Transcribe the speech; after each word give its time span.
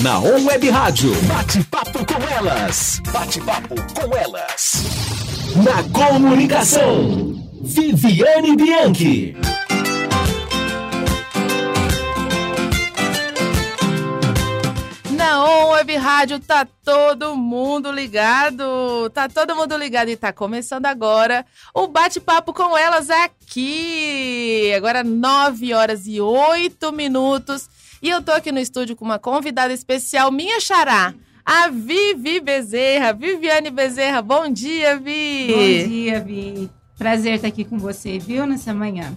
Na 0.00 0.20
On 0.20 0.44
Web 0.44 0.70
Rádio. 0.70 1.12
Bate-papo 1.22 2.06
com 2.06 2.22
elas. 2.32 3.00
Bate-papo 3.12 3.74
com 3.94 4.16
elas. 4.16 4.84
Na 5.56 5.82
comunicação. 5.92 7.34
Viviane 7.62 8.54
Bianchi. 8.54 9.34
Na 15.10 15.44
On 15.44 15.70
Web 15.72 15.96
Rádio 15.96 16.38
tá 16.38 16.64
todo 16.84 17.34
mundo 17.34 17.90
ligado. 17.90 19.10
Tá 19.12 19.28
todo 19.28 19.56
mundo 19.56 19.76
ligado 19.76 20.10
e 20.10 20.16
tá 20.16 20.32
começando 20.32 20.86
agora 20.86 21.44
o 21.74 21.88
bate-papo 21.88 22.52
com 22.52 22.78
elas 22.78 23.10
aqui. 23.10 24.72
Agora 24.76 25.02
9 25.02 25.74
horas 25.74 26.06
e 26.06 26.20
8 26.20 26.92
minutos. 26.92 27.77
E 28.00 28.08
eu 28.08 28.22
tô 28.22 28.30
aqui 28.32 28.52
no 28.52 28.60
estúdio 28.60 28.94
com 28.94 29.04
uma 29.04 29.18
convidada 29.18 29.72
especial, 29.72 30.30
minha 30.30 30.60
xará, 30.60 31.14
a 31.44 31.68
Vivi 31.68 32.40
Bezerra. 32.40 33.12
Viviane 33.12 33.70
Bezerra, 33.70 34.22
bom 34.22 34.48
dia, 34.48 34.96
Vi. 34.96 35.48
Bom 35.48 35.88
dia, 35.88 36.20
Vi. 36.20 36.70
Prazer 36.96 37.34
estar 37.34 37.48
aqui 37.48 37.64
com 37.64 37.76
você, 37.76 38.18
viu, 38.18 38.46
nessa 38.46 38.72
manhã. 38.72 39.16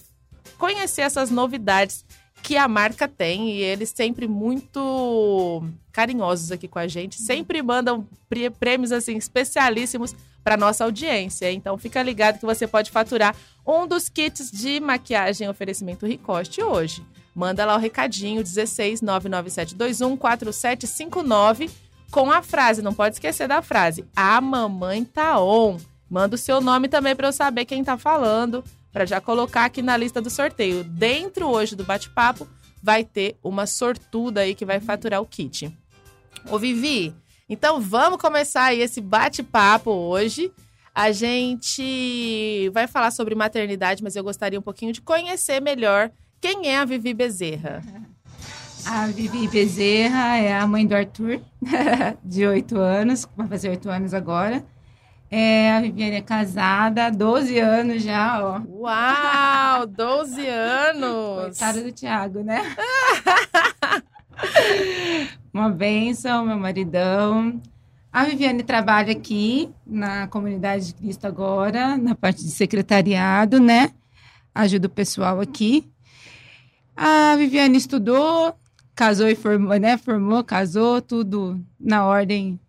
conhecer 0.57 1.01
essas 1.01 1.31
novidades 1.31 2.05
que 2.41 2.55
a 2.57 2.67
marca 2.67 3.07
tem 3.07 3.51
e 3.51 3.61
eles 3.61 3.91
sempre 3.95 4.27
muito 4.27 5.63
carinhosos 5.91 6.51
aqui 6.51 6.67
com 6.67 6.79
a 6.79 6.87
gente, 6.87 7.21
sempre 7.21 7.61
mandam 7.61 8.07
prêmios 8.59 8.91
assim 8.91 9.17
especialíssimos 9.17 10.15
para 10.43 10.55
nossa 10.55 10.83
audiência. 10.83 11.51
Então 11.51 11.77
fica 11.77 12.01
ligado 12.01 12.39
que 12.39 12.45
você 12.45 12.65
pode 12.65 12.91
faturar 12.91 13.35
um 13.65 13.85
dos 13.85 14.09
kits 14.09 14.51
de 14.51 14.79
maquiagem 14.79 15.49
oferecimento 15.49 16.05
Ricoste 16.05 16.61
hoje. 16.61 17.03
Manda 17.35 17.65
lá 17.65 17.75
o 17.75 17.79
recadinho 17.79 18.43
16 18.43 19.01
99721 19.01 20.17
4759 20.17 21.69
com 22.11 22.31
a 22.31 22.41
frase, 22.41 22.81
não 22.81 22.93
pode 22.93 23.15
esquecer 23.15 23.47
da 23.47 23.61
frase. 23.61 24.05
A 24.15 24.39
mamãe 24.41 25.03
tá 25.03 25.39
on. 25.39 25.77
Manda 26.09 26.35
o 26.35 26.39
seu 26.39 26.59
nome 26.59 26.87
também 26.87 27.15
para 27.15 27.27
eu 27.27 27.33
saber 27.33 27.65
quem 27.65 27.83
tá 27.83 27.97
falando, 27.97 28.63
para 28.91 29.05
já 29.05 29.21
colocar 29.21 29.65
aqui 29.65 29.81
na 29.81 29.95
lista 29.95 30.21
do 30.21 30.29
sorteio. 30.29 30.83
Dentro 30.83 31.47
hoje 31.47 31.75
do 31.75 31.83
bate-papo 31.83 32.47
vai 32.81 33.03
ter 33.03 33.37
uma 33.43 33.67
sortuda 33.67 34.41
aí 34.41 34.55
que 34.55 34.65
vai 34.65 34.79
faturar 34.79 35.21
o 35.21 35.25
kit. 35.25 35.71
Ô 36.49 36.57
Vivi, 36.57 37.13
então 37.47 37.79
vamos 37.79 38.19
começar 38.19 38.65
aí 38.65 38.81
esse 38.81 39.01
bate-papo 39.01 39.91
hoje. 39.91 40.51
A 40.95 41.11
gente 41.11 42.69
vai 42.73 42.87
falar 42.87 43.11
sobre 43.11 43.35
maternidade, 43.35 44.03
mas 44.03 44.15
eu 44.15 44.23
gostaria 44.23 44.59
um 44.59 44.63
pouquinho 44.63 44.91
de 44.91 45.01
conhecer 45.01 45.61
melhor 45.61 46.11
quem 46.41 46.67
é 46.67 46.79
a 46.79 46.85
Vivi 46.85 47.13
Bezerra. 47.13 47.83
A 48.85 49.07
Vivi 49.07 49.47
Bezerra 49.47 50.37
é 50.37 50.53
a 50.53 50.65
mãe 50.65 50.85
do 50.85 50.95
Arthur, 50.95 51.41
de 52.23 52.45
oito 52.47 52.77
anos, 52.77 53.27
vai 53.35 53.47
fazer 53.47 53.69
oito 53.69 53.89
anos 53.89 54.13
agora. 54.13 54.63
É, 55.31 55.73
a 55.73 55.81
Viviane 55.81 56.15
é 56.15 56.21
casada 56.21 57.05
há 57.05 57.09
12 57.09 57.59
anos 57.59 58.01
já, 58.01 58.43
ó. 58.43 58.61
Uau, 58.67 59.85
12 59.85 60.47
anos! 60.47 61.43
Coitada 61.43 61.83
do 61.83 61.91
Thiago, 61.91 62.43
né? 62.43 62.63
Uma 65.53 65.69
benção, 65.69 66.45
meu 66.45 66.57
maridão. 66.57 67.61
A 68.11 68.23
Viviane 68.23 68.63
trabalha 68.63 69.11
aqui 69.11 69.69
na 69.85 70.27
Comunidade 70.27 70.87
de 70.87 70.93
Cristo 70.95 71.27
agora, 71.27 71.95
na 71.95 72.15
parte 72.15 72.43
de 72.43 72.49
secretariado, 72.49 73.59
né? 73.59 73.91
Ajuda 74.53 74.87
o 74.87 74.91
pessoal 74.91 75.39
aqui. 75.39 75.87
A 76.97 77.35
Viviane 77.37 77.77
estudou, 77.77 78.55
casou 78.99 79.29
e 79.29 79.35
formou, 79.35 79.79
né? 79.79 79.97
Formou, 79.97 80.43
casou, 80.43 81.01
tudo 81.01 81.57
na 81.79 82.05
ordem 82.05 82.59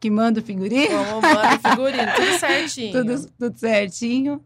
que 0.00 0.10
manda 0.10 0.40
o 0.40 0.42
figurino. 0.42 0.88
Como 0.88 1.22
manda 1.22 1.54
o 1.54 1.70
figurino, 1.70 2.12
tudo 2.16 2.32
certinho. 2.40 2.92
tudo, 2.92 3.30
tudo 3.38 3.56
certinho. 3.56 4.44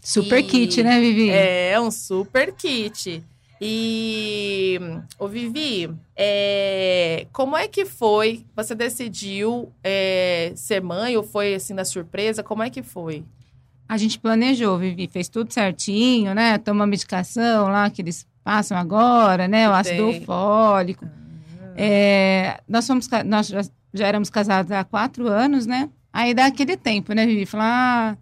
Super 0.00 0.38
e... 0.38 0.44
kit, 0.44 0.80
né, 0.80 1.00
Vivi? 1.00 1.28
É, 1.28 1.80
um 1.80 1.90
super 1.90 2.52
kit. 2.52 3.20
E, 3.60 4.78
o 5.18 5.26
Vivi, 5.26 5.90
é, 6.14 7.26
como 7.32 7.56
é 7.56 7.66
que 7.66 7.84
foi? 7.84 8.44
Você 8.54 8.76
decidiu 8.76 9.72
é, 9.82 10.52
ser 10.54 10.80
mãe 10.80 11.16
ou 11.16 11.24
foi 11.24 11.56
assim 11.56 11.74
na 11.74 11.84
surpresa? 11.84 12.44
Como 12.44 12.62
é 12.62 12.70
que 12.70 12.82
foi? 12.82 13.24
A 13.88 13.96
gente 13.96 14.20
planejou, 14.20 14.78
Vivi, 14.78 15.08
fez 15.08 15.28
tudo 15.28 15.52
certinho, 15.52 16.32
né? 16.32 16.58
Toma 16.58 16.86
medicação 16.86 17.66
lá 17.66 17.90
que 17.90 18.02
eles 18.02 18.24
passam 18.44 18.78
agora, 18.78 19.48
né? 19.48 19.68
O 19.68 19.72
ácido 19.72 20.12
fólico. 20.24 21.04
É, 21.76 22.60
nós 22.68 22.86
fomos, 22.86 23.08
nós 23.24 23.48
já, 23.48 23.62
já, 23.92 24.06
éramos 24.06 24.30
casados 24.30 24.70
há 24.70 24.84
quatro 24.84 25.28
anos, 25.28 25.66
né? 25.66 25.90
Aí 26.12 26.32
dá 26.32 26.46
aquele 26.46 26.76
tempo, 26.76 27.12
né, 27.12 27.26
Vivi? 27.26 27.46
Falar, 27.46 28.12
ah, 28.12 28.16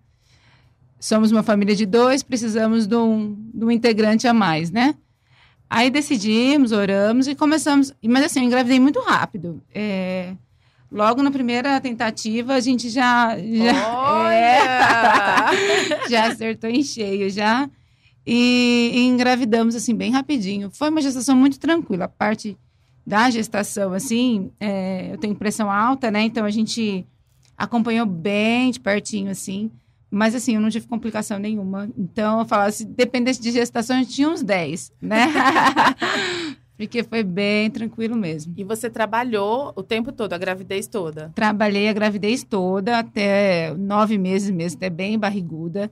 somos 0.99 1.31
uma 1.31 1.43
família 1.43 1.75
de 1.75 1.85
dois, 1.85 2.23
precisamos 2.23 2.87
de 2.87 2.97
um, 2.97 3.37
de 3.53 3.65
um 3.65 3.71
integrante 3.71 4.27
a 4.27 4.33
mais, 4.33 4.71
né? 4.71 4.95
Aí 5.69 5.91
decidimos, 5.91 6.73
oramos 6.73 7.27
e 7.27 7.35
começamos. 7.35 7.93
Mas 8.05 8.25
assim, 8.25 8.41
eu 8.41 8.47
engravidei 8.47 8.79
muito 8.79 9.01
rápido. 9.01 9.63
É, 9.75 10.35
logo 10.91 11.23
na 11.23 11.31
primeira 11.31 11.81
tentativa, 11.81 12.55
a 12.55 12.61
gente 12.61 12.89
já. 12.91 13.37
já 13.39 14.35
é, 14.35 16.09
já 16.11 16.27
acertou 16.27 16.69
em 16.69 16.83
cheio, 16.83 17.31
já. 17.31 17.69
E, 18.27 18.93
e 18.95 19.07
engravidamos, 19.07 19.75
assim, 19.75 19.95
bem 19.95 20.13
rapidinho. 20.13 20.71
Foi 20.71 20.91
uma 20.91 21.01
gestação 21.01 21.35
muito 21.35 21.59
tranquila. 21.59 22.05
A 22.05 22.09
parte 22.09 22.57
da 23.07 23.31
gestação, 23.31 23.93
assim, 23.93 24.51
é, 24.61 25.13
eu 25.13 25.19
tenho 25.19 25.35
pressão 25.35 25.71
alta, 25.71 26.11
né? 26.11 26.23
Então 26.23 26.45
a 26.45 26.51
gente 26.51 27.05
acompanhou 27.57 28.07
bem 28.07 28.71
de 28.71 28.81
pertinho, 28.81 29.31
assim. 29.31 29.71
Mas 30.11 30.35
assim, 30.35 30.55
eu 30.55 30.61
não 30.61 30.69
tive 30.69 30.87
complicação 30.87 31.39
nenhuma. 31.39 31.89
Então, 31.97 32.41
eu 32.41 32.45
falava, 32.45 32.71
se 32.71 32.85
dependesse 32.85 33.41
de 33.41 33.51
gestação, 33.51 33.99
eu 33.99 34.05
tinha 34.05 34.29
uns 34.29 34.43
10, 34.43 34.93
né? 35.01 35.27
Porque 36.77 37.03
foi 37.03 37.23
bem 37.23 37.71
tranquilo 37.71 38.17
mesmo. 38.17 38.53
E 38.57 38.65
você 38.65 38.91
trabalhou 38.91 39.73
o 39.75 39.83
tempo 39.83 40.13
todo, 40.13 40.33
a 40.33 40.39
gravidez 40.39 40.87
toda. 40.87 41.31
Trabalhei 41.35 41.89
a 41.89 41.93
gravidez 41.93 42.43
toda, 42.43 42.99
até 42.99 43.73
nove 43.75 44.19
meses 44.19 44.51
mesmo, 44.51 44.77
até 44.77 44.91
bem 44.91 45.19
barriguda. 45.19 45.91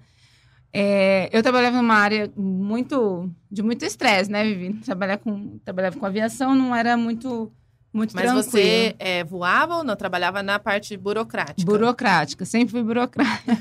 É, 0.72 1.28
eu 1.32 1.42
trabalhava 1.42 1.76
numa 1.76 1.94
área 1.94 2.30
muito 2.36 3.28
de 3.50 3.62
muito 3.62 3.84
estresse, 3.84 4.30
né, 4.30 4.44
Vivi? 4.44 4.74
Trabalhar 4.74 5.18
com, 5.18 5.58
trabalhava 5.64 5.98
com 5.98 6.06
aviação 6.06 6.54
não 6.54 6.74
era 6.74 6.96
muito, 6.96 7.50
muito 7.92 8.14
Mas 8.14 8.24
tranquilo. 8.24 8.44
você 8.44 8.94
é, 8.98 9.24
voava 9.24 9.78
ou 9.78 9.84
não? 9.84 9.96
Trabalhava 9.96 10.42
na 10.42 10.60
parte 10.60 10.96
burocrática? 10.96 11.68
Burocrática, 11.68 12.44
sempre 12.44 12.70
fui 12.70 12.82
burocrática. 12.84 13.52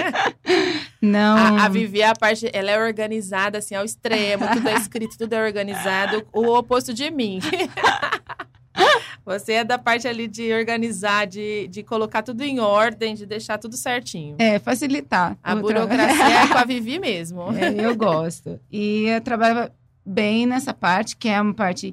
não. 1.02 1.36
A, 1.36 1.66
a 1.66 1.68
Vivi, 1.68 2.02
a 2.02 2.14
parte, 2.14 2.48
ela 2.52 2.70
é 2.70 2.82
organizada, 2.82 3.58
assim, 3.58 3.74
ao 3.74 3.84
extremo. 3.84 4.48
Tudo 4.54 4.68
é 4.68 4.74
escrito, 4.74 5.18
tudo 5.18 5.34
é 5.34 5.44
organizado. 5.44 6.26
O 6.32 6.56
oposto 6.56 6.94
de 6.94 7.10
mim. 7.10 7.38
Você 9.26 9.54
é 9.54 9.64
da 9.64 9.76
parte 9.76 10.06
ali 10.06 10.28
de 10.28 10.52
organizar, 10.52 11.26
de, 11.26 11.66
de 11.66 11.82
colocar 11.82 12.22
tudo 12.22 12.42
em 12.42 12.60
ordem, 12.60 13.12
de 13.12 13.26
deixar 13.26 13.58
tudo 13.58 13.76
certinho. 13.76 14.36
É, 14.38 14.60
facilitar. 14.60 15.36
A 15.42 15.56
burocracia 15.56 16.42
é 16.44 16.46
com 16.46 16.56
a 16.56 16.64
Vivi 16.64 16.96
mesmo. 17.00 17.42
É, 17.52 17.74
eu 17.84 17.96
gosto. 17.96 18.60
E 18.70 19.06
eu 19.06 19.20
trabalhava 19.20 19.72
bem 20.04 20.46
nessa 20.46 20.72
parte, 20.72 21.16
que 21.16 21.28
é 21.28 21.40
uma 21.40 21.52
parte 21.52 21.92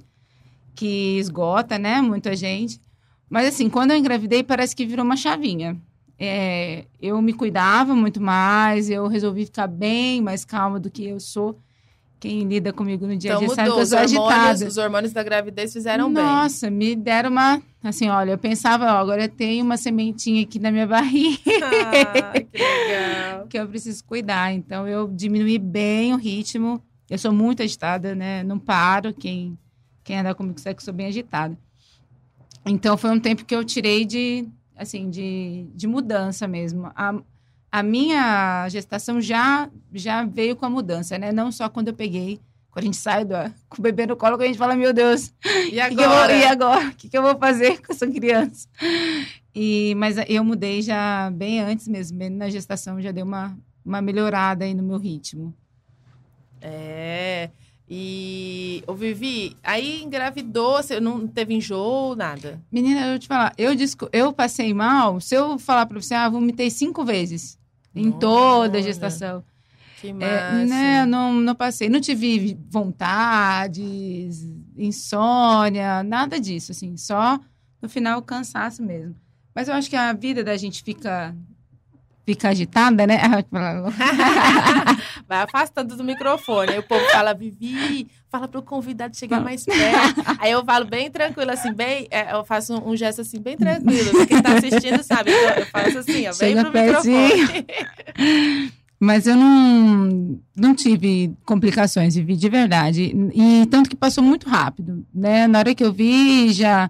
que 0.75 1.17
esgota, 1.17 1.79
né? 1.79 2.03
Muita 2.03 2.35
gente. 2.35 2.79
Mas 3.27 3.47
assim, 3.47 3.67
quando 3.67 3.89
eu 3.89 3.97
engravidei, 3.97 4.43
parece 4.43 4.75
que 4.75 4.85
virou 4.85 5.03
uma 5.03 5.17
chavinha. 5.17 5.75
É, 6.19 6.85
eu 7.01 7.19
me 7.19 7.33
cuidava 7.33 7.95
muito 7.95 8.21
mais, 8.21 8.91
eu 8.91 9.07
resolvi 9.07 9.45
ficar 9.45 9.65
bem 9.65 10.21
mais 10.21 10.45
calma 10.45 10.79
do 10.79 10.91
que 10.91 11.07
eu 11.07 11.19
sou. 11.19 11.57
Quem 12.23 12.43
lida 12.47 12.71
comigo 12.71 13.05
no 13.05 13.17
dia 13.17 13.31
a 13.31 13.35
Então 13.35 13.47
dia 13.47 13.55
sabe 13.55 13.69
mudou. 13.69 13.75
que 13.75 13.79
eu 13.81 13.83
Os 13.83 13.89
sou 13.89 13.99
hormônios, 13.99 14.39
agitada. 14.47 14.67
os 14.69 14.77
hormônios 14.77 15.11
da 15.11 15.23
gravidez 15.23 15.73
fizeram 15.73 16.13
bem. 16.13 16.23
Nossa, 16.23 16.69
me 16.69 16.95
deram 16.95 17.29
uma. 17.31 17.61
Assim, 17.83 18.07
olha, 18.07 18.31
eu 18.31 18.37
pensava, 18.37 18.85
ó, 18.85 18.97
agora 18.97 19.27
tem 19.27 19.61
uma 19.61 19.75
sementinha 19.75 20.41
aqui 20.43 20.57
na 20.57 20.71
minha 20.71 20.87
barriga 20.87 21.41
Ah, 21.61 22.39
que 22.39 22.57
legal. 22.57 23.47
que 23.49 23.59
eu 23.59 23.67
preciso 23.67 24.01
cuidar. 24.05 24.53
Então, 24.53 24.87
eu 24.87 25.05
diminuí 25.09 25.59
bem 25.59 26.13
o 26.13 26.17
ritmo. 26.17 26.81
Eu 27.09 27.17
sou 27.17 27.33
muito 27.33 27.61
agitada, 27.61 28.15
né? 28.15 28.41
Não 28.41 28.57
paro. 28.57 29.13
Quem, 29.13 29.57
quem 30.01 30.17
anda 30.19 30.33
comigo 30.33 30.57
sabe 30.61 30.75
que 30.75 30.81
eu 30.81 30.85
sou 30.85 30.93
bem 30.93 31.07
agitada. 31.07 31.57
Então, 32.65 32.95
foi 32.95 33.09
um 33.11 33.19
tempo 33.19 33.43
que 33.43 33.53
eu 33.53 33.65
tirei 33.65 34.05
de, 34.05 34.47
assim, 34.77 35.09
de, 35.09 35.67
de 35.75 35.87
mudança 35.87 36.47
mesmo. 36.47 36.89
A, 36.95 37.13
a 37.75 37.81
minha 37.81 38.69
gestação 38.69 39.19
já, 39.19 39.67
já 39.91 40.23
veio 40.23 40.55
com 40.55 40.63
a 40.63 40.69
mudança, 40.69 41.17
né? 41.17 41.31
Não 41.31 41.51
só 41.51 41.67
quando 41.67 41.87
eu 41.87 41.93
peguei, 41.95 42.39
quando 42.69 42.83
a 42.83 42.85
gente 42.85 42.97
sai 42.97 43.25
do, 43.25 43.33
com 43.67 43.79
o 43.79 43.81
bebê 43.81 44.05
no 44.05 44.15
colo, 44.15 44.37
que 44.37 44.43
a 44.43 44.47
gente 44.47 44.59
fala, 44.59 44.75
meu 44.75 44.93
Deus, 44.93 45.33
E 45.43 45.71
que 45.89 45.89
que 45.89 45.93
eu 45.95 45.97
vou- 45.97 46.05
agora? 46.19 46.33
e 46.35 46.45
agora? 46.45 46.87
O 46.89 46.95
que, 46.95 47.09
que 47.09 47.17
eu 47.17 47.23
vou 47.23 47.35
fazer 47.35 47.81
com 47.81 47.91
essa 47.91 48.05
criança? 48.05 48.67
E, 49.55 49.95
mas 49.97 50.17
eu 50.27 50.43
mudei 50.43 50.83
já 50.83 51.31
bem 51.31 51.61
antes 51.61 51.87
mesmo, 51.87 52.15
bem 52.15 52.29
na 52.29 52.47
gestação, 52.47 53.01
já 53.01 53.11
deu 53.11 53.25
uma, 53.25 53.57
uma 53.83 54.01
melhorada 54.03 54.65
aí 54.65 54.75
no 54.75 54.83
meu 54.83 54.99
ritmo. 54.99 55.51
É. 56.61 57.49
E, 57.89 58.83
ô 58.87 58.93
Vivi, 58.93 59.57
aí 59.63 60.03
engravidou, 60.03 60.77
você 60.81 60.99
não 60.99 61.27
teve 61.27 61.53
enjoo, 61.55 62.15
nada? 62.15 62.61
Menina, 62.71 63.07
eu 63.07 63.19
te 63.19 63.27
falar, 63.27 63.53
eu, 63.57 63.75
disco, 63.75 64.07
eu 64.13 64.31
passei 64.31 64.73
mal, 64.73 65.19
se 65.19 65.35
eu 65.35 65.59
falar 65.59 65.85
pra 65.85 65.99
você, 65.99 66.13
ah, 66.13 66.29
vomitei 66.29 66.69
cinco 66.69 67.03
vezes 67.03 67.57
em 67.95 68.11
toda 68.11 68.77
a 68.77 68.81
gestação. 68.81 69.43
Que 70.01 70.09
É, 70.19 70.65
né, 70.65 71.05
não, 71.05 71.33
não 71.33 71.55
passei, 71.55 71.87
não 71.89 72.01
tive 72.01 72.57
vontades, 72.69 74.45
insônia, 74.77 76.03
nada 76.03 76.39
disso, 76.39 76.71
assim, 76.71 76.97
só 76.97 77.39
no 77.81 77.87
final 77.87 78.21
cansaço 78.21 78.83
mesmo. 78.83 79.15
Mas 79.55 79.67
eu 79.67 79.75
acho 79.75 79.89
que 79.89 79.95
a 79.95 80.11
vida 80.13 80.43
da 80.43 80.57
gente 80.57 80.83
fica, 80.83 81.35
fica 82.25 82.49
agitada, 82.49 83.05
né? 83.05 83.17
Vai 85.27 85.39
afastando 85.39 85.95
do 85.95 86.03
microfone. 86.03 86.71
Aí 86.71 86.79
o 86.79 86.83
povo 86.83 87.03
fala, 87.11 87.33
Vivi, 87.33 88.07
fala 88.29 88.47
pro 88.47 88.61
convidado 88.61 89.15
chegar 89.15 89.41
mais 89.41 89.65
perto. 89.65 90.21
Aí 90.39 90.51
eu 90.51 90.63
falo 90.63 90.85
bem 90.85 91.11
tranquilo, 91.11 91.51
assim, 91.51 91.73
bem. 91.73 92.07
é, 92.09 92.33
eu 92.33 92.43
faço 92.43 92.73
um, 92.73 92.91
um 92.91 92.95
gesto 92.95 93.21
assim, 93.21 93.39
bem 93.39 93.57
tranquilo. 93.57 94.25
Quem 94.25 94.41
tá 94.41 94.53
assistindo 94.53 95.03
sabe. 95.03 95.31
Eu, 95.31 95.49
eu 95.49 95.65
faço 95.67 95.97
assim, 95.99 96.27
ó, 96.27 96.29
bem 96.29 96.33
Chega 96.33 96.63
pro 96.63 96.71
pertinho. 96.71 97.37
microfone. 97.37 98.73
Mas 98.99 99.27
eu 99.27 99.35
não, 99.35 100.39
não 100.55 100.73
tive 100.73 101.33
complicações, 101.43 102.15
vivi 102.15 102.37
de 102.37 102.47
verdade. 102.47 103.13
E 103.35 103.65
tanto 103.69 103.89
que 103.89 103.97
passou 103.97 104.23
muito 104.23 104.47
rápido, 104.47 105.05
né? 105.13 105.45
Na 105.45 105.59
hora 105.59 105.75
que 105.75 105.83
eu 105.83 105.91
vi, 105.91 106.53
já 106.53 106.89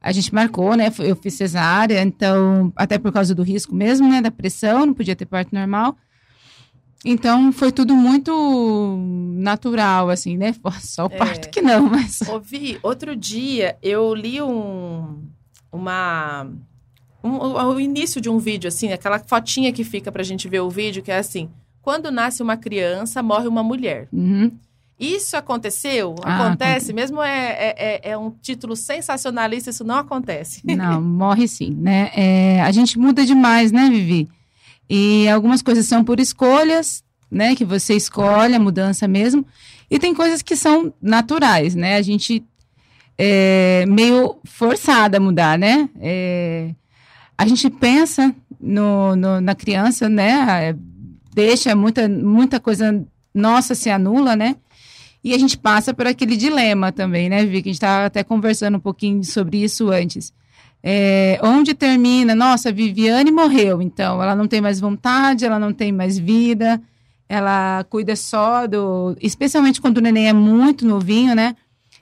a 0.00 0.12
gente 0.12 0.32
marcou, 0.34 0.74
né? 0.76 0.92
Eu 1.00 1.16
fiz 1.16 1.34
cesárea, 1.34 2.00
então, 2.02 2.72
até 2.76 2.98
por 2.98 3.12
causa 3.12 3.34
do 3.34 3.42
risco 3.42 3.74
mesmo, 3.74 4.08
né? 4.08 4.20
Da 4.20 4.30
pressão, 4.30 4.86
não 4.86 4.94
podia 4.94 5.16
ter 5.16 5.26
parto 5.26 5.54
normal. 5.54 5.96
Então, 7.04 7.52
foi 7.52 7.70
tudo 7.70 7.94
muito 7.94 8.96
natural, 9.36 10.10
assim, 10.10 10.36
né? 10.36 10.54
Só 10.80 11.06
o 11.06 11.10
parto 11.10 11.46
É. 11.46 11.48
que 11.48 11.62
não, 11.62 11.88
mas... 11.88 12.20
Ouvi, 12.28 12.78
outro 12.82 13.14
dia 13.14 13.76
eu 13.82 14.14
li 14.14 14.42
um. 14.42 15.22
Uma. 15.70 16.48
Um, 17.22 17.30
o, 17.30 17.74
o 17.74 17.80
início 17.80 18.20
de 18.20 18.28
um 18.28 18.38
vídeo, 18.38 18.68
assim, 18.68 18.92
aquela 18.92 19.18
fotinha 19.18 19.72
que 19.72 19.84
fica 19.84 20.10
pra 20.10 20.22
gente 20.22 20.48
ver 20.48 20.60
o 20.60 20.70
vídeo, 20.70 21.02
que 21.02 21.10
é 21.10 21.18
assim: 21.18 21.48
quando 21.82 22.10
nasce 22.10 22.42
uma 22.42 22.56
criança, 22.56 23.22
morre 23.22 23.46
uma 23.46 23.62
mulher. 23.62 24.08
Uhum. 24.12 24.52
Isso 24.98 25.36
aconteceu? 25.36 26.14
Ah, 26.24 26.46
acontece? 26.46 26.92
Mesmo 26.92 27.22
é, 27.22 27.48
é, 27.50 27.74
é- 27.78 28.10
é 28.10 28.18
um 28.18 28.30
título 28.30 28.74
sensacionalista, 28.74 29.70
isso 29.70 29.84
não 29.84 29.96
acontece. 29.96 30.60
Não, 30.66 31.00
morre 31.00 31.46
sim, 31.46 31.70
né? 31.70 32.10
É, 32.16 32.60
a 32.62 32.70
gente 32.72 32.98
muda 32.98 33.24
demais, 33.24 33.70
né, 33.70 33.88
Vivi? 33.88 34.28
E 34.90 35.28
algumas 35.28 35.62
coisas 35.62 35.86
são 35.86 36.02
por 36.02 36.18
escolhas, 36.18 37.04
né? 37.30 37.54
Que 37.54 37.64
você 37.64 37.94
escolhe 37.94 38.54
a 38.54 38.58
mudança 38.60 39.06
mesmo. 39.06 39.46
E 39.90 39.98
tem 39.98 40.12
coisas 40.14 40.42
que 40.42 40.56
são 40.56 40.92
naturais, 41.00 41.74
né? 41.74 41.96
A 41.96 42.02
gente 42.02 42.42
é 43.16 43.84
meio 43.86 44.36
forçada 44.44 45.16
a 45.18 45.20
mudar, 45.20 45.58
né? 45.58 45.88
É, 46.00 46.74
a 47.36 47.46
gente 47.46 47.68
pensa 47.70 48.34
no, 48.60 49.14
no- 49.16 49.40
na 49.40 49.54
criança, 49.54 50.08
né? 50.08 50.70
É, 50.70 50.76
Deixa 51.34 51.76
muita, 51.76 52.08
muita 52.08 52.58
coisa 52.58 53.06
nossa 53.32 53.72
se 53.72 53.88
anula, 53.88 54.34
né? 54.34 54.56
E 55.22 55.34
a 55.34 55.38
gente 55.38 55.58
passa 55.58 55.92
por 55.92 56.06
aquele 56.06 56.36
dilema 56.36 56.92
também, 56.92 57.28
né, 57.28 57.44
Vicky? 57.44 57.68
A 57.68 57.72
gente 57.72 57.74
estava 57.74 58.06
até 58.06 58.22
conversando 58.22 58.76
um 58.76 58.80
pouquinho 58.80 59.22
sobre 59.24 59.62
isso 59.62 59.90
antes. 59.90 60.32
É, 60.82 61.40
onde 61.42 61.74
termina? 61.74 62.34
Nossa, 62.36 62.70
Viviane 62.72 63.30
morreu, 63.32 63.82
então 63.82 64.22
ela 64.22 64.34
não 64.36 64.46
tem 64.46 64.60
mais 64.60 64.78
vontade, 64.78 65.44
ela 65.44 65.58
não 65.58 65.72
tem 65.72 65.90
mais 65.90 66.16
vida, 66.18 66.80
ela 67.28 67.84
cuida 67.90 68.14
só 68.14 68.66
do. 68.66 69.16
Especialmente 69.20 69.80
quando 69.80 69.98
o 69.98 70.00
neném 70.00 70.28
é 70.28 70.32
muito 70.32 70.86
novinho, 70.86 71.34
né? 71.34 71.56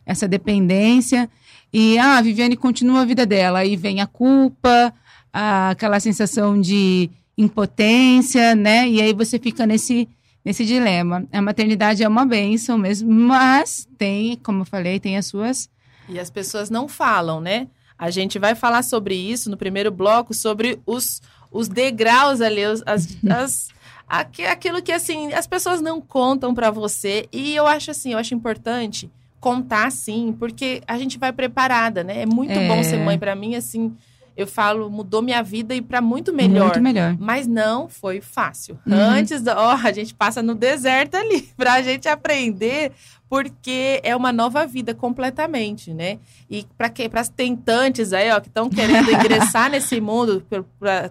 Essa 0.05 0.29
dependência. 0.29 1.29
E 1.73 1.99
ah, 1.99 2.19
a 2.19 2.23
Viviane 2.23 2.57
continua 2.57 3.01
a 3.01 3.05
vida 3.05 3.25
dela. 3.27 3.61
Aí 3.61 3.77
vem 3.77 4.01
a 4.01 4.07
culpa, 4.07 4.93
a- 5.33 5.71
aquela 5.71 5.99
sensação 5.99 6.61
de 6.61 7.11
impotência, 7.37 8.55
né? 8.55 8.87
E 8.89 9.01
aí 9.01 9.13
você 9.13 9.39
fica 9.39 9.67
nesse 9.67 10.07
nesse 10.47 10.65
dilema. 10.65 11.27
A 11.33 11.43
maternidade 11.43 12.05
é 12.05 12.09
uma 12.09 12.25
bênção 12.25 12.79
mesmo, 12.79 13.13
mas 13.13 13.87
tem, 13.99 14.37
como 14.37 14.61
eu 14.63 14.65
falei, 14.65 15.01
tem 15.01 15.17
as 15.19 15.27
suas. 15.27 15.69
E 16.09 16.21
as 16.21 16.31
pessoas 16.31 16.71
não 16.71 16.87
falam, 16.87 17.41
né? 17.41 17.67
A 17.99 18.11
gente 18.11 18.39
vai 18.39 18.55
falar 18.55 18.83
sobre 18.85 19.17
isso 19.17 19.51
no 19.51 19.57
primeiro 19.57 19.91
bloco, 19.91 20.33
sobre 20.33 20.79
os, 20.87 21.21
os 21.51 21.67
degraus 21.67 22.41
ali, 22.41 22.65
os- 22.65 22.83
as, 22.87 23.09
as, 23.29 23.69
aqui- 24.09 24.45
aquilo 24.47 24.81
que, 24.81 24.93
assim, 24.93 25.33
as 25.33 25.49
pessoas 25.49 25.81
não 25.81 26.01
contam 26.01 26.55
pra 26.55 26.71
você. 26.71 27.27
E 27.33 27.55
eu 27.57 27.67
acho, 27.67 27.91
assim, 27.91 28.13
eu 28.13 28.19
acho 28.19 28.33
importante 28.35 29.11
contar, 29.41 29.91
sim, 29.91 30.35
porque 30.39 30.81
a 30.87 30.97
gente 30.99 31.19
vai 31.19 31.33
preparada, 31.33 32.05
né? 32.05 32.23
É 32.23 32.27
muito 32.27 32.53
É. 32.53 32.69
bom 32.69 32.83
ser 32.85 32.99
mãe 32.99 33.19
pra 33.19 33.35
mim, 33.35 33.55
assim... 33.57 33.95
eu 34.37 34.47
falo, 34.47 34.91
mudou 34.91 35.23
minha 35.23 35.43
vida 35.43 35.75
e 35.75 35.81
para 35.81 36.01
muito 36.01 36.33
melhor. 36.33 36.67
Muito 36.67 36.83
melhor. 36.83 37.17
Mas 37.19 37.47
não 37.47 37.89
foi 37.89 38.21
fácil. 38.21 38.79
Uhum. 38.87 38.95
Antes, 38.95 39.43
ó, 39.47 39.71
a 39.83 39.93
gente 39.93 40.15
passa 40.15 40.43
no 40.43 40.55
deserto 40.55 41.15
ali 41.17 41.49
pra 41.57 41.81
gente 41.83 42.07
aprender, 42.07 42.93
porque 43.31 44.01
é 44.03 44.15
uma 44.15 44.33
nova 44.33 44.67
vida 44.67 44.95
completamente, 44.95 45.93
né? 45.93 46.19
E 46.51 46.67
para 46.77 46.91
que 46.91 47.09
para 47.09 47.23
as 47.23 47.29
tentantes 47.29 48.13
aí, 48.13 48.31
ó, 48.31 48.39
que 48.39 48.49
estão 48.49 48.69
querendo 48.69 49.11
ingressar 49.11 49.71
nesse 49.73 50.01
mundo, 50.01 50.45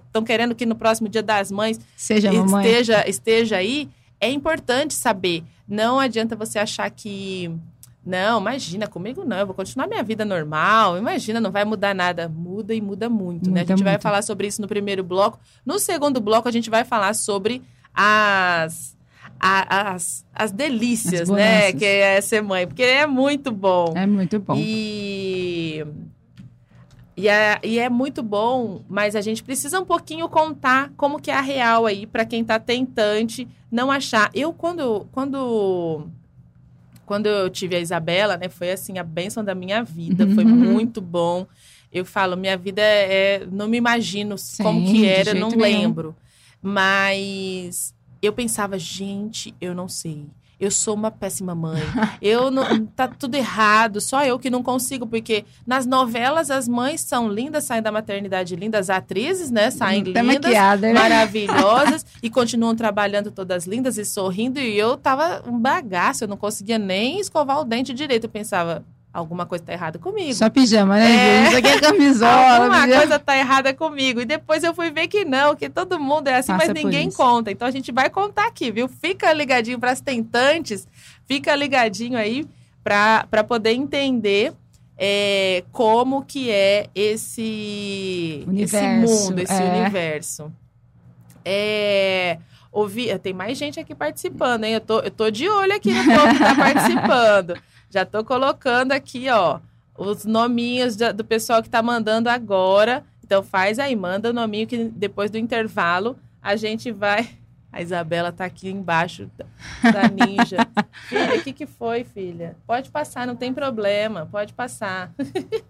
estão 0.05 0.23
querendo 0.23 0.53
que 0.53 0.65
no 0.65 0.75
próximo 0.75 1.09
Dia 1.09 1.23
das 1.23 1.51
Mães 1.51 1.79
Seja 1.95 2.31
esteja, 2.31 3.09
esteja 3.09 3.57
aí, 3.57 3.89
é 4.21 4.29
importante 4.29 4.93
saber. 4.93 5.43
Não 5.67 5.99
adianta 5.99 6.35
você 6.35 6.59
achar 6.59 6.89
que. 6.91 7.51
Não, 8.05 8.39
imagina, 8.39 8.87
comigo 8.87 9.25
não, 9.25 9.37
eu 9.37 9.45
vou 9.47 9.55
continuar 9.55 9.87
minha 9.87 10.03
vida 10.03 10.23
normal. 10.23 10.97
Imagina, 10.97 11.41
não 11.41 11.51
vai 11.51 11.65
mudar 11.65 11.95
nada. 11.95 12.29
Muda 12.29 12.73
e 12.75 12.79
muda 12.79 13.09
muito, 13.09 13.49
né? 13.49 13.61
A 13.61 13.63
Muda 13.63 13.73
gente 13.75 13.83
vai 13.83 13.93
muito. 13.93 14.03
falar 14.03 14.21
sobre 14.21 14.47
isso 14.47 14.61
no 14.61 14.67
primeiro 14.67 15.03
bloco. 15.03 15.39
No 15.65 15.79
segundo 15.79 16.21
bloco, 16.21 16.47
a 16.47 16.51
gente 16.51 16.69
vai 16.69 16.83
falar 16.83 17.15
sobre 17.15 17.63
as. 17.93 18.93
As, 19.37 20.25
as 20.33 20.51
delícias, 20.51 21.29
As 21.29 21.29
né? 21.29 21.73
Que 21.73 21.85
é 21.85 22.21
ser 22.21 22.41
mãe, 22.41 22.65
porque 22.65 22.83
é 22.83 23.05
muito 23.05 23.51
bom. 23.51 23.93
É 23.95 24.05
muito 24.07 24.39
bom. 24.39 24.55
E, 24.55 25.85
e, 27.17 27.27
é, 27.27 27.59
e 27.61 27.77
é 27.77 27.89
muito 27.89 28.23
bom, 28.23 28.81
mas 28.87 29.15
a 29.15 29.21
gente 29.21 29.43
precisa 29.43 29.79
um 29.79 29.85
pouquinho 29.85 30.29
contar 30.29 30.91
como 30.95 31.19
que 31.19 31.29
é 31.29 31.35
a 31.35 31.41
real 31.41 31.85
aí, 31.85 32.07
para 32.07 32.25
quem 32.25 32.45
tá 32.45 32.57
tentante 32.59 33.47
não 33.69 33.91
achar. 33.91 34.29
Eu, 34.33 34.53
quando, 34.53 35.05
quando, 35.11 36.07
quando 37.05 37.27
eu 37.27 37.49
tive 37.49 37.75
a 37.75 37.79
Isabela, 37.79 38.37
né, 38.37 38.49
foi 38.49 38.71
assim, 38.71 38.97
a 38.97 39.03
bênção 39.03 39.43
da 39.43 39.55
minha 39.55 39.83
vida, 39.83 40.27
foi 40.27 40.45
Uhum. 40.45 40.51
muito 40.55 41.01
bom. 41.01 41.47
Eu 41.91 42.03
falo, 42.05 42.35
minha 42.35 42.57
vida 42.57 42.81
é, 42.81 43.45
não 43.45 43.67
me 43.67 43.77
imagino 43.77 44.35
como 44.61 44.79
Sim, 44.79 44.83
que 44.83 44.97
de 44.99 45.05
era, 45.05 45.33
não 45.33 45.49
nenhum. 45.49 45.61
lembro. 45.61 46.15
Mas 46.61 47.93
eu 48.21 48.33
pensava, 48.33 48.77
gente, 48.77 49.53
eu 49.61 49.73
não 49.75 49.87
sei. 49.87 50.25
Eu 50.59 50.71
sou 50.71 50.93
uma 50.93 51.11
péssima 51.11 51.53
mãe. 51.53 51.81
Eu 52.21 52.49
não. 52.49 52.85
Tá 52.85 53.07
tudo 53.07 53.35
errado. 53.35 53.99
Só 53.99 54.23
eu 54.23 54.39
que 54.39 54.49
não 54.49 54.63
consigo, 54.63 55.05
porque 55.05 55.43
nas 55.67 55.85
novelas 55.85 56.49
as 56.49 56.67
mães 56.67 57.01
são 57.01 57.27
lindas, 57.27 57.65
saem 57.65 57.81
da 57.81 57.91
maternidade 57.91 58.55
lindas, 58.55 58.89
as 58.89 58.97
atrizes, 58.97 59.51
né? 59.51 59.69
Saem 59.69 60.03
Tá 60.13 60.21
lindas, 60.21 60.43
maquiada, 60.45 60.87
né? 60.87 60.93
maravilhosas 60.93 62.05
e 62.23 62.29
continuam 62.29 62.75
trabalhando 62.75 63.31
todas 63.31 63.65
lindas 63.65 63.97
e 63.97 64.05
sorrindo. 64.05 64.59
E 64.59 64.77
eu 64.77 64.95
tava 64.97 65.43
um 65.47 65.59
bagaço, 65.59 66.23
eu 66.23 66.27
não 66.27 66.37
conseguia 66.37 66.77
nem 66.77 67.19
escovar 67.19 67.59
o 67.59 67.65
dente 67.65 67.93
direito. 67.93 68.25
Eu 68.25 68.29
pensava, 68.29 68.83
alguma 69.15 69.45
coisa 69.45 69.63
tá 69.63 69.71
errada 69.71 69.97
comigo. 69.97 70.33
Só 70.33 70.49
pijama, 70.49 70.95
né? 70.95 71.45
É. 71.45 71.47
Isso 71.47 71.57
aqui 71.57 71.67
é 71.69 71.79
camisola. 71.79 72.57
Alguma 72.57 72.81
pijama. 72.81 73.01
coisa 73.01 73.19
tá 73.19 73.37
errada 73.37 73.73
comigo. 73.73 74.19
E 74.19 74.25
depois 74.25 74.61
eu 74.61 74.73
fui 74.73 74.91
ver 74.91 75.07
que 75.07 75.23
não, 75.23 75.55
que 75.55 75.69
todo 75.69 75.97
mundo 75.97 76.27
é 76.27 76.35
assim, 76.35 76.51
Passa 76.51 76.73
mas 76.73 76.83
ninguém 76.83 77.09
conta. 77.09 77.49
Então 77.49 77.65
a 77.65 77.71
gente 77.71 77.93
vai 77.93 78.09
contar 78.09 78.45
aqui, 78.47 78.71
viu? 78.71 78.89
Fica 78.89 79.31
ligadinho 79.31 79.79
para 79.79 79.91
as 79.91 80.01
tentantes, 80.01 80.85
fica 81.25 81.55
ligadinho 81.55 82.17
aí 82.17 82.45
para 82.83 83.43
poder 83.47 83.71
entender 83.71 84.53
é, 84.97 85.63
como 85.71 86.23
que 86.25 86.51
é 86.51 86.87
esse, 86.93 88.41
esse 88.41 88.45
Universo, 88.47 89.29
mundo, 89.29 89.39
esse 89.39 89.53
é. 89.53 89.79
universo. 89.79 90.51
É, 91.45 92.37
ouvi, 92.69 93.17
tem 93.19 93.33
mais 93.33 93.57
gente 93.57 93.79
aqui 93.79 93.95
participando, 93.95 94.65
hein? 94.65 94.73
Eu 94.73 94.81
tô, 94.81 94.99
eu 94.99 95.11
tô 95.11 95.31
de 95.31 95.47
olho 95.47 95.73
aqui 95.73 95.93
no 95.93 96.03
povo 96.03 96.33
que 96.33 96.39
tá 96.39 96.55
participando. 96.55 97.55
Já 97.89 98.05
tô 98.05 98.23
colocando 98.23 98.91
aqui, 98.91 99.29
ó, 99.29 99.59
os 99.97 100.25
nominhos 100.25 100.95
do 100.95 101.23
pessoal 101.23 101.63
que 101.63 101.69
tá 101.69 101.81
mandando 101.81 102.29
agora. 102.29 103.03
Então 103.23 103.41
faz 103.41 103.79
aí, 103.79 103.95
manda 103.95 104.29
o 104.29 104.33
nominho 104.33 104.67
que 104.67 104.85
depois 104.85 105.31
do 105.31 105.37
intervalo 105.37 106.17
a 106.41 106.55
gente 106.55 106.91
vai. 106.91 107.27
A 107.75 107.81
Isabela 107.81 108.31
tá 108.31 108.45
aqui 108.45 108.69
embaixo 108.69 109.29
da, 109.83 110.07
ninja. 110.07 110.55
filha, 111.09 111.35
o 111.35 111.43
que, 111.43 111.51
que 111.51 111.65
foi, 111.65 112.05
filha? 112.05 112.55
Pode 112.65 112.89
passar, 112.89 113.27
não 113.27 113.35
tem 113.35 113.53
problema, 113.53 114.25
pode 114.31 114.53
passar. 114.53 115.11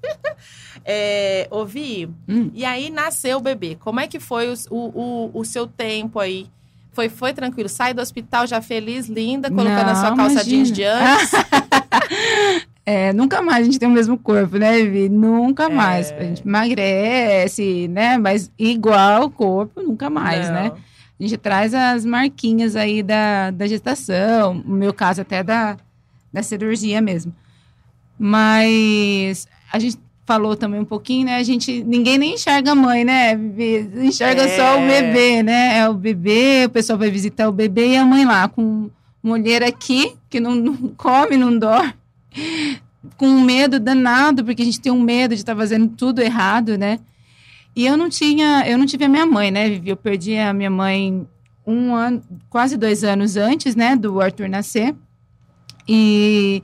é, 0.85 1.47
ouvi. 1.49 2.07
Hum. 2.29 2.51
E 2.53 2.63
aí 2.63 2.91
nasceu 2.91 3.37
o 3.37 3.41
bebê. 3.41 3.75
Como 3.79 3.99
é 3.99 4.07
que 4.07 4.19
foi 4.19 4.53
o, 4.53 4.55
o, 4.69 5.31
o 5.33 5.43
seu 5.43 5.65
tempo 5.65 6.19
aí? 6.19 6.47
Foi, 6.91 7.09
foi 7.09 7.33
tranquilo? 7.33 7.67
Sai 7.67 7.91
do 7.91 8.01
hospital 8.03 8.45
já 8.45 8.61
feliz, 8.61 9.07
linda, 9.07 9.49
colocando 9.49 9.89
a 9.89 9.95
sua 9.95 10.09
Não, 10.11 10.17
calça 10.17 10.33
imagina. 10.33 10.63
jeans 10.63 10.71
de 10.71 10.83
antes? 10.83 11.31
É, 12.87 13.11
nunca 13.13 13.41
mais 13.41 13.61
a 13.61 13.63
gente 13.65 13.79
tem 13.79 13.89
o 13.89 13.91
mesmo 13.91 14.15
corpo, 14.17 14.57
né, 14.57 14.83
Vi? 14.83 15.09
Nunca 15.09 15.69
mais. 15.69 16.11
É. 16.11 16.17
A 16.19 16.23
gente 16.23 16.43
emagrece, 16.47 17.87
né? 17.87 18.17
Mas 18.17 18.51
igual 18.59 19.23
o 19.25 19.29
corpo, 19.31 19.81
nunca 19.81 20.07
mais, 20.09 20.47
Não. 20.47 20.53
né? 20.53 20.71
A 21.19 21.23
gente 21.23 21.37
traz 21.37 21.73
as 21.73 22.05
marquinhas 22.05 22.75
aí 22.75 23.01
da, 23.01 23.49
da 23.49 23.65
gestação, 23.65 24.53
no 24.53 24.75
meu 24.75 24.93
caso 24.93 25.21
até 25.21 25.41
da, 25.41 25.77
da 26.31 26.43
cirurgia 26.43 27.01
mesmo. 27.01 27.33
Mas 28.19 29.47
a 29.71 29.79
gente 29.79 29.97
falou 30.25 30.55
também 30.55 30.79
um 30.79 30.85
pouquinho, 30.85 31.25
né? 31.25 31.37
A 31.37 31.43
gente, 31.43 31.83
ninguém 31.83 32.17
nem 32.17 32.33
enxerga 32.35 32.71
a 32.71 32.75
mãe, 32.75 33.03
né? 33.03 33.35
Vivi? 33.35 33.89
Enxerga 34.07 34.43
É. 34.43 34.57
só 34.57 34.77
o 34.77 34.85
bebê, 34.87 35.41
né? 35.41 35.77
É 35.79 35.89
o 35.89 35.93
bebê, 35.93 36.65
o 36.65 36.69
pessoal 36.69 36.99
vai 36.99 37.09
visitar 37.09 37.47
o 37.47 37.51
bebê 37.51 37.93
e 37.93 37.97
a 37.97 38.05
mãe 38.05 38.25
lá, 38.25 38.47
com 38.47 38.89
uma 39.23 39.33
olheira 39.33 39.67
aqui, 39.67 40.15
que 40.29 40.39
não, 40.39 40.53
não 40.53 40.75
come, 40.97 41.35
não 41.37 41.57
dorme 41.57 41.93
com 43.17 43.27
um 43.27 43.41
medo 43.41 43.79
danado, 43.79 44.43
porque 44.43 44.61
a 44.61 44.65
gente 44.65 44.81
tem 44.81 44.91
um 44.91 45.01
medo 45.01 45.35
de 45.35 45.41
estar 45.41 45.55
fazendo 45.55 45.87
tudo 45.89 46.21
errado, 46.21 46.77
né? 46.77 46.99
E 47.75 47.85
eu 47.85 47.97
não 47.97 48.09
tinha, 48.09 48.63
eu 48.67 48.77
não 48.77 48.85
tive 48.85 49.05
a 49.05 49.09
minha 49.09 49.25
mãe, 49.25 49.51
né, 49.51 49.69
Vivi? 49.69 49.89
Eu 49.89 49.97
perdi 49.97 50.37
a 50.37 50.53
minha 50.53 50.69
mãe 50.69 51.27
um 51.67 51.93
ano, 51.93 52.23
quase 52.49 52.77
dois 52.77 53.03
anos 53.03 53.35
antes, 53.35 53.75
né, 53.75 53.95
do 53.95 54.21
Arthur 54.21 54.47
nascer. 54.47 54.95
E 55.87 56.63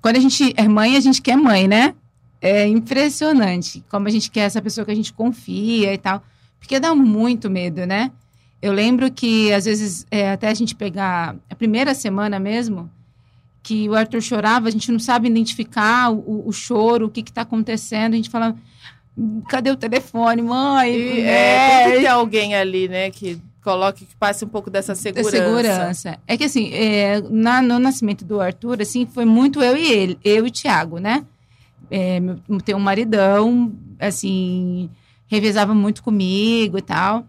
quando 0.00 0.16
a 0.16 0.20
gente 0.20 0.52
é 0.56 0.68
mãe, 0.68 0.96
a 0.96 1.00
gente 1.00 1.20
quer 1.20 1.36
mãe, 1.36 1.66
né? 1.66 1.94
É 2.40 2.66
impressionante 2.66 3.84
como 3.88 4.08
a 4.08 4.10
gente 4.10 4.30
quer 4.30 4.40
essa 4.40 4.60
pessoa 4.60 4.84
que 4.84 4.90
a 4.90 4.94
gente 4.94 5.12
confia 5.12 5.92
e 5.94 5.98
tal. 5.98 6.22
Porque 6.58 6.78
dá 6.78 6.94
muito 6.94 7.50
medo, 7.50 7.86
né? 7.86 8.10
Eu 8.60 8.72
lembro 8.72 9.10
que, 9.10 9.52
às 9.52 9.64
vezes, 9.64 10.06
é, 10.10 10.30
até 10.30 10.48
a 10.48 10.54
gente 10.54 10.74
pegar 10.74 11.34
a 11.50 11.54
primeira 11.54 11.94
semana 11.94 12.38
mesmo, 12.38 12.90
que 13.62 13.88
o 13.88 13.94
Arthur 13.94 14.20
chorava, 14.20 14.68
a 14.68 14.70
gente 14.70 14.90
não 14.90 14.98
sabe 14.98 15.28
identificar 15.28 16.10
o, 16.10 16.48
o 16.48 16.52
choro, 16.52 17.06
o 17.06 17.10
que 17.10 17.20
está 17.20 17.42
acontecendo. 17.42 18.14
A 18.14 18.16
gente 18.16 18.28
fala, 18.30 18.56
cadê 19.48 19.70
o 19.70 19.76
telefone, 19.76 20.42
mãe? 20.42 20.92
E, 20.94 21.20
é, 21.20 21.30
É, 21.30 21.84
tem 21.84 21.92
que 21.94 22.00
ter 22.00 22.06
alguém 22.08 22.54
ali, 22.54 22.88
né, 22.88 23.10
que 23.10 23.38
coloque, 23.62 24.04
que 24.04 24.16
passe 24.16 24.44
um 24.44 24.48
pouco 24.48 24.68
dessa 24.68 24.94
segurança. 24.96 25.30
segurança. 25.30 26.18
É 26.26 26.36
que 26.36 26.42
assim, 26.44 26.70
é, 26.74 27.20
na- 27.30 27.62
no 27.62 27.78
nascimento 27.78 28.24
do 28.24 28.40
Arthur, 28.40 28.82
assim, 28.82 29.06
foi 29.06 29.24
muito 29.24 29.62
eu 29.62 29.76
e 29.76 29.86
ele, 29.92 30.18
eu 30.24 30.44
e 30.44 30.48
o 30.48 30.52
Thiago, 30.52 30.98
né? 30.98 31.24
É, 31.88 32.18
meu, 32.18 32.38
tem 32.64 32.74
um 32.74 32.80
maridão, 32.80 33.72
assim, 34.00 34.90
revezava 35.28 35.74
muito 35.74 36.02
comigo 36.02 36.76
e 36.78 36.82
tal. 36.82 37.24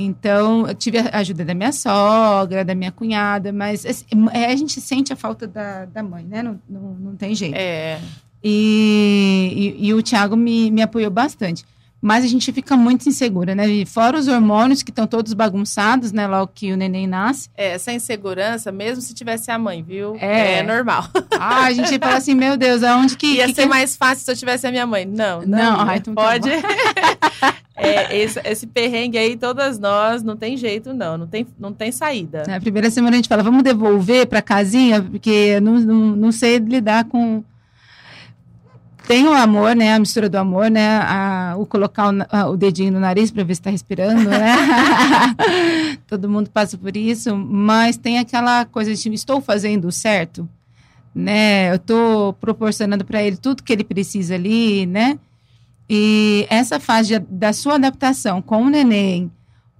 Então, 0.00 0.66
eu 0.66 0.74
tive 0.74 0.98
a 0.98 1.18
ajuda 1.18 1.44
da 1.44 1.54
minha 1.54 1.72
sogra, 1.72 2.64
da 2.64 2.74
minha 2.74 2.90
cunhada, 2.90 3.52
mas 3.52 3.84
assim, 3.84 4.06
é, 4.32 4.46
a 4.46 4.56
gente 4.56 4.80
sente 4.80 5.12
a 5.12 5.16
falta 5.16 5.46
da, 5.46 5.84
da 5.84 6.02
mãe, 6.02 6.24
né? 6.24 6.42
Não, 6.42 6.60
não, 6.68 6.80
não 6.94 7.16
tem 7.16 7.34
jeito. 7.34 7.54
É, 7.56 8.00
E, 8.42 9.76
e, 9.78 9.86
e 9.88 9.94
o 9.94 10.02
Thiago 10.02 10.36
me, 10.36 10.70
me 10.70 10.82
apoiou 10.82 11.10
bastante. 11.10 11.64
Mas 12.02 12.24
a 12.24 12.26
gente 12.28 12.50
fica 12.52 12.76
muito 12.76 13.06
insegura, 13.08 13.54
né? 13.54 13.68
E 13.68 13.84
fora 13.84 14.18
os 14.18 14.26
hormônios 14.26 14.82
que 14.82 14.90
estão 14.90 15.06
todos 15.06 15.34
bagunçados, 15.34 16.12
né? 16.12 16.26
Logo 16.26 16.50
que 16.54 16.72
o 16.72 16.76
neném 16.76 17.06
nasce. 17.06 17.50
é, 17.56 17.72
essa 17.72 17.92
insegurança, 17.92 18.72
mesmo 18.72 19.02
se 19.02 19.12
tivesse 19.12 19.50
a 19.50 19.58
mãe, 19.58 19.82
viu? 19.82 20.16
É. 20.18 20.62
normal. 20.62 21.04
Ah, 21.42 21.64
a 21.64 21.72
gente 21.72 21.98
fala 21.98 22.16
assim, 22.16 22.34
meu 22.34 22.54
Deus, 22.56 22.82
aonde 22.82 23.16
que. 23.16 23.36
Ia 23.36 23.46
que 23.46 23.54
ser 23.54 23.62
que- 23.62 23.68
mais 23.68 23.96
fácil 23.96 24.24
se 24.26 24.30
eu 24.30 24.36
tivesse 24.36 24.66
a 24.66 24.70
minha 24.70 24.86
mãe. 24.86 25.06
Não, 25.06 25.40
não. 25.40 25.58
Não, 25.58 25.76
ia. 25.86 25.90
ah, 25.92 25.96
então 25.96 26.14
tá 26.14 26.22
pode. 26.22 26.50
É, 27.82 28.14
esse, 28.14 28.38
esse 28.44 28.66
perrengue 28.66 29.16
aí, 29.16 29.36
todas 29.38 29.78
nós, 29.78 30.22
não 30.22 30.36
tem 30.36 30.54
jeito, 30.54 30.92
não. 30.92 31.16
Não 31.16 31.26
tem, 31.26 31.46
não 31.58 31.72
tem 31.72 31.90
saída. 31.90 32.42
Na 32.46 32.60
primeira 32.60 32.90
semana 32.90 33.14
a 33.14 33.16
gente 33.16 33.28
fala, 33.28 33.42
vamos 33.42 33.62
devolver 33.62 34.26
para 34.26 34.42
casinha, 34.42 35.00
porque 35.02 35.30
eu 35.30 35.62
não, 35.62 35.80
não, 35.80 35.96
não 36.16 36.32
sei 36.32 36.58
lidar 36.58 37.04
com. 37.04 37.42
Tem 39.06 39.26
o 39.26 39.32
amor, 39.32 39.74
né? 39.74 39.94
A 39.94 39.98
mistura 39.98 40.28
do 40.28 40.36
amor, 40.36 40.70
né? 40.70 40.98
A, 41.02 41.54
o 41.58 41.66
colocar 41.66 42.12
o, 42.12 42.52
o 42.52 42.56
dedinho 42.56 42.92
no 42.92 43.00
nariz 43.00 43.30
para 43.30 43.42
ver 43.42 43.54
se 43.54 43.60
está 43.60 43.70
respirando, 43.70 44.28
né? 44.28 44.54
Todo 46.06 46.28
mundo 46.28 46.48
passa 46.50 46.78
por 46.78 46.96
isso, 46.96 47.36
mas 47.36 47.96
tem 47.96 48.18
aquela 48.18 48.64
coisa 48.64 48.94
de 48.94 49.12
estou 49.12 49.40
fazendo 49.40 49.90
certo, 49.90 50.48
né? 51.14 51.70
Eu 51.70 51.76
estou 51.76 52.32
proporcionando 52.34 53.04
para 53.04 53.22
ele 53.22 53.36
tudo 53.36 53.62
que 53.62 53.72
ele 53.72 53.84
precisa 53.84 54.34
ali, 54.34 54.86
né? 54.86 55.18
E 55.88 56.46
essa 56.48 56.78
fase 56.78 57.18
de- 57.18 57.26
da 57.28 57.52
sua 57.52 57.74
adaptação 57.74 58.40
com 58.40 58.62
o 58.62 58.70
neném, 58.70 59.30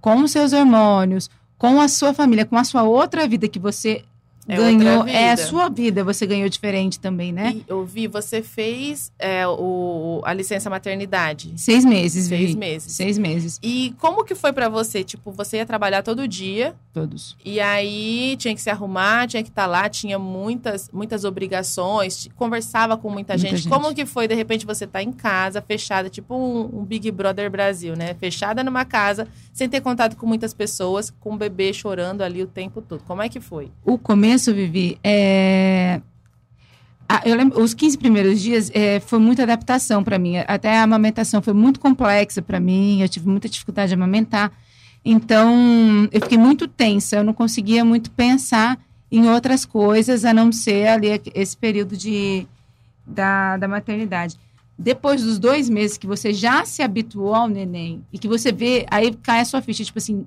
com 0.01 0.15
os 0.23 0.31
seus 0.31 0.51
hormônios, 0.51 1.29
com 1.57 1.79
a 1.79 1.87
sua 1.87 2.13
família, 2.13 2.45
com 2.45 2.57
a 2.57 2.65
sua 2.65 2.83
outra 2.83 3.25
vida 3.27 3.47
que 3.47 3.59
você 3.59 4.03
É 4.47 4.55
ganhou. 4.57 5.07
É 5.07 5.31
a 5.31 5.37
sua 5.37 5.69
vida, 5.69 6.03
você 6.03 6.25
ganhou 6.25 6.49
diferente 6.49 6.99
também, 6.99 7.31
né? 7.31 7.53
E 7.55 7.63
eu 7.67 7.85
vi, 7.85 8.07
você 8.07 8.41
fez 8.41 9.11
é, 9.19 9.47
o, 9.47 10.21
a 10.25 10.33
licença 10.33 10.69
maternidade. 10.69 11.53
Seis 11.57 11.85
meses, 11.85 12.25
Seis 12.27 12.51
Vi. 12.51 12.57
meses. 12.57 12.93
Seis 12.93 13.17
meses, 13.17 13.59
E 13.61 13.93
como 13.99 14.23
que 14.25 14.33
foi 14.35 14.51
pra 14.51 14.67
você? 14.67 15.03
Tipo, 15.03 15.31
você 15.31 15.57
ia 15.57 15.65
trabalhar 15.65 16.01
todo 16.01 16.27
dia 16.27 16.73
todos. 16.91 17.37
e 17.45 17.59
aí 17.59 18.35
tinha 18.37 18.53
que 18.55 18.61
se 18.61 18.69
arrumar, 18.69 19.27
tinha 19.27 19.43
que 19.43 19.49
estar 19.49 19.65
lá, 19.67 19.87
tinha 19.87 20.17
muitas, 20.17 20.89
muitas 20.91 21.23
obrigações, 21.23 22.27
conversava 22.35 22.97
com 22.97 23.09
muita, 23.09 23.33
Muita 23.33 23.37
gente. 23.37 23.57
gente. 23.63 23.69
Como 23.69 23.93
que 23.93 24.05
foi, 24.05 24.27
de 24.27 24.33
repente, 24.33 24.65
você 24.65 24.87
tá 24.87 25.01
em 25.03 25.11
casa, 25.11 25.61
fechada, 25.61 26.09
tipo 26.09 26.35
um, 26.35 26.79
um 26.81 26.83
Big 26.83 27.09
Brother 27.11 27.49
Brasil, 27.51 27.95
né? 27.95 28.15
Fechada 28.15 28.63
numa 28.63 28.83
casa, 28.83 29.27
sem 29.53 29.69
ter 29.69 29.81
contato 29.81 30.15
com 30.17 30.25
muitas 30.25 30.53
pessoas, 30.53 31.11
com 31.19 31.33
o 31.33 31.37
bebê 31.37 31.71
chorando 31.71 32.21
ali 32.23 32.41
o 32.41 32.47
tempo 32.47 32.81
todo. 32.81 33.03
Como 33.05 33.21
é 33.21 33.29
que 33.29 33.39
foi? 33.39 33.71
O 33.85 33.97
começo, 33.97 34.30
Vivi, 34.37 34.97
é... 35.03 36.01
ah, 37.07 37.21
eu 37.25 37.35
lembro, 37.35 37.61
os 37.61 37.73
15 37.73 37.97
primeiros 37.97 38.39
dias 38.41 38.71
é, 38.73 38.99
foi 38.99 39.19
muita 39.19 39.43
adaptação 39.43 40.03
para 40.03 40.17
mim. 40.17 40.37
Até 40.47 40.77
a 40.77 40.83
amamentação 40.83 41.41
foi 41.41 41.53
muito 41.53 41.79
complexa 41.79 42.41
para 42.41 42.59
mim. 42.59 43.01
Eu 43.01 43.09
tive 43.09 43.27
muita 43.27 43.49
dificuldade 43.49 43.89
de 43.89 43.95
amamentar. 43.95 44.51
Então, 45.03 46.07
eu 46.11 46.21
fiquei 46.21 46.37
muito 46.37 46.67
tensa. 46.67 47.17
Eu 47.17 47.23
não 47.23 47.33
conseguia 47.33 47.83
muito 47.83 48.11
pensar 48.11 48.79
em 49.11 49.29
outras 49.29 49.65
coisas 49.65 50.23
a 50.23 50.33
não 50.33 50.51
ser 50.51 50.87
ali 50.87 51.21
esse 51.35 51.57
período 51.57 51.97
de, 51.97 52.47
da, 53.05 53.57
da 53.57 53.67
maternidade. 53.67 54.37
Depois 54.77 55.21
dos 55.21 55.37
dois 55.37 55.69
meses 55.69 55.97
que 55.97 56.07
você 56.07 56.33
já 56.33 56.65
se 56.65 56.81
habituou 56.81 57.35
ao 57.35 57.47
neném 57.47 58.03
e 58.11 58.17
que 58.17 58.27
você 58.27 58.51
vê, 58.51 58.85
aí 58.89 59.13
cai 59.13 59.41
a 59.41 59.45
sua 59.45 59.61
ficha, 59.61 59.83
tipo 59.83 59.99
assim, 59.99 60.25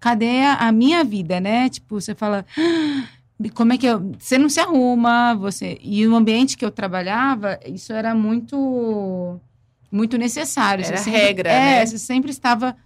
cadê 0.00 0.42
a 0.42 0.72
minha 0.72 1.04
vida, 1.04 1.40
né? 1.40 1.68
Tipo, 1.68 2.00
você 2.00 2.14
fala, 2.14 2.44
"Ah, 2.58 3.08
como 3.54 3.72
é 3.72 3.78
que 3.78 3.86
eu. 3.86 4.12
Você 4.18 4.38
não 4.38 4.48
se 4.48 4.60
arruma, 4.60 5.34
você. 5.34 5.78
E 5.82 6.06
o 6.06 6.14
ambiente 6.14 6.56
que 6.56 6.64
eu 6.64 6.70
trabalhava, 6.70 7.58
isso 7.66 7.92
era 7.92 8.14
muito. 8.14 9.38
Muito 9.90 10.18
necessário. 10.18 10.84
Era 10.84 10.96
sempre- 10.96 11.20
regra, 11.20 11.50
é, 11.50 11.78
né? 11.80 11.86
você 11.86 11.98
sempre 11.98 12.30
estava 12.30 12.76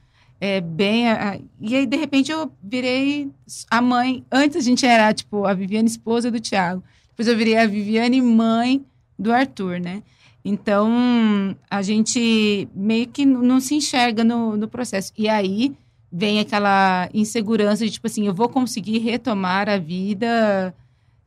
é, 0.41 0.61
bem. 0.61 1.09
a- 1.09 1.39
e 1.61 1.75
aí, 1.77 1.87
de 1.87 1.97
repente, 1.97 2.31
eu 2.31 2.51
virei 2.63 3.31
a 3.71 3.81
mãe. 3.81 4.25
Antes 4.31 4.57
a 4.59 4.61
gente 4.61 4.85
era, 4.87 5.13
tipo, 5.15 5.45
a 5.47 5.55
Viviane, 5.55 5.89
esposa 5.89 6.31
do 6.31 6.39
Tiago. 6.41 6.83
Depois 7.11 7.27
eu 7.29 7.37
virei 7.37 7.57
a 7.57 7.67
Viviane, 7.67 8.21
mãe 8.21 8.85
do 9.19 9.33
Arthur, 9.33 9.81
né? 9.81 10.03
Então, 10.45 11.57
a 11.71 11.83
gente 11.83 12.69
meio 12.75 13.07
que 13.09 13.27
não 13.27 13.59
se 13.61 13.75
enxerga 13.75 14.23
no, 14.23 14.57
no 14.57 14.69
processo. 14.69 15.13
E 15.19 15.29
aí 15.29 15.75
vem 16.11 16.41
aquela 16.41 17.09
insegurança 17.13 17.85
de, 17.85 17.91
tipo 17.91 18.07
assim, 18.07 18.27
eu 18.27 18.35
vou 18.35 18.49
conseguir 18.49 18.99
retomar 18.99 19.69
a 19.69 19.79
vida 19.79 20.75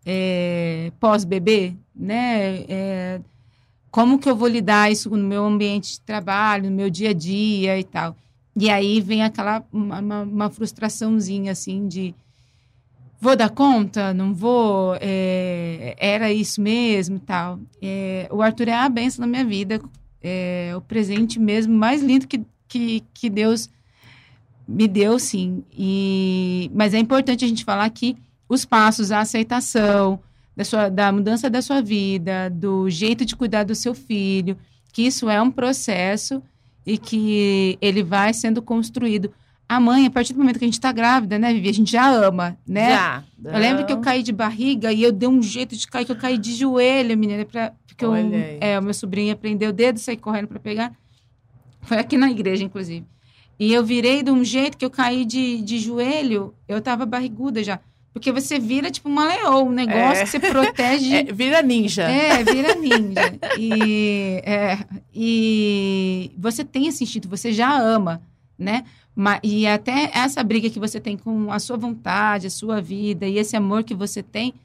é, 0.06 0.92
pós-bebê, 1.00 1.74
né? 1.96 2.66
É, 2.68 3.22
como 3.92 4.18
que 4.18 4.30
eu 4.30 4.36
vou 4.36 4.48
lidar 4.48 4.92
isso 4.92 5.10
no 5.10 5.28
meu 5.28 5.44
ambiente 5.46 5.92
de 5.94 6.02
trabalho, 6.02 6.70
no 6.70 6.76
meu 6.76 6.90
dia 6.90 7.10
a 7.10 7.14
dia 7.14 7.78
e 7.78 7.84
tal. 7.84 8.16
E 8.56 8.70
aí 8.70 9.00
vem 9.02 9.24
aquela, 9.24 9.64
uma, 9.72 10.00
uma- 10.24 10.50
frustraçãozinha, 10.50 11.52
assim, 11.52 11.88
de 11.88 12.16
vou 13.20 13.36
dar 13.36 13.50
conta, 13.50 14.14
não 14.14 14.34
vou, 14.34 14.96
é, 15.00 15.96
era 15.98 16.32
isso 16.34 16.60
mesmo 16.62 17.18
e 17.18 17.20
tal. 17.20 17.60
É, 17.82 18.28
o 18.32 18.42
Arthur 18.42 18.70
é 18.70 18.74
a 18.74 18.90
benção 18.90 19.22
na 19.22 19.28
minha 19.28 19.46
vida, 19.46 19.80
é 20.24 20.74
o 20.76 20.82
presente 20.82 21.40
mesmo 21.40 21.74
mais 21.74 22.02
lindo 22.02 22.28
que, 22.28 22.42
que, 22.68 23.04
que 23.14 23.30
Deus 23.30 23.70
me 24.72 24.88
deu, 24.88 25.20
sim. 25.20 25.64
E, 25.72 26.72
mas 26.74 26.94
é 26.94 27.00
importante 27.00 27.44
a 27.44 27.48
gente 27.48 27.66
falar 27.66 27.90
que 27.90 28.16
os 28.48 28.66
passos, 28.66 29.12
a 29.12 29.20
aceitação 29.20 30.20
da, 30.56 30.64
sua, 30.64 30.90
da 30.90 31.12
mudança 31.12 31.50
da 31.50 31.62
sua 31.62 31.82
vida, 31.82 32.50
do 32.50 32.90
jeito 32.90 33.26
de 33.26 33.36
cuidar 33.36 33.64
do 33.64 33.76
seu 33.76 33.94
filho, 33.94 34.58
que 34.92 35.04
isso 35.04 35.30
é 35.30 35.42
um 35.42 35.52
processo 35.52 36.42
e 36.86 36.98
que 36.98 37.78
ele 37.82 38.04
vai 38.04 38.34
sendo 38.34 38.62
construído. 38.62 39.32
A 39.68 39.80
mãe, 39.80 40.06
a 40.06 40.12
partir 40.12 40.34
do 40.34 40.40
momento 40.40 40.60
que 40.60 40.66
a 40.66 40.68
gente 40.68 40.74
está 40.74 40.92
grávida, 40.92 41.40
né, 41.40 41.54
Vivi? 41.54 41.70
A 41.70 41.74
gente 41.74 41.92
já 41.92 42.10
ama, 42.10 42.58
né? 42.68 42.90
Já. 42.90 43.24
Eu 43.46 43.60
lembro 43.60 43.86
que 43.86 43.94
eu 43.94 44.02
caí 44.02 44.22
de 44.22 44.34
barriga 44.34 44.92
e 44.92 45.02
eu 45.02 45.14
dei 45.14 45.30
um 45.30 45.42
jeito 45.42 45.78
de 45.78 45.88
cair, 45.88 46.06
que 46.06 46.12
eu 46.12 46.18
caí 46.18 46.38
de 46.38 46.54
joelho, 46.54 47.18
menina, 47.18 47.46
pra, 47.46 47.72
porque 47.88 48.04
eu, 48.04 48.14
é, 48.60 48.78
o 48.78 48.84
meu 48.84 48.94
sobrinho 48.94 49.36
prendeu 49.38 49.70
o 49.70 49.74
dedo, 49.74 49.98
saí 49.98 50.18
correndo 50.18 50.48
para 50.48 50.60
pegar. 50.60 50.92
Foi 51.84 51.98
aqui 51.98 52.18
na 52.18 52.30
igreja, 52.30 52.64
inclusive. 52.64 53.06
E 53.62 53.72
eu 53.72 53.86
virei 53.86 54.24
de 54.24 54.32
um 54.32 54.44
jeito 54.44 54.76
que 54.76 54.84
eu 54.84 54.90
caí 54.90 55.24
de, 55.24 55.62
de 55.62 55.78
joelho, 55.78 56.52
eu 56.68 56.82
tava 56.82 57.06
barriguda 57.06 57.64
já. 57.64 57.80
Porque 58.12 58.32
você 58.32 58.58
vira 58.58 58.90
tipo 58.90 59.08
uma 59.08 59.24
leoa, 59.24 59.62
um 59.62 59.70
negócio 59.72 60.24
É. 60.24 60.24
que 60.24 60.30
você 60.32 60.40
protege. 60.40 61.14
É, 61.30 61.32
vira 61.32 61.62
ninja. 61.62 62.02
É, 62.10 62.44
vira 62.44 62.74
ninja. 62.74 63.22
E, 63.60 64.42
é, 64.44 64.80
e 65.14 66.32
você 66.40 66.66
tem 66.66 66.88
esse 66.88 67.04
instinto, 67.04 67.30
você 67.30 67.54
já 67.54 67.72
ama, 67.78 68.24
né? 68.58 68.84
E 69.44 69.68
até 69.68 70.10
essa 70.12 70.44
briga 70.44 70.68
que 70.68 70.80
você 70.80 71.00
tem 71.00 71.16
com 71.16 71.52
a 71.52 71.60
sua 71.60 71.78
vontade, 71.78 72.48
a 72.48 72.50
sua 72.50 72.82
vida 72.82 73.28
e 73.28 73.38
esse 73.38 73.56
amor 73.56 73.84
que 73.84 73.94
você 73.94 74.24
tem, 74.24 74.56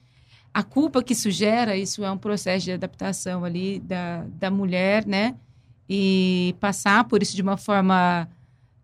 a 0.55 0.63
culpa 0.63 1.03
que 1.03 1.13
isso 1.13 1.31
gera, 1.31 1.77
isso 1.77 2.03
é 2.03 2.11
um 2.11 2.17
processo 2.17 2.65
de 2.65 2.73
adaptação 2.73 3.45
ali 3.45 3.79
da, 3.79 4.25
da 4.41 4.51
mulher, 4.51 5.05
né? 5.05 5.35
E 5.87 6.55
passar 6.59 7.05
por 7.05 7.23
isso 7.23 7.37
de 7.37 7.43
uma 7.43 7.59
forma 7.59 8.27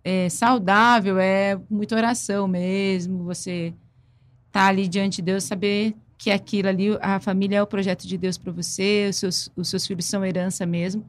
é, 0.05 0.29
saudável 0.29 1.19
é 1.19 1.59
muita 1.71 1.95
oração 1.97 2.47
mesmo, 2.49 3.25
você 3.25 3.73
tá 4.51 4.67
ali 4.67 4.87
diante 4.88 5.17
de 5.17 5.23
Deus, 5.23 5.45
saber 5.45 5.95
que 6.19 6.31
aquilo 6.31 6.69
ali, 6.69 6.87
a 7.01 7.19
família 7.19 7.57
é 7.59 7.62
o 7.62 7.67
projeto 7.67 8.07
de 8.07 8.17
Deus 8.17 8.38
para 8.38 8.53
você, 8.53 9.09
os 9.11 9.17
seus, 9.17 9.51
os 9.57 9.69
seus 9.69 9.87
filhos 9.87 10.05
são 10.05 10.25
herança 10.25 10.65
mesmo. 10.65 11.05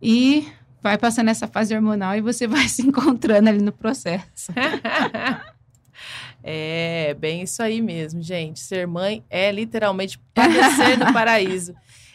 E 0.00 0.46
vai 0.82 0.96
passando 0.96 1.28
essa 1.28 1.46
fase 1.46 1.74
hormonal 1.74 2.14
e 2.16 2.20
você 2.20 2.46
vai 2.48 2.68
se 2.68 2.82
encontrando 2.82 3.48
ali 3.48 3.60
no 3.62 3.72
processo. 3.72 4.52
É, 6.48 7.14
bem 7.18 7.42
isso 7.42 7.60
aí 7.60 7.82
mesmo, 7.82 8.22
gente. 8.22 8.60
Ser 8.60 8.86
mãe 8.86 9.24
é 9.28 9.50
literalmente 9.50 10.16
padecer 10.32 10.96
no 10.96 11.10
paraíso. 11.12 11.74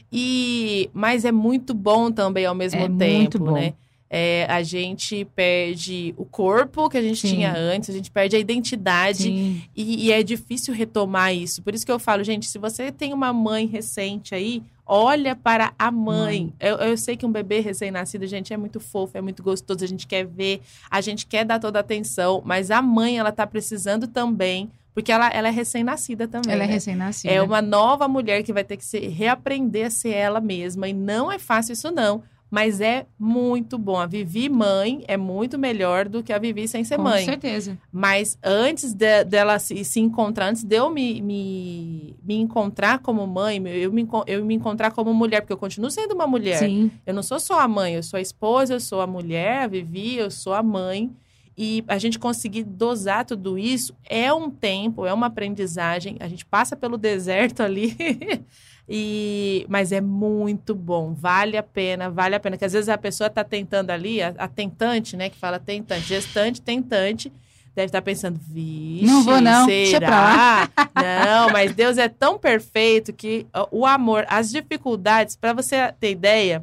E, 0.10 0.90
mas 0.94 1.26
é 1.26 1.34
muito 1.34 1.74
bom 1.74 2.10
também 2.10 2.46
ao 2.46 2.56
mesmo 2.56 2.80
É 2.80 2.88
tempo, 2.88 3.00
muito 3.18 3.40
bom. 3.40 3.52
né? 3.52 3.74
É, 4.14 4.46
a 4.50 4.62
gente 4.62 5.24
perde 5.34 6.14
o 6.18 6.26
corpo 6.26 6.90
que 6.90 6.98
a 6.98 7.02
gente 7.02 7.22
Sim. 7.22 7.36
tinha 7.36 7.56
antes, 7.56 7.90
a 7.90 7.94
gente 7.94 8.12
perde 8.12 8.36
a 8.36 8.40
identidade. 8.40 9.30
E, 9.74 10.08
e 10.08 10.12
é 10.12 10.22
difícil 10.22 10.74
retomar 10.74 11.34
isso. 11.34 11.62
Por 11.62 11.74
isso 11.74 11.86
que 11.86 11.92
eu 11.92 11.98
falo, 11.98 12.22
gente, 12.22 12.46
se 12.46 12.60
você 12.60 12.92
tem 12.92 13.14
uma 13.14 13.32
mãe 13.32 13.66
recente 13.66 14.36
aí, 14.36 14.62
olha 14.86 15.34
para 15.34 15.72
a 15.80 15.90
mãe. 15.90 16.52
Eu, 16.60 16.76
eu 16.76 16.98
sei 16.98 17.16
que 17.16 17.26
um 17.26 17.32
bebê 17.32 17.62
recém-nascido, 17.62 18.28
gente, 18.28 18.54
é 18.54 18.58
muito 18.58 18.82
fofo, 18.82 19.18
é 19.18 19.22
muito 19.22 19.42
gostoso, 19.42 19.86
a 19.86 19.88
gente 19.88 20.06
quer 20.06 20.26
ver, 20.26 20.60
a 20.90 21.00
gente 21.00 21.26
quer 21.26 21.46
dar 21.46 21.58
toda 21.58 21.80
a 21.80 21.82
atenção, 21.82 22.42
mas 22.44 22.70
a 22.70 22.82
mãe, 22.82 23.18
ela 23.18 23.32
tá 23.32 23.48
precisando 23.48 24.08
também, 24.08 24.70
porque 24.94 25.10
ela, 25.10 25.30
ela 25.30 25.48
é 25.48 25.52
recém-nascida 25.52 26.28
também. 26.28 26.52
Ela 26.52 26.66
é 26.66 26.68
né? 26.68 26.74
recém-nascida. 26.74 27.34
É 27.34 27.42
uma 27.42 27.62
nova 27.62 28.10
mulher 28.10 28.44
que 28.44 28.52
vai 28.52 28.66
ter 28.66 28.76
que 28.76 28.84
se 28.84 29.00
reaprender 29.00 29.88
a 29.88 29.90
ser 29.90 30.12
ela 30.12 30.42
mesma. 30.42 30.90
E 30.90 30.92
não 30.92 31.32
é 31.32 31.40
fácil 31.40 31.72
isso, 31.72 31.90
não. 31.90 32.22
Mas 32.52 32.82
é 32.82 33.06
muito 33.18 33.78
bom. 33.78 33.96
A 33.98 34.06
Vivi 34.06 34.50
mãe 34.50 35.06
é 35.08 35.16
muito 35.16 35.58
melhor 35.58 36.10
do 36.10 36.22
que 36.22 36.34
a 36.34 36.38
Vivi 36.38 36.68
sem 36.68 36.84
ser 36.84 36.98
Com 36.98 37.04
mãe. 37.04 37.24
certeza. 37.24 37.78
Mas 37.90 38.38
antes 38.44 38.94
de- 38.94 39.24
dela 39.24 39.58
se, 39.58 39.86
se 39.86 40.02
encontrar, 40.02 40.48
antes 40.50 40.62
de 40.66 40.76
eu 40.76 40.90
me, 40.90 41.22
me, 41.22 42.14
me 42.22 42.36
encontrar 42.36 43.00
como 43.00 43.26
mãe, 43.26 43.56
eu 43.68 43.90
me, 43.94 44.06
eu 44.28 44.44
me 44.44 44.54
encontrar 44.54 44.92
como 44.92 45.14
mulher, 45.14 45.40
porque 45.40 45.54
eu 45.54 45.58
continuo 45.58 45.90
sendo 45.90 46.14
uma 46.14 46.28
mulher. 46.28 46.58
Sim. 46.60 46.92
Eu 47.06 47.14
não 47.14 47.24
sou 47.24 47.40
só 47.40 47.58
a 47.58 47.70
mãe, 47.70 47.94
eu 47.96 48.04
sou 48.04 48.18
a 48.18 48.22
esposa, 48.22 48.74
eu 48.74 48.82
sou 48.82 49.00
a 49.00 49.08
mulher, 49.08 49.64
a 49.64 49.68
Vivi, 49.68 50.18
eu 50.18 50.30
sou 50.30 50.54
a 50.54 50.62
mãe. 50.62 51.10
E 51.58 51.84
a 51.88 51.98
gente 51.98 52.18
conseguir 52.20 52.64
dosar 52.64 53.24
tudo 53.24 53.58
isso 53.58 53.94
é 54.10 54.34
um 54.34 54.50
tempo, 54.50 55.06
é 55.06 55.14
uma 55.14 55.28
aprendizagem. 55.28 56.18
A 56.20 56.28
gente 56.28 56.46
passa 56.46 56.76
pelo 56.76 56.98
deserto 56.98 57.62
ali. 57.62 57.96
e 58.94 59.66
Mas 59.70 59.94
é 59.94 60.02
muito 60.02 60.76
bom, 60.76 61.14
vale 61.14 61.56
a 61.56 61.64
pena, 61.64 62.10
vale 62.10 62.36
a 62.36 62.40
pena. 62.42 62.58
Porque 62.58 62.66
às 62.66 62.74
vezes 62.74 62.90
a 62.90 62.98
pessoa 62.98 63.28
está 63.28 63.42
tentando 63.42 63.90
ali, 63.90 64.22
a, 64.22 64.34
a 64.38 64.50
tentante, 64.50 65.16
né? 65.16 65.30
Que 65.30 65.38
fala 65.38 65.58
tentante, 65.58 66.08
gestante, 66.08 66.62
tentante. 66.62 67.32
Deve 67.74 67.86
estar 67.86 68.02
pensando, 68.02 68.38
vixe, 68.38 69.06
Não 69.06 69.24
vou, 69.24 69.40
não. 69.40 69.66
Será? 69.66 70.70
Não, 70.94 71.54
mas 71.54 71.74
Deus 71.74 71.98
é 71.98 72.10
tão 72.10 72.38
perfeito 72.38 73.14
que 73.14 73.48
o 73.72 73.86
amor, 73.86 74.26
as 74.28 74.52
dificuldades, 74.52 75.38
para 75.38 75.54
você 75.54 75.90
ter 75.98 76.12
ideia, 76.12 76.62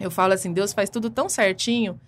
eu 0.00 0.10
falo 0.10 0.32
assim, 0.32 0.54
Deus 0.54 0.72
faz 0.72 0.88
tudo 0.88 1.10
tão 1.10 1.28
certinho 1.28 2.00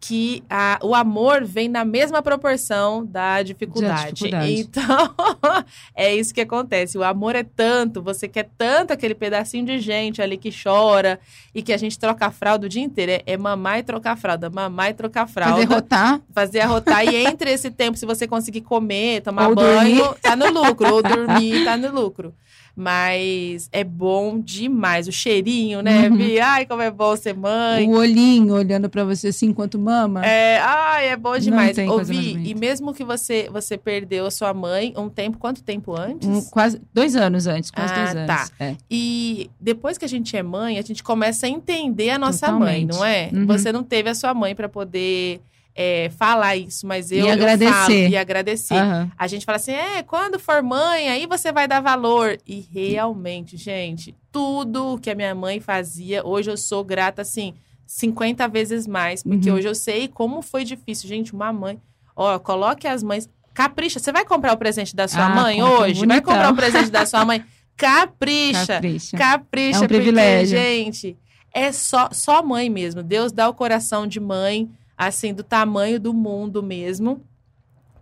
que 0.00 0.44
a, 0.48 0.78
o 0.82 0.94
amor 0.94 1.44
vem 1.44 1.68
na 1.68 1.84
mesma 1.84 2.20
proporção 2.22 3.04
da 3.04 3.42
dificuldade. 3.42 4.12
dificuldade. 4.12 4.52
Então, 4.52 5.14
é 5.94 6.14
isso 6.14 6.34
que 6.34 6.40
acontece. 6.40 6.98
O 6.98 7.04
amor 7.04 7.34
é 7.34 7.42
tanto, 7.42 8.02
você 8.02 8.28
quer 8.28 8.48
tanto 8.56 8.92
aquele 8.92 9.14
pedacinho 9.14 9.64
de 9.64 9.78
gente 9.80 10.20
ali 10.20 10.36
que 10.36 10.50
chora 10.50 11.18
e 11.54 11.62
que 11.62 11.72
a 11.72 11.76
gente 11.76 11.98
troca 11.98 12.26
a 12.26 12.30
fralda 12.30 12.66
o 12.66 12.68
dia 12.68 12.82
inteiro. 12.82 13.12
É, 13.12 13.22
é 13.26 13.36
mamar 13.36 13.78
e 13.78 13.82
trocar 13.82 14.16
fralda, 14.16 14.50
mamar 14.50 14.90
e 14.90 14.94
trocar 14.94 15.26
fralda. 15.26 15.56
Fazer 15.56 15.74
rotar. 15.74 16.20
Fazer 16.32 16.60
arrotar. 16.60 17.04
e 17.04 17.16
entre 17.16 17.50
esse 17.50 17.70
tempo, 17.70 17.96
se 17.96 18.06
você 18.06 18.26
conseguir 18.26 18.60
comer, 18.60 19.22
tomar 19.22 19.48
Ou 19.48 19.54
banho, 19.54 19.98
dormir. 19.98 20.20
tá 20.20 20.36
no 20.36 20.50
lucro. 20.50 20.92
Ou 20.92 21.02
dormir, 21.02 21.64
tá 21.64 21.76
no 21.76 21.90
lucro. 21.90 22.34
Mas 22.78 23.70
é 23.72 23.82
bom 23.82 24.38
demais. 24.38 25.08
O 25.08 25.12
cheirinho, 25.12 25.80
né, 25.80 26.08
Uhum. 26.10 26.16
Vi? 26.18 26.38
Ai, 26.38 26.66
como 26.66 26.82
é 26.82 26.90
bom 26.90 27.16
ser 27.16 27.34
mãe. 27.34 27.88
O 27.88 27.92
olhinho 27.96 28.52
olhando 28.52 28.90
pra 28.90 29.02
você 29.02 29.28
assim 29.28 29.46
enquanto 29.46 29.78
mama. 29.78 30.24
É, 30.24 30.58
ai, 30.60 31.08
é 31.08 31.16
bom 31.16 31.38
demais. 31.38 31.74
bonita. 31.76 32.38
e 32.48 32.54
mesmo 32.54 32.92
que 32.92 33.02
você 33.02 33.48
você 33.50 33.78
perdeu 33.78 34.26
a 34.26 34.30
sua 34.30 34.52
mãe 34.52 34.92
um 34.96 35.08
tempo, 35.08 35.38
quanto 35.38 35.62
tempo 35.62 35.98
antes? 35.98 36.28
Um- 36.28 36.42
quase 36.50 36.78
dois 36.92 37.16
anos 37.16 37.46
antes, 37.46 37.70
quase 37.70 37.94
Ah, 37.94 37.96
dois 37.96 38.10
anos. 38.16 38.26
tá. 38.26 38.48
É. 38.60 38.76
E 38.90 39.50
depois 39.58 39.96
que 39.96 40.04
a 40.04 40.08
gente 40.08 40.36
é 40.36 40.42
mãe, 40.42 40.78
a 40.78 40.82
gente 40.82 41.02
começa 41.02 41.46
a 41.46 41.48
entender 41.48 42.10
a 42.10 42.18
nossa 42.18 42.52
mãe, 42.52 42.86
Totalmente. 42.86 42.94
não 42.94 43.04
é? 43.04 43.30
Uhum. 43.32 43.46
Você 43.46 43.72
não 43.72 43.82
teve 43.82 44.10
a 44.10 44.14
sua 44.14 44.34
mãe 44.34 44.54
para 44.54 44.68
poder 44.68 45.40
é, 45.78 46.10
falar 46.16 46.56
isso, 46.56 46.86
mas 46.86 47.12
eu, 47.12 47.18
E 47.26 47.28
eu 47.28 47.32
agradecer. 47.34 47.70
falo 47.72 47.92
e 47.92 48.16
agradecer. 48.16 48.74
Aham. 48.74 49.10
A 49.18 49.26
gente 49.26 49.44
fala 49.44 49.56
assim, 49.56 49.72
é, 49.72 50.02
quando 50.02 50.38
for 50.38 50.62
mãe, 50.62 51.08
aí 51.10 51.26
você 51.26 51.52
vai 51.52 51.68
dar 51.68 51.80
valor. 51.80 52.38
E 52.46 52.60
realmente, 52.72 53.56
gente, 53.58 54.14
tudo 54.32 54.98
que 55.02 55.10
a 55.10 55.14
minha 55.14 55.34
mãe 55.34 55.60
fazia, 55.60 56.26
hoje 56.26 56.50
eu 56.50 56.56
sou 56.56 56.82
grata, 56.82 57.20
assim, 57.22 57.52
50 57.86 58.48
vezes 58.48 58.86
mais. 58.86 59.22
Porque 59.22 59.50
Uhum. 59.50 59.56
hoje 59.56 59.68
eu 59.68 59.74
sei 59.74 60.08
como 60.08 60.40
foi 60.40 60.64
difícil. 60.64 61.08
Gente, 61.08 61.34
uma 61.34 61.52
mãe... 61.52 61.78
Ó, 62.16 62.38
coloque 62.38 62.88
as 62.88 63.02
mães... 63.02 63.28
Capricha. 63.52 63.98
Você 63.98 64.10
vai 64.12 64.24
comprar 64.24 64.52
o 64.54 64.56
presente 64.56 64.96
da 64.96 65.06
sua 65.06 65.26
Ah, 65.26 65.34
mãe 65.34 65.62
hoje? 65.62 66.04
Vai 66.06 66.20
comprar 66.20 66.52
o 66.52 66.56
presente 66.56 66.90
da 66.90 67.04
sua 67.06 67.24
mãe? 67.24 67.44
Capricha. 67.76 68.66
Capricha. 68.74 69.16
Capricha, 69.16 69.76
É 69.76 69.78
um 69.78 69.80
porque, 69.82 69.94
privilégio. 69.94 70.58
gente, 70.58 71.16
é 71.54 71.70
só, 71.72 72.08
só 72.12 72.42
mãe 72.42 72.68
mesmo. 72.70 73.02
Deus 73.02 73.32
dá 73.32 73.48
o 73.48 73.54
coração 73.54 74.06
de 74.06 74.18
mãe, 74.20 74.68
assim, 74.96 75.34
do 75.34 75.42
tamanho 75.42 76.00
do 76.00 76.14
mundo 76.14 76.62
mesmo. 76.62 77.22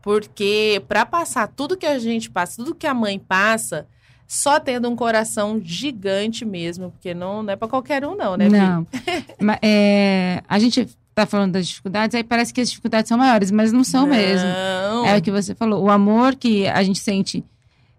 Porque 0.03 0.83
para 0.87 1.07
passar 1.07 1.49
tudo 1.49 1.77
que 1.77 1.87
a 1.87 1.99
gente 1.99 2.31
passa, 2.31 2.63
tudo 2.63 2.75
que 2.75 2.87
a 2.87 2.93
mãe 2.93 3.19
passa, 3.19 3.87
só 4.27 4.61
tendo 4.61 4.89
um 4.89 4.97
coração 4.97 5.61
gigante 5.63 6.45
mesmo, 6.45 6.91
porque 6.91 7.15
não, 7.15 7.43
não 7.43 7.53
é 7.53 7.57
para 7.57 7.69
qualquer 7.69 8.05
um 8.05 8.15
não, 8.15 8.37
né, 8.37 8.49
Vi? 8.49 8.59
Não. 8.59 8.87
Mas, 9.41 9.59
é, 9.63 10.43
a 10.49 10.59
gente 10.59 10.89
tá 11.15 11.25
falando 11.25 11.53
das 11.53 11.69
dificuldades, 11.69 12.15
aí 12.15 12.25
parece 12.25 12.53
que 12.53 12.61
as 12.61 12.69
dificuldades 12.69 13.09
são 13.09 13.17
maiores, 13.17 13.51
mas 13.53 13.71
não 13.71 13.85
são 13.85 14.05
mesmo. 14.05 14.49
Não. 14.49 15.07
É 15.07 15.17
o 15.17 15.23
que 15.23 15.31
você 15.31 15.55
falou. 15.55 15.85
O 15.85 15.89
amor 15.89 16.35
que 16.35 16.67
a 16.67 16.83
gente 16.83 16.99
sente 16.99 17.45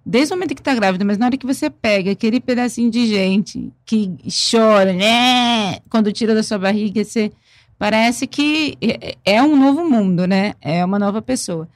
desde 0.06 0.34
o 0.34 0.36
momento 0.36 0.54
que 0.54 0.62
tá 0.62 0.76
grávida, 0.76 1.06
mas 1.06 1.18
na 1.18 1.26
hora 1.28 1.38
que 1.38 1.46
você 1.46 1.70
pega 1.70 2.12
aquele 2.12 2.42
pedacinho 2.42 2.92
de 2.92 3.08
gente 3.08 3.72
que 3.86 4.14
chora, 4.52 4.92
né? 4.92 5.80
Quando 5.90 6.12
tira 6.12 6.36
da 6.36 6.44
sua 6.44 6.60
barriga, 6.60 7.04
você 7.04 7.32
parece 7.78 8.26
que 8.28 8.78
é- 8.82 9.16
é 9.26 9.44
um 9.44 9.56
novo 9.58 9.90
mundo, 9.90 10.26
né? 10.28 10.54
É 10.62 10.84
uma 10.84 10.98
nova 11.00 11.22
pessoa. 11.22 11.68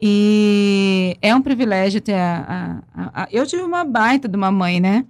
E 0.00 1.16
é 1.22 1.34
um 1.34 1.40
privilégio 1.42 2.00
ter 2.00 2.14
a, 2.14 2.82
a- 2.94 3.02
a- 3.02 3.22
a- 3.22 3.28
Eu 3.32 3.46
tive 3.46 3.62
uma 3.62 3.84
baita 3.84 4.28
de 4.28 4.36
uma 4.36 4.50
mãe, 4.50 4.78
né? 4.80 5.04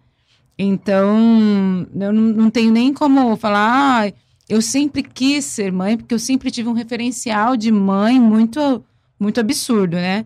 Então, 0.58 1.86
eu 1.94 2.12
não, 2.12 2.22
não 2.22 2.50
tenho 2.50 2.70
nem 2.72 2.92
como 2.94 3.36
falar. 3.36 4.06
"Ah, 4.08 4.12
eu 4.48 4.62
sempre 4.62 5.02
quis 5.02 5.44
ser 5.44 5.72
mãe, 5.72 5.96
porque 5.96 6.14
eu 6.14 6.18
sempre 6.18 6.50
tive 6.50 6.68
um 6.68 6.72
referencial 6.72 7.56
de 7.56 7.70
mãe 7.72 8.18
muito, 8.20 8.82
muito 9.18 9.40
absurdo, 9.40 9.96
né? 9.96 10.24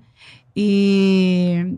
E 0.55 1.75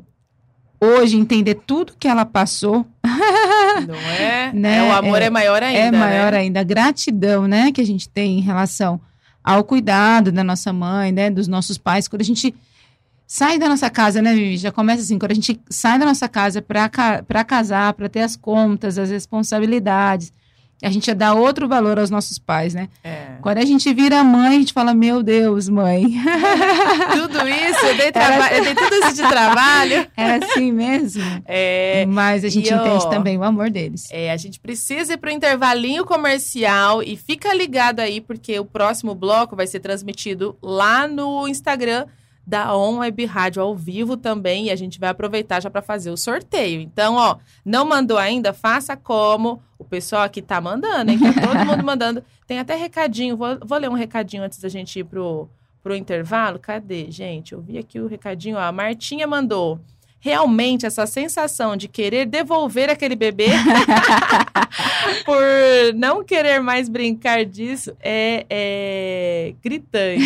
hoje 0.81 1.17
entender 1.17 1.55
tudo 1.67 1.95
que 1.99 2.09
ela 2.09 2.25
passou 2.27 2.85
Não 3.87 3.95
é? 3.95 4.53
Né? 4.53 4.79
É, 4.79 4.83
o 4.83 4.93
amor 4.93 5.21
é, 5.23 5.27
É- 5.27 5.31
maior 5.31 5.63
ainda, 5.63 5.81
é 5.81 5.91
maior 5.91 6.33
né? 6.33 6.39
ainda. 6.39 6.61
A 6.61 6.65
gratidão, 6.65 7.47
né, 7.47 7.73
que 7.73 7.81
a 7.81 7.87
gente 7.87 8.09
tem 8.09 8.39
em 8.39 8.43
relação 8.43 9.01
ao 9.43 9.65
cuidado 9.65 10.31
da 10.31 10.45
nossa 10.45 10.73
mãe, 10.73 11.11
né, 11.13 11.31
dos 11.31 11.49
nossos 11.49 11.77
pais. 11.79 12.07
Quando 12.09 12.23
a 12.23 12.25
gente 12.25 12.55
sai 13.27 13.59
da 13.59 13.69
nossa 13.69 13.89
casa, 13.91 14.21
né, 14.23 14.35
Vivi? 14.35 14.57
Já 14.57 14.71
começa 14.71 15.03
assim, 15.03 15.19
quando 15.19 15.33
a 15.33 15.35
gente 15.35 15.59
sai 15.69 15.99
da 15.99 16.05
nossa 16.07 16.29
casa 16.29 16.63
para 16.63 17.45
casar, 17.45 17.93
para 17.95 18.09
ter 18.09 18.21
as 18.21 18.37
contas, 18.37 18.99
as 18.99 19.11
responsabilidades, 19.11 20.33
a 20.83 20.91
gente 20.91 21.07
já 21.07 21.15
dá 21.15 21.33
outro 21.35 21.69
valor 21.69 21.99
aos 21.99 22.11
nossos 22.11 22.39
pais, 22.39 22.75
né? 22.75 22.89
É. 23.05 23.37
Quando 23.41 23.59
a 23.59 23.65
gente 23.65 23.93
vira 23.93 24.23
mãe, 24.25 24.57
a 24.57 24.61
gente 24.61 24.73
fala, 24.73 24.93
meu 24.95 25.23
Deus, 25.23 25.69
mãe. 25.69 26.05
Tudo 27.13 27.49
isso, 27.49 27.87
eu 27.87 27.97
dei, 27.97 28.13
traba- 28.13 28.53
eu 28.53 28.65
dei 28.65 28.75
tudo 28.75 28.95
isso 28.97 29.15
de 29.15 29.29
trabalho. 29.29 30.07
Era 30.17 30.45
assim 30.45 30.73
mesmo. 30.73 31.23
É, 31.47 32.05
Mas 32.07 32.45
a 32.45 32.49
gente 32.49 32.71
e, 32.71 32.75
ó, 32.75 32.77
entende 32.85 33.11
também 33.11 33.37
o 33.39 33.43
amor 33.45 33.71
deles. 33.71 34.09
É, 34.11 34.31
a 34.31 34.37
gente 34.37 34.59
precisa 34.61 35.15
ir 35.15 35.17
para 35.17 35.31
o 35.31 35.33
intervalinho 35.33 36.05
comercial 36.05 37.03
e 37.03 37.17
fica 37.17 37.53
ligado 37.55 38.01
aí, 38.01 38.21
porque 38.21 38.59
o 38.59 38.65
próximo 38.65 39.15
bloco 39.15 39.57
vai 39.57 39.67
ser 39.67 39.81
transmitido 39.81 40.57
lá 40.63 41.07
no 41.09 41.47
Instagram 41.49 42.07
da 42.47 42.77
On 42.77 42.99
Web 42.99 43.25
Rádio 43.25 43.63
ao 43.63 43.75
vivo 43.75 44.17
também, 44.17 44.67
e 44.67 44.71
a 44.71 44.77
gente 44.77 44.99
vai 44.99 45.11
aproveitar 45.11 45.61
já 45.61 45.71
para 45.71 45.83
fazer 45.83 46.11
o 46.11 46.17
sorteio. 46.17 46.81
Então, 46.81 47.15
ó, 47.15 47.37
não 47.65 47.85
mandou 47.85 48.19
ainda? 48.19 48.53
Faça 48.53 48.97
como 48.97 49.63
o 49.79 49.85
pessoal 49.85 50.23
aqui 50.23 50.43
tá 50.43 50.61
mandando, 50.61 51.13
hein? 51.13 51.19
Tá 51.19 51.47
todo 51.47 51.67
mundo 51.67 51.85
mandando. 51.85 52.25
Tem 52.47 52.59
até 52.59 52.75
recadinho, 52.75 53.37
vou, 53.37 53.59
vou 53.65 53.79
ler 53.79 53.89
um 53.89 53.95
recadinho 53.95 54.43
antes 54.43 54.59
da 54.59 54.69
gente 54.69 54.99
ir 54.99 55.05
pro, 55.05 55.49
pro 55.83 55.95
intervalo. 55.95 56.59
Cadê, 56.59 57.11
gente? 57.11 57.53
Eu 57.53 57.61
vi 57.61 57.79
aqui 57.79 58.01
o 58.01 58.07
recadinho, 58.07 58.57
ó. 58.57 58.61
A 58.61 58.73
Martinha 58.73 59.27
mandou. 59.27 59.81
Realmente, 60.25 60.87
essa 60.87 61.05
sensação 61.05 61.77
de 61.77 61.89
querer 61.89 62.27
devolver 62.27 62.89
aquele 62.89 63.17
bebê 63.17 63.49
por 65.27 65.43
não 65.97 66.23
querer 66.23 66.61
mais 66.61 66.89
brincar 66.89 67.45
disso 67.45 67.93
é, 68.01 68.47
é 68.49 69.55
gritante. 69.61 70.23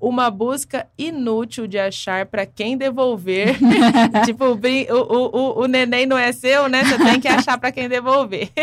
Uma 0.00 0.32
busca 0.32 0.84
inútil 0.98 1.68
de 1.68 1.78
achar 1.78 2.26
para 2.26 2.44
quem 2.44 2.76
devolver. 2.76 3.56
tipo, 4.26 4.46
o, 4.46 4.56
o, 4.56 5.36
o, 5.36 5.62
o, 5.62 5.66
neném 5.68 6.06
não 6.06 6.18
é 6.18 6.32
seu, 6.32 6.68
né? 6.68 6.82
Você 6.82 6.98
tem 6.98 7.20
que 7.20 7.28
achar 7.28 7.56
para 7.56 7.70
quem 7.70 7.88
devolver. 7.88 8.50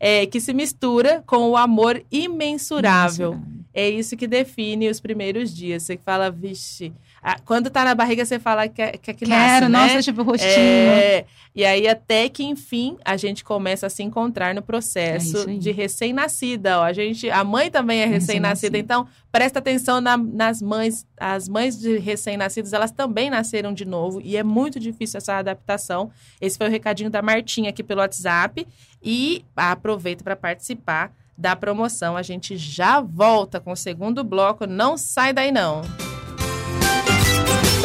É, 0.00 0.26
que 0.26 0.40
se 0.40 0.52
mistura 0.52 1.22
com 1.26 1.50
o 1.50 1.56
amor 1.56 2.02
imensurável. 2.10 3.40
É 3.72 3.88
isso 3.88 4.16
que 4.16 4.26
define 4.26 4.88
os 4.88 5.00
primeiros 5.00 5.54
dias. 5.54 5.82
Você 5.82 5.96
fala, 5.96 6.30
vixe. 6.30 6.92
Ah, 7.22 7.36
quando 7.44 7.68
tá 7.70 7.84
na 7.84 7.94
barriga, 7.94 8.24
você 8.24 8.38
fala 8.38 8.68
que, 8.68 8.92
que, 8.98 9.14
que 9.14 9.26
Quero, 9.26 9.28
nasce, 9.28 9.60
né? 9.68 9.68
nossa, 9.68 10.02
tipo, 10.02 10.22
rostinho. 10.22 10.50
É, 10.52 11.24
e 11.54 11.64
aí, 11.64 11.88
até 11.88 12.28
que, 12.28 12.44
enfim, 12.44 12.96
a 13.04 13.16
gente 13.16 13.42
começa 13.42 13.86
a 13.86 13.90
se 13.90 14.02
encontrar 14.02 14.54
no 14.54 14.60
É 14.60 14.62
processo 14.62 15.48
aí. 15.48 15.58
de 15.58 15.70
recém-nascida. 15.72 16.80
A 16.80 16.92
gente, 16.92 17.28
a 17.30 17.42
mãe 17.42 17.70
também 17.70 18.00
é 18.00 18.04
É 18.04 18.06
recém-nascida, 18.06 18.76
recém-nascida. 18.76 18.78
então 18.78 19.06
presta 19.32 19.58
atenção 19.58 20.00
na- 20.00 20.16
nas 20.16 20.62
mães. 20.62 21.04
As 21.18 21.48
mães 21.48 21.78
de 21.78 21.98
recém-nascidos, 21.98 22.72
elas 22.72 22.90
também 22.92 23.28
nasceram 23.30 23.72
de 23.74 23.84
novo 23.84 24.20
e 24.22 24.36
é 24.36 24.42
muito 24.44 24.78
difícil 24.78 25.18
essa 25.18 25.34
adaptação. 25.38 26.10
Esse 26.40 26.56
foi 26.56 26.68
o 26.68 26.70
recadinho 26.70 27.10
da 27.10 27.20
Martinha 27.22 27.70
aqui 27.70 27.82
pelo 27.82 28.00
WhatsApp. 28.00 28.66
E 29.02 29.44
aproveita 29.56 30.22
para 30.24 30.34
participar 30.36 31.12
da 31.36 31.54
promoção. 31.54 32.16
A 32.16 32.22
gente 32.22 32.56
já 32.56 33.00
volta 33.00 33.60
com 33.60 33.72
o 33.72 33.76
segundo 33.76 34.24
bloco. 34.24 34.66
Não 34.66 34.96
sai 34.96 35.32
daí, 35.32 35.52
não. 35.52 35.82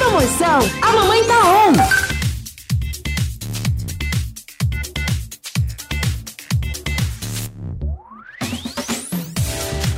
Promoção 0.04 0.60
A 0.82 0.92
Mamãe 0.92 1.24
Tá 1.24 1.40
On. 1.50 1.74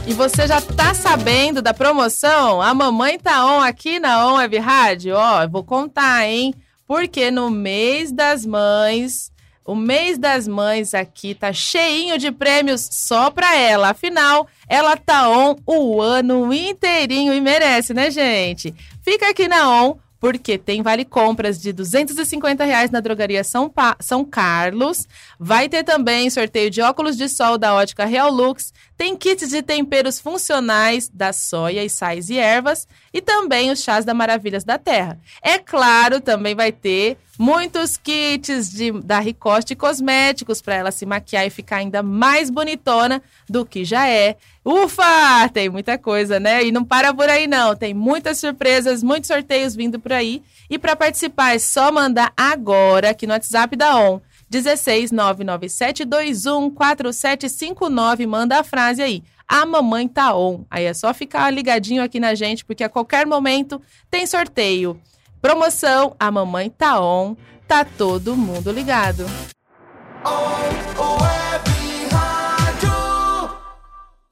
E 0.07 0.13
você 0.13 0.45
já 0.47 0.61
tá 0.61 0.93
sabendo 0.93 1.59
da 1.59 1.73
promoção? 1.73 2.61
A 2.61 2.71
mamãe 2.75 3.17
tá 3.17 3.43
on 3.47 3.61
aqui 3.61 3.99
na 3.99 4.27
On 4.27 4.35
Web 4.35 4.55
Rádio. 4.59 5.15
Ó, 5.15 5.47
vou 5.47 5.63
contar, 5.63 6.27
hein? 6.27 6.53
Porque 6.87 7.31
no 7.31 7.49
mês 7.49 8.11
das 8.11 8.45
mães, 8.45 9.31
o 9.65 9.75
mês 9.75 10.17
das 10.19 10.47
mães 10.47 10.93
aqui 10.93 11.33
tá 11.33 11.51
cheinho 11.51 12.17
de 12.19 12.31
prêmios 12.31 12.87
só 12.91 13.31
pra 13.31 13.55
ela. 13.57 13.89
Afinal, 13.89 14.47
ela 14.69 14.95
tá 14.95 15.27
on 15.29 15.55
o 15.65 15.99
ano 16.01 16.53
inteirinho 16.53 17.33
e 17.33 17.41
merece, 17.41 17.93
né, 17.93 18.11
gente? 18.11 18.73
Fica 19.03 19.29
aqui 19.29 19.47
na 19.47 19.67
On 19.69 19.97
porque 20.19 20.57
tem 20.57 20.81
vale 20.81 21.05
compras 21.05 21.61
de 21.61 21.71
250 21.71 22.63
reais 22.63 22.89
na 22.89 22.99
drogaria 22.99 23.43
São, 23.43 23.69
Pa- 23.69 23.97
São 23.99 24.23
Carlos. 24.25 25.07
Vai 25.39 25.69
ter 25.69 25.83
também 25.83 26.29
sorteio 26.29 26.69
de 26.71 26.81
óculos 26.81 27.15
de 27.17 27.27
sol 27.29 27.57
da 27.57 27.75
ótica 27.75 28.05
Real 28.05 28.31
Lux, 28.31 28.73
Tem 28.97 29.15
kits 29.17 29.49
de 29.49 29.61
temperos 29.61 30.19
funcionais 30.19 31.09
da 31.13 31.33
soia 31.33 31.83
e 31.83 31.89
sais 31.89 32.29
e 32.29 32.37
ervas 32.37 32.87
e 33.13 33.21
também 33.21 33.69
os 33.69 33.83
chás 33.83 34.05
da 34.05 34.13
Maravilhas 34.13 34.63
da 34.63 34.77
Terra. 34.77 35.19
É 35.41 35.57
claro, 35.57 36.21
também 36.21 36.55
vai 36.55 36.71
ter 36.71 37.17
muitos 37.37 37.97
kits 37.97 38.71
de, 38.71 38.91
da 38.91 39.19
Ricoste 39.19 39.75
cosméticos 39.75 40.61
para 40.61 40.75
ela 40.75 40.91
se 40.91 41.05
maquiar 41.05 41.45
e 41.45 41.49
ficar 41.49 41.77
ainda 41.77 42.01
mais 42.01 42.49
bonitona 42.49 43.21
do 43.49 43.65
que 43.65 43.83
já 43.83 44.07
é. 44.07 44.37
Ufa! 44.63 45.49
Tem 45.53 45.67
muita 45.69 45.97
coisa, 45.97 46.39
né? 46.39 46.63
E 46.63 46.71
não 46.71 46.85
para 46.85 47.13
por 47.13 47.29
aí 47.29 47.47
não. 47.47 47.75
Tem 47.75 47.93
muitas 47.93 48.37
surpresas, 48.37 49.03
muitos 49.03 49.27
sorteios 49.27 49.75
vindo 49.75 49.99
por 49.99 50.13
aí. 50.13 50.41
E 50.69 50.79
para 50.79 50.95
participar 50.95 51.53
é 51.53 51.59
só 51.59 51.91
mandar 51.91 52.31
agora 52.35 53.09
aqui 53.09 53.27
no 53.27 53.33
WhatsApp 53.33 53.75
da 53.75 53.95
ON 53.97 54.21
16 54.49 55.11
99721 55.11 56.69
4759. 56.71 58.27
Manda 58.27 58.59
a 58.59 58.63
frase 58.63 59.01
aí. 59.01 59.23
A 59.47 59.65
mamãe 59.65 60.07
tá 60.07 60.35
on. 60.35 60.65
Aí 60.69 60.85
é 60.85 60.93
só 60.93 61.13
ficar 61.13 61.51
ligadinho 61.51 62.03
aqui 62.03 62.19
na 62.19 62.33
gente, 62.33 62.65
porque 62.65 62.83
a 62.83 62.89
qualquer 62.89 63.25
momento 63.25 63.81
tem 64.09 64.25
sorteio. 64.25 64.99
Promoção 65.41 66.15
A 66.19 66.31
Mamãe 66.31 66.69
Tá 66.71 66.99
On. 66.99 67.35
Tá 67.67 67.85
todo 67.85 68.35
mundo 68.35 68.71
ligado. 68.71 69.25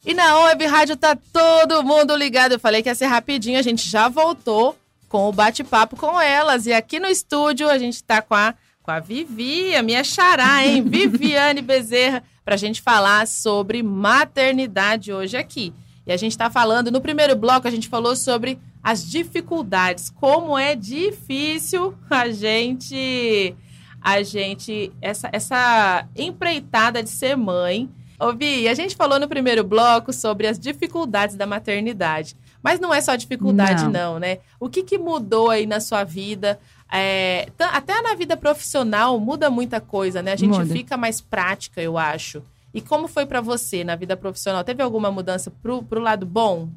E 0.05 0.13
na 0.13 0.39
Web 0.39 0.65
Rádio 0.65 0.97
tá 0.97 1.15
todo 1.15 1.83
mundo 1.83 2.15
ligado. 2.15 2.53
Eu 2.53 2.59
falei 2.59 2.81
que 2.81 2.89
ia 2.89 2.95
ser 2.95 3.05
rapidinho, 3.05 3.59
a 3.59 3.61
gente 3.61 3.87
já 3.89 4.09
voltou 4.09 4.75
com 5.07 5.29
o 5.29 5.31
bate-papo 5.31 5.95
com 5.95 6.19
elas. 6.19 6.65
E 6.65 6.73
aqui 6.73 6.99
no 6.99 7.07
estúdio 7.07 7.69
a 7.69 7.77
gente 7.77 8.03
tá 8.03 8.21
com 8.21 8.33
a 8.33 8.55
com 8.83 8.91
a 8.91 8.99
Vivi, 8.99 9.73
a 9.75 9.81
minha 9.81 10.03
xará, 10.03 10.65
hein? 10.65 10.83
Viviane 10.85 11.61
Bezerra, 11.61 12.21
para 12.43 12.55
a 12.55 12.57
gente 12.57 12.81
falar 12.81 13.25
sobre 13.25 13.81
maternidade 13.81 15.11
hoje 15.13 15.37
aqui. 15.37 15.73
E 16.05 16.11
a 16.11 16.17
gente 16.17 16.33
está 16.33 16.49
falando, 16.49 16.91
no 16.91 16.99
primeiro 16.99 17.33
bloco, 17.33 17.65
a 17.65 17.71
gente 17.71 17.87
falou 17.87 18.13
sobre 18.13 18.59
as 18.83 19.09
dificuldades, 19.09 20.09
como 20.09 20.57
é 20.57 20.75
difícil 20.75 21.95
a 22.09 22.29
gente, 22.29 23.55
a 24.01 24.21
gente, 24.21 24.91
essa, 25.01 25.29
essa 25.31 26.05
empreitada 26.13 27.01
de 27.01 27.09
ser 27.09 27.37
mãe. 27.37 27.89
Ô, 28.19 28.33
Vi, 28.33 28.67
a 28.67 28.73
gente 28.73 28.97
falou 28.97 29.17
no 29.17 29.29
primeiro 29.29 29.63
bloco 29.63 30.11
sobre 30.11 30.45
as 30.45 30.59
dificuldades 30.59 31.37
da 31.37 31.47
maternidade. 31.47 32.35
Mas 32.61 32.79
não 32.79 32.93
é 32.93 33.01
só 33.01 33.15
dificuldade, 33.15 33.83
não, 33.83 34.13
não 34.13 34.19
né? 34.19 34.39
O 34.57 34.69
que, 34.69 34.83
que 34.83 34.97
mudou 34.97 35.49
aí 35.49 35.65
na 35.65 35.81
sua 35.81 36.05
vida? 36.05 36.59
É, 36.95 37.49
até 37.57 37.99
na 38.03 38.13
vida 38.13 38.37
profissional 38.37 39.19
muda 39.19 39.49
muita 39.49 39.81
coisa, 39.81 40.21
né? 40.21 40.33
A 40.33 40.35
gente 40.35 40.51
muda. 40.51 40.71
fica 40.71 40.95
mais 40.95 41.19
prática, 41.19 41.81
eu 41.81 41.97
acho. 41.97 42.43
E 42.71 42.81
como 42.81 43.07
foi 43.07 43.25
para 43.25 43.41
você 43.41 43.83
na 43.83 43.95
vida 43.95 44.15
profissional? 44.15 44.63
Teve 44.63 44.83
alguma 44.83 45.11
mudança 45.11 45.51
pro, 45.61 45.81
pro 45.81 45.99
lado 45.99 46.23
bom? 46.23 46.69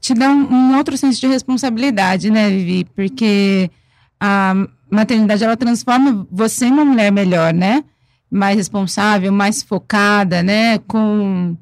Te 0.00 0.14
dá 0.14 0.28
um, 0.28 0.52
um 0.52 0.76
outro 0.76 0.96
senso 0.96 1.20
de 1.20 1.26
responsabilidade, 1.26 2.30
né, 2.30 2.48
Vivi? 2.50 2.84
Porque 2.84 3.68
a 4.20 4.54
maternidade, 4.88 5.42
ela 5.42 5.56
transforma 5.56 6.24
você 6.30 6.66
em 6.66 6.72
uma 6.72 6.84
mulher 6.84 7.10
melhor, 7.10 7.52
né? 7.52 7.82
Mais 8.30 8.56
responsável, 8.56 9.32
mais 9.32 9.60
focada, 9.60 10.40
né? 10.40 10.78
Com, 10.86 11.56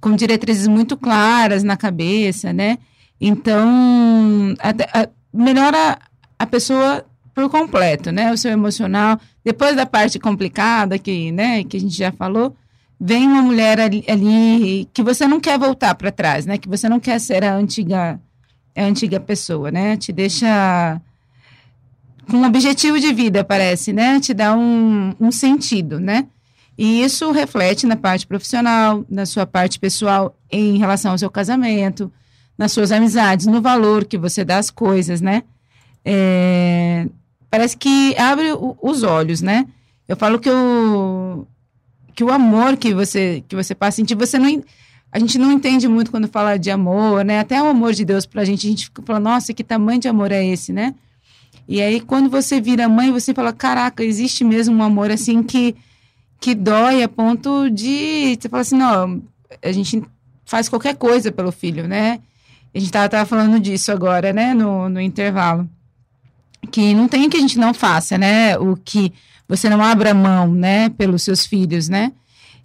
com 0.00 0.14
diretrizes 0.14 0.68
muito 0.68 0.96
claras 0.96 1.64
na 1.64 1.76
cabeça, 1.76 2.52
né? 2.52 2.78
Então, 3.20 4.54
a, 4.60 5.00
a, 5.00 5.08
melhora 5.32 5.98
a 6.42 6.46
pessoa 6.46 7.04
por 7.32 7.48
completo, 7.48 8.10
né? 8.10 8.32
O 8.32 8.36
seu 8.36 8.50
emocional. 8.50 9.18
Depois 9.44 9.76
da 9.76 9.86
parte 9.86 10.18
complicada 10.18 10.98
que, 10.98 11.30
né, 11.30 11.62
que 11.62 11.76
a 11.76 11.80
gente 11.80 11.96
já 11.96 12.10
falou, 12.10 12.56
vem 13.00 13.26
uma 13.26 13.42
mulher 13.42 13.80
ali, 13.80 14.04
ali 14.08 14.88
que 14.92 15.02
você 15.02 15.26
não 15.26 15.40
quer 15.40 15.58
voltar 15.58 15.94
para 15.94 16.10
trás, 16.10 16.44
né? 16.44 16.58
Que 16.58 16.68
você 16.68 16.88
não 16.88 16.98
quer 16.98 17.20
ser 17.20 17.44
a 17.44 17.54
antiga 17.54 18.20
a 18.74 18.82
antiga 18.82 19.20
pessoa, 19.20 19.70
né? 19.70 19.96
Te 19.96 20.12
deixa 20.12 21.00
com 22.28 22.38
um 22.38 22.44
objetivo 22.44 22.98
de 22.98 23.12
vida, 23.12 23.44
parece, 23.44 23.92
né? 23.92 24.18
Te 24.18 24.34
dá 24.34 24.56
um, 24.56 25.14
um 25.20 25.30
sentido, 25.30 26.00
né? 26.00 26.26
E 26.76 27.04
isso 27.04 27.30
reflete 27.30 27.86
na 27.86 27.96
parte 27.96 28.26
profissional, 28.26 29.04
na 29.08 29.26
sua 29.26 29.46
parte 29.46 29.78
pessoal 29.78 30.34
em 30.50 30.78
relação 30.78 31.12
ao 31.12 31.18
seu 31.18 31.30
casamento, 31.30 32.10
nas 32.58 32.72
suas 32.72 32.90
amizades, 32.90 33.46
no 33.46 33.60
valor 33.60 34.04
que 34.04 34.18
você 34.18 34.44
dá 34.44 34.58
às 34.58 34.70
coisas, 34.70 35.20
né? 35.20 35.44
É, 36.04 37.06
parece 37.50 37.76
que 37.76 38.16
abre 38.18 38.52
o, 38.52 38.76
os 38.82 39.02
olhos, 39.02 39.40
né? 39.40 39.66
Eu 40.08 40.16
falo 40.16 40.38
que 40.38 40.50
o, 40.50 41.46
que 42.14 42.24
o 42.24 42.30
amor 42.30 42.76
que 42.76 42.92
você, 42.92 43.44
que 43.48 43.54
você 43.54 43.74
passa 43.74 43.96
a 43.96 43.96
sentir, 43.96 44.14
você 44.14 44.38
não. 44.38 44.62
A 45.10 45.18
gente 45.18 45.38
não 45.38 45.52
entende 45.52 45.86
muito 45.86 46.10
quando 46.10 46.26
fala 46.26 46.56
de 46.56 46.70
amor, 46.70 47.24
né? 47.24 47.38
Até 47.38 47.62
o 47.62 47.66
amor 47.66 47.92
de 47.92 48.04
Deus 48.04 48.24
pra 48.24 48.44
gente, 48.44 48.66
a 48.66 48.70
gente 48.70 48.86
fica 48.86 49.02
falando, 49.02 49.24
nossa, 49.24 49.52
que 49.52 49.62
tamanho 49.62 50.00
de 50.00 50.08
amor 50.08 50.32
é 50.32 50.44
esse, 50.44 50.72
né? 50.72 50.94
E 51.68 51.80
aí, 51.82 52.00
quando 52.00 52.30
você 52.30 52.60
vira 52.60 52.88
mãe, 52.88 53.12
você 53.12 53.34
fala, 53.34 53.52
caraca, 53.52 54.02
existe 54.02 54.42
mesmo 54.42 54.74
um 54.74 54.82
amor 54.82 55.10
assim 55.10 55.42
que, 55.42 55.76
que 56.40 56.54
dói 56.54 57.02
a 57.02 57.08
ponto 57.08 57.68
de. 57.70 58.36
Você 58.40 58.48
fala 58.48 58.62
assim, 58.62 58.76
não, 58.76 59.22
a 59.62 59.72
gente 59.72 60.02
faz 60.46 60.68
qualquer 60.68 60.96
coisa 60.96 61.30
pelo 61.30 61.52
filho, 61.52 61.86
né? 61.86 62.20
A 62.74 62.78
gente 62.78 62.90
tava, 62.90 63.08
tava 63.08 63.26
falando 63.26 63.60
disso 63.60 63.92
agora, 63.92 64.32
né, 64.32 64.54
no, 64.54 64.88
no 64.88 65.00
intervalo 65.00 65.68
que 66.72 66.94
não 66.94 67.06
tem 67.06 67.28
que 67.28 67.36
a 67.36 67.40
gente 67.40 67.58
não 67.58 67.74
faça, 67.74 68.16
né? 68.16 68.58
O 68.58 68.74
que 68.74 69.12
você 69.46 69.68
não 69.68 69.82
abra 69.82 70.14
mão, 70.14 70.52
né, 70.52 70.88
pelos 70.88 71.22
seus 71.22 71.44
filhos, 71.44 71.88
né? 71.88 72.12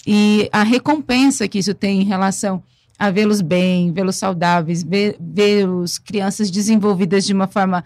E 0.06 0.50
a 0.54 0.64
recompensa 0.64 1.48
que 1.48 1.60
isso 1.60 1.74
tem 1.74 2.02
em 2.02 2.06
relação 2.06 2.64
a 2.98 3.12
vê-los 3.12 3.42
bem, 3.42 3.92
vê-los 3.92 4.16
saudáveis, 4.16 4.84
vê-los 5.20 5.98
crianças 6.00 6.50
desenvolvidas 6.50 7.26
de 7.26 7.34
uma 7.34 7.46
forma 7.46 7.84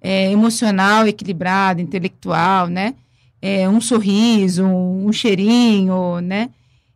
é, 0.00 0.30
emocional, 0.30 1.06
equilibrada, 1.06 1.82
intelectual, 1.82 2.68
né? 2.68 2.94
É, 3.42 3.68
um 3.68 3.80
sorriso, 3.80 4.64
um, 4.64 5.08
um, 5.08 5.12
cheirinho, 5.12 6.20
né? 6.20 6.48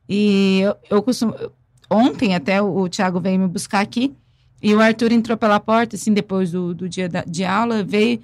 E 0.09 0.61
eu, 0.61 0.77
eu 0.91 1.03
costumo. 1.03 1.35
Ontem 1.91 2.35
até 2.35 2.63
o, 2.63 2.83
o 2.83 2.89
Tiago 2.89 3.19
veio 3.19 3.39
me 3.39 3.49
buscar 3.49 3.81
aqui 3.81 4.15
e 4.63 4.75
o 4.75 4.81
Arthur 4.81 5.13
entrou 5.13 5.37
pela 5.37 5.59
porta, 5.59 5.97
assim, 5.97 6.13
depois 6.13 6.53
do, 6.53 6.75
do 6.75 6.89
dia 6.89 7.09
da, 7.09 7.25
de 7.27 7.45
aula, 7.45 7.83
veio 7.83 8.21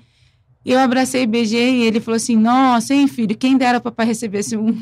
eu 0.73 0.79
abracei 0.79 1.23
e 1.23 1.27
beijei 1.27 1.83
e 1.83 1.83
ele 1.83 2.01
falou 2.01 2.17
assim: 2.17 2.37
Nossa, 2.37 2.95
hein, 2.95 3.07
filho, 3.07 3.37
quem 3.37 3.57
dera 3.57 3.81
para 3.81 3.91
papai 3.91 4.07
recebesse 4.07 4.57
um, 4.57 4.75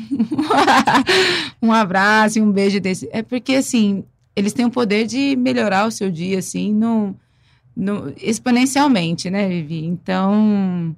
um 1.61 1.71
abraço 1.71 2.39
e 2.39 2.41
um 2.41 2.51
beijo 2.51 2.79
desse. 2.79 3.09
É 3.11 3.21
porque, 3.21 3.55
assim, 3.55 4.03
eles 4.35 4.53
têm 4.53 4.65
o 4.65 4.71
poder 4.71 5.05
de 5.05 5.35
melhorar 5.35 5.85
o 5.85 5.91
seu 5.91 6.09
dia, 6.09 6.39
assim, 6.39 6.73
no, 6.73 7.15
no, 7.75 8.13
exponencialmente, 8.17 9.29
né, 9.29 9.47
Vivi? 9.49 9.85
Então, 9.85 10.95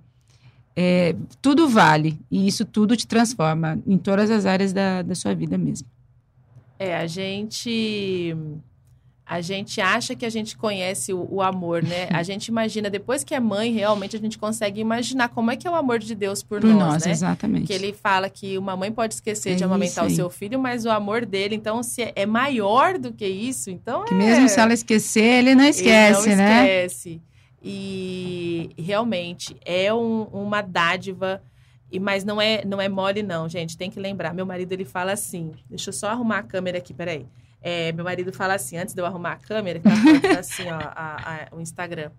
é, 0.76 1.16
tudo 1.42 1.68
vale 1.68 2.20
e 2.30 2.48
isso 2.48 2.66
tudo 2.66 2.96
te 2.96 3.08
transforma 3.08 3.80
em 3.88 3.98
todas 3.98 4.30
as 4.30 4.46
áreas 4.46 4.72
da, 4.72 5.02
da 5.02 5.16
sua 5.16 5.34
vida 5.34 5.58
mesmo. 5.58 5.88
É, 6.78 6.96
a 6.98 7.08
gente 7.08 8.36
a 9.26 9.42
gente 9.42 9.82
acha 9.82 10.14
que 10.16 10.24
a 10.24 10.30
gente 10.30 10.56
conhece 10.56 11.12
o, 11.12 11.28
o, 11.32 11.42
amor, 11.42 11.82
né? 11.82 12.08
A 12.12 12.22
gente 12.24 12.48
imagina, 12.48 12.90
depois 12.90 13.24
que 13.24 13.34
é 13.34 13.40
mãe, 13.40 13.74
realmente 13.74 14.16
a 14.16 14.20
gente 14.20 14.38
consegue 14.38 14.80
imaginar 14.80 15.30
como 15.30 15.50
é 15.50 15.56
que 15.56 15.68
é 15.68 15.72
o 15.72 15.74
amor 15.74 15.98
de 15.98 16.14
Deus 16.14 16.44
por, 16.44 16.62
por 16.62 16.70
nós, 16.70 16.94
nós, 16.94 17.06
né? 17.06 17.12
Exatamente. 17.12 17.66
Que 17.66 17.74
ele 17.74 17.92
fala 17.92 18.30
que 18.30 18.56
uma 18.58 18.78
mãe 18.78 18.92
pode 18.92 19.16
esquecer 19.16 19.54
é 19.54 19.56
de 19.56 19.64
amamentar 19.64 20.06
o 20.06 20.10
seu 20.12 20.30
filho, 20.30 20.60
mas 20.60 20.86
o 20.86 20.92
amor 20.92 21.26
dele, 21.26 21.56
então, 21.56 21.82
se 21.82 22.04
é, 22.04 22.14
é 22.16 22.26
maior 22.26 23.00
do 23.00 23.12
que 23.12 23.26
isso, 23.26 23.72
então 23.72 24.06
que 24.06 24.14
é... 24.14 24.18
mesmo 24.18 24.48
se 24.48 24.60
ela 24.60 24.74
esquecer, 24.74 25.40
ele 25.40 25.56
não 25.56 25.66
esquece, 25.66 26.30
ele 26.30 26.36
não 26.36 26.44
né? 26.44 26.86
esquece. 26.86 27.22
E 27.64 28.70
realmente 28.78 29.58
é 29.66 29.92
um, 29.92 30.24
uma 30.26 30.62
dádiva 30.62 31.42
e 31.92 32.00
mas 32.00 32.24
não 32.24 32.40
é 32.40 32.64
não 32.64 32.80
é 32.80 32.88
mole 32.88 33.24
não, 33.24 33.50
gente. 33.50 33.76
Tem 33.76 33.90
que 33.90 34.00
lembrar. 34.00 34.36
Meu 34.36 34.46
marido 34.46 34.72
ele 34.72 34.86
fala 34.86 35.14
assim. 35.14 35.52
Deixa 35.68 35.90
eu 35.90 35.94
só 35.94 36.10
arrumar 36.10 36.40
a 36.40 36.44
câmera 36.44 36.78
aqui, 36.78 36.94
peraí. 36.94 37.26
É, 37.68 37.92
meu 37.94 38.06
marido 38.06 38.32
fala 38.32 38.54
assim, 38.54 38.78
antes 38.78 38.94
de 38.94 39.02
eu 39.02 39.08
arrumar 39.08 39.32
a 39.32 39.36
câmera, 39.38 39.80
que 39.80 40.20
tá 40.20 40.40
assim, 40.40 40.70
ó, 40.70 40.78
a, 40.78 41.48
a, 41.52 41.56
o 41.56 41.60
Instagram. 41.60 42.12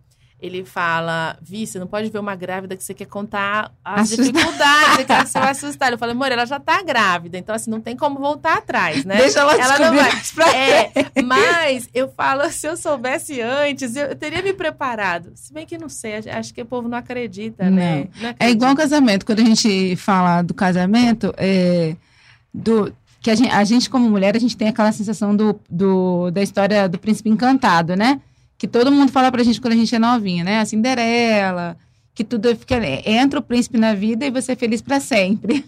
Ele 0.42 0.64
fala, 0.64 1.38
Vi, 1.40 1.64
você 1.64 1.78
não 1.78 1.87
pode 1.87 2.11
ver 2.11 2.18
uma 2.18 2.35
grávida 2.35 2.76
que 2.76 2.82
você 2.82 2.92
quer 2.92 3.06
contar 3.06 3.72
as 3.85 4.12
Assusta. 4.12 4.24
dificuldades, 4.24 5.06
que 5.06 5.26
você 5.28 5.38
vai 5.38 5.50
assustar. 5.52 5.92
Eu 5.92 5.98
falei, 5.98 6.16
amor, 6.16 6.32
ela 6.32 6.44
já 6.44 6.59
tá 6.59 6.82
grávida, 6.82 7.38
então 7.38 7.54
assim, 7.54 7.70
não 7.70 7.80
tem 7.80 7.96
como 7.96 8.18
voltar 8.18 8.59
atrás, 8.59 9.04
né? 9.04 9.18
Deixa 9.18 9.38
ela, 9.38 9.54
ela 9.54 9.78
não 9.78 9.94
vai. 9.94 10.11
É, 10.52 11.22
mas 11.22 11.88
eu 11.94 12.09
falo, 12.09 12.50
se 12.50 12.66
eu 12.66 12.76
soubesse 12.76 13.40
antes, 13.40 13.94
eu, 13.94 14.06
eu, 14.06 14.16
teria 14.16 14.42
me 14.42 14.52
preparado. 14.52 15.30
Se 15.37 15.52
bem 15.52 15.64
que 15.64 15.78
não 15.78 15.88
sei, 15.88 16.16
acho 16.28 16.52
que 16.52 16.61
o 16.61 16.66
povo 16.66 16.88
não 16.88 16.98
acredita, 16.98 17.70
não. 17.70 17.76
né? 17.76 18.09
Não 18.20 18.30
acredita. 18.30 18.44
É 18.44 18.50
igual 18.50 18.74
casamento. 18.74 19.24
Quando 19.24 19.40
a 19.40 19.44
gente 19.44 19.94
fala 19.94 20.42
do 20.42 20.52
casamento, 20.52 21.32
é, 21.38 21.94
do, 22.52 22.92
que 23.27 23.31
a 23.31 23.35
gente, 23.35 23.51
a 23.51 23.65
gente, 23.65 23.91
como 23.91 24.09
mulher, 24.09 24.37
a 24.37 24.39
gente 24.39 24.57
tem 24.57 24.69
aquela 24.69 24.93
sensação 24.93 25.35
do, 25.35 25.59
do, 25.69 26.31
da 26.31 26.41
história 26.41 26.89
do 26.89 26.97
príncipe 26.97 27.29
encantado, 27.29 27.97
né? 27.97 28.21
Que 28.57 28.69
todo 28.69 28.93
mundo 28.93 29.11
fala 29.11 29.33
pra 29.33 29.43
gente 29.43 29.61
quando 29.61 29.73
a 29.73 29.77
gente 29.77 29.93
é 29.93 29.99
novinha, 29.99 30.45
né? 30.45 30.61
A 30.61 30.65
Cinderela, 30.65 31.77
que 32.15 32.23
tudo 32.23 32.55
fica 32.55 32.77
entra 33.05 33.41
o 33.41 33.43
príncipe 33.43 33.79
na 33.79 33.95
vida 33.95 34.25
e 34.25 34.31
você 34.31 34.53
é 34.53 34.55
feliz 34.55 34.81
para 34.81 35.01
sempre. 35.01 35.65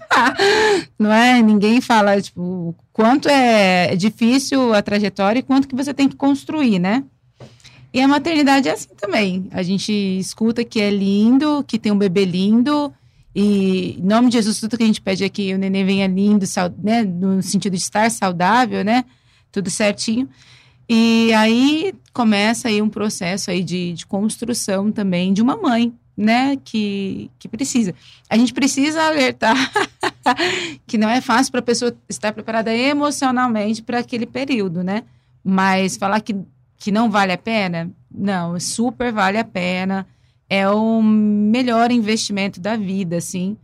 não 0.97 1.13
é? 1.13 1.43
Ninguém 1.43 1.81
fala 1.81 2.23
tipo 2.23 2.77
quanto 2.93 3.29
é 3.29 3.97
difícil 3.97 4.73
a 4.73 4.81
trajetória 4.81 5.41
e 5.41 5.43
quanto 5.43 5.67
que 5.67 5.75
você 5.75 5.93
tem 5.93 6.09
que 6.09 6.15
construir, 6.15 6.79
né? 6.79 7.03
E 7.93 8.01
a 8.01 8.07
maternidade 8.07 8.69
é 8.69 8.73
assim 8.73 8.95
também. 8.97 9.49
A 9.51 9.65
gente 9.65 9.91
escuta 9.93 10.63
que 10.63 10.81
é 10.81 10.91
lindo, 10.91 11.65
que 11.67 11.77
tem 11.77 11.91
um 11.91 11.99
bebê 11.99 12.25
lindo, 12.25 12.95
e 13.41 13.97
em 13.97 14.03
nome 14.03 14.31
de 14.31 14.33
Jesus, 14.33 14.59
tudo 14.59 14.77
que 14.77 14.83
a 14.83 14.87
gente 14.87 15.01
pede 15.01 15.23
aqui, 15.23 15.55
o 15.55 15.59
neném 15.59 15.87
venha 15.87 16.09
lindo, 16.09 16.45
né, 16.83 17.05
no 17.05 17.41
sentido 17.41 17.75
de 17.75 17.79
estar 17.79 18.11
saudável, 18.11 18.83
né? 18.83 19.05
Tudo 19.53 19.71
certinho. 19.71 20.29
E 20.89 21.33
aí 21.35 21.95
começa 22.13 22.67
aí 22.67 22.83
um 22.83 22.89
processo 22.89 23.53
aí 23.53 23.63
de, 23.63 23.93
de 23.93 24.05
construção 24.07 24.91
também 24.91 25.33
de 25.33 25.41
uma 25.41 25.57
mãe, 25.57 25.95
né, 26.17 26.57
que, 26.65 27.31
que 27.39 27.47
precisa. 27.47 27.95
A 28.29 28.37
gente 28.37 28.53
precisa 28.53 29.05
alertar 29.05 29.55
que 30.85 30.99
não 30.99 31.09
é 31.09 31.21
fácil 31.21 31.53
para 31.53 31.61
a 31.61 31.63
pessoa 31.63 31.97
estar 32.09 32.33
preparada 32.33 32.75
emocionalmente 32.75 33.85
para 33.85 34.01
aquele 34.01 34.27
período, 34.27 34.83
né? 34.83 35.05
Mas 35.45 35.97
falar 35.97 36.21
que, 36.23 36.35
que 36.77 36.91
não 36.91 37.09
vale 37.09 37.31
a 37.31 37.39
pena, 37.39 37.89
não, 38.11 38.59
super 38.59 39.13
vale 39.13 39.39
a 39.39 39.45
pena. 39.45 40.09
É 40.51 40.69
o 40.69 41.03
melhor 41.03 41.91
investimento 41.91 42.59
da 42.61 42.77
vida, 42.77 43.17
assim, 43.17 43.57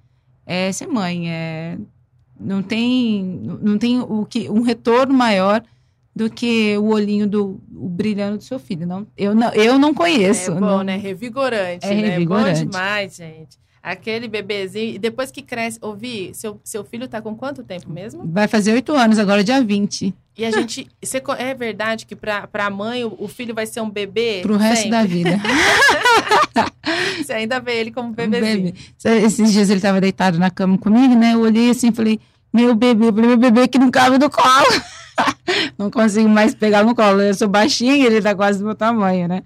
é 0.45 0.71
ser 0.71 0.87
mãe. 0.87 1.31
É, 1.31 1.79
não 2.39 2.63
tem, 2.63 3.41
não 3.63 3.79
tem 3.79 4.01
o 4.01 4.27
que, 4.27 4.51
um 4.51 4.61
retorno 4.61 5.15
maior 5.15 5.63
do 6.15 6.31
que 6.31 6.77
o 6.79 6.87
olhinho 6.89 7.27
do 7.27 7.61
o 7.75 7.89
brilhando 7.89 8.39
do 8.39 8.45
seu 8.45 8.59
filho. 8.59 8.87
Não, 8.87 9.07
eu 9.17 9.35
não, 9.35 9.53
eu 9.53 9.79
não 9.79 9.93
conheço. 9.95 10.53
É 10.53 10.55
bom, 10.55 10.61
não, 10.61 10.83
né? 10.83 10.97
Revigorante, 10.97 11.87
É 11.87 11.95
né? 11.95 12.09
revigorante. 12.11 12.65
Bom 12.65 12.71
demais, 12.71 13.17
gente. 13.17 13.59
Aquele 13.85 14.29
bebezinho, 14.29 14.95
e 14.95 14.99
depois 14.99 15.31
que 15.31 15.43
cresce, 15.43 15.79
ouvi, 15.83 16.31
seu, 16.33 16.59
seu 16.65 16.83
filho 16.85 17.07
tá 17.07 17.21
com 17.21 17.37
quanto 17.37 17.63
tempo 17.63 17.93
mesmo? 17.93 18.23
Vai 18.25 18.49
fazer 18.49 18.73
oito 18.73 18.95
anos, 18.95 19.19
agora 19.19 19.45
dia 19.45 19.63
20. 19.63 20.15
E 20.39 20.45
a 20.47 20.51
gente, 20.51 20.89
você 21.03 21.23
é 21.37 21.53
verdade 21.53 22.07
que 22.07 22.17
pra, 22.17 22.47
pra 22.47 22.71
mãe 22.71 23.05
o, 23.05 23.15
o 23.19 23.29
filho 23.29 23.55
vai 23.55 23.67
ser 23.67 23.83
um 23.83 23.91
bebê? 23.91 24.41
Pro 24.41 24.57
resto 24.57 24.89
da 24.89 25.03
sempre? 25.03 25.15
vida. 25.15 25.37
Você 27.23 27.33
ainda 27.35 27.61
vê 27.61 27.77
ele 27.77 27.91
como 27.91 28.09
Um 28.09 28.13
bebezinho. 28.13 28.73
bebê. 28.73 29.25
Esses 29.25 29.53
dias 29.53 29.69
ele 29.69 29.79
estava 29.79 30.01
deitado 30.01 30.39
na 30.39 30.51
cama 30.51 30.79
comigo, 30.79 31.15
né? 31.15 31.35
Eu 31.35 31.41
olhei 31.41 31.69
assim 31.71 31.89
e 31.89 31.93
falei, 31.93 32.19
meu 32.53 32.75
bebê, 32.75 33.13
meu 33.13 33.37
bebê 33.37 33.69
que 33.69 33.79
não 33.79 33.91
cabe 33.91 34.19
no 34.19 34.31
colo. 34.31 34.83
não 35.77 35.91
consigo 35.91 36.29
mais 36.29 36.55
pegar 36.55 36.83
no 36.83 36.95
colo. 36.95 37.21
Eu 37.21 37.35
sou 37.35 37.49
baixinha, 37.49 38.07
ele 38.07 38.23
tá 38.23 38.35
quase 38.35 38.61
do 38.61 38.65
meu 38.65 38.75
tamanho, 38.75 39.29
né? 39.29 39.43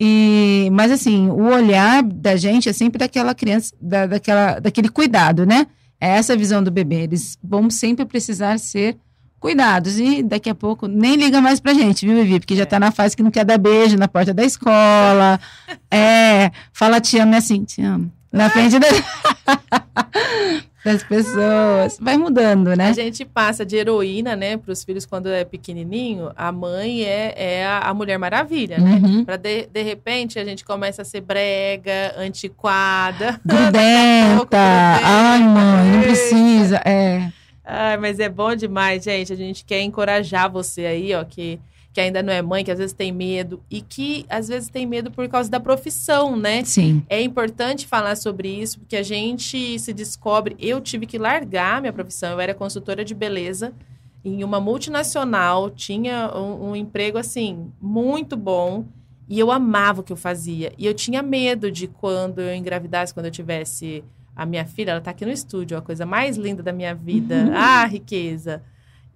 E, 0.00 0.68
mas 0.72 0.90
assim, 0.90 1.28
o 1.28 1.44
olhar 1.44 2.02
da 2.02 2.36
gente 2.36 2.68
é 2.68 2.72
sempre 2.72 2.98
daquela 2.98 3.34
criança, 3.34 3.72
da, 3.80 4.06
daquela, 4.06 4.58
daquele 4.58 4.88
cuidado, 4.88 5.46
né? 5.46 5.66
É 6.00 6.08
essa 6.16 6.32
a 6.32 6.36
visão 6.36 6.62
do 6.62 6.70
bebê. 6.70 7.02
Eles 7.02 7.38
vão 7.42 7.70
sempre 7.70 8.04
precisar 8.04 8.58
ser 8.58 8.96
cuidados. 9.38 9.98
E 9.98 10.22
daqui 10.22 10.50
a 10.50 10.54
pouco 10.54 10.86
nem 10.88 11.14
liga 11.16 11.40
mais 11.40 11.60
pra 11.60 11.72
gente, 11.74 12.06
viu, 12.06 12.16
Vivi? 12.16 12.40
Porque 12.40 12.56
já 12.56 12.62
É. 12.62 12.66
tá 12.66 12.80
na 12.80 12.90
fase 12.90 13.16
que 13.16 13.22
não 13.22 13.30
quer 13.30 13.44
dar 13.44 13.56
beijo 13.58 13.96
na 13.96 14.08
porta 14.08 14.34
da 14.34 14.44
escola. 14.44 15.38
é, 15.90 16.50
fala 16.72 17.00
te 17.00 17.18
amo, 17.18 17.34
é 17.34 17.38
assim, 17.38 17.62
te 17.64 17.80
amo. 17.82 18.10
Na 18.32 18.50
frente 18.50 18.78
da- 18.78 18.88
das 20.84 21.02
pessoas. 21.02 21.98
Vai 22.00 22.18
mudando, 22.18 22.76
né? 22.76 22.88
A 22.88 22.92
gente 22.92 23.24
passa 23.24 23.64
de 23.64 23.76
heroína, 23.76 24.36
né, 24.36 24.56
para 24.56 24.70
os 24.70 24.84
filhos 24.84 25.06
quando 25.06 25.28
é 25.28 25.44
pequenininho. 25.44 26.30
A 26.36 26.52
mãe 26.52 27.02
é, 27.04 27.34
é 27.36 27.66
a, 27.66 27.92
Mulher 27.94 28.18
Maravilha, 28.18 28.78
né? 28.78 29.00
Uhum. 29.02 29.24
Para 29.24 29.36
de, 29.36 29.66
de 29.66 29.82
repente 29.82 30.38
a 30.38 30.44
gente 30.44 30.64
começa 30.64 31.02
a 31.02 31.04
ser 31.04 31.22
brega, 31.22 32.14
antiquada. 32.18 33.40
Grudenta. 33.44 34.58
Ai, 34.58 35.40
mãe, 35.40 35.90
não 35.92 36.02
precisa. 36.02 36.82
É. 36.84 37.30
Ai, 37.64 37.96
mas 37.96 38.20
é 38.20 38.28
bom 38.28 38.54
demais, 38.54 39.04
gente. 39.04 39.32
A 39.32 39.36
gente 39.36 39.64
quer 39.64 39.80
encorajar 39.80 40.50
você 40.50 40.84
aí, 40.84 41.14
ó, 41.14 41.24
que, 41.24 41.58
que 41.94 42.00
ainda 42.00 42.24
não 42.24 42.32
é 42.32 42.42
mãe, 42.42 42.64
que 42.64 42.72
às 42.72 42.78
vezes 42.78 42.92
tem 42.92 43.12
medo 43.12 43.62
e 43.70 43.80
que 43.80 44.26
às 44.28 44.48
vezes 44.48 44.68
tem 44.68 44.84
medo 44.84 45.12
por 45.12 45.28
causa 45.28 45.48
da 45.48 45.60
profissão, 45.60 46.36
né? 46.36 46.64
Sim. 46.64 47.04
É 47.08 47.22
importante 47.22 47.86
falar 47.86 48.16
sobre 48.16 48.48
isso, 48.48 48.80
porque 48.80 48.96
a 48.96 49.02
gente 49.02 49.78
se 49.78 49.92
descobre. 49.92 50.56
Eu 50.58 50.80
tive 50.80 51.06
que 51.06 51.16
largar 51.16 51.80
minha 51.80 51.92
profissão, 51.92 52.32
eu 52.32 52.40
era 52.40 52.52
consultora 52.52 53.04
de 53.04 53.14
beleza 53.14 53.72
em 54.24 54.42
uma 54.42 54.58
multinacional, 54.58 55.70
tinha 55.70 56.32
um, 56.34 56.70
um 56.70 56.76
emprego 56.76 57.16
assim, 57.16 57.70
muito 57.80 58.36
bom, 58.36 58.84
e 59.28 59.38
eu 59.38 59.52
amava 59.52 60.00
o 60.00 60.04
que 60.04 60.12
eu 60.12 60.16
fazia. 60.16 60.72
E 60.76 60.84
eu 60.84 60.94
tinha 60.94 61.22
medo 61.22 61.70
de 61.70 61.86
quando 61.86 62.40
eu 62.40 62.56
engravidasse, 62.56 63.14
quando 63.14 63.26
eu 63.26 63.32
tivesse 63.32 64.02
a 64.34 64.44
minha 64.44 64.66
filha, 64.66 64.90
ela 64.90 65.00
tá 65.00 65.12
aqui 65.12 65.24
no 65.24 65.30
estúdio, 65.30 65.78
a 65.78 65.82
coisa 65.82 66.04
mais 66.04 66.36
linda 66.36 66.60
da 66.60 66.72
minha 66.72 66.92
vida. 66.92 67.36
Uhum. 67.36 67.52
Ah, 67.54 67.84
riqueza. 67.84 68.62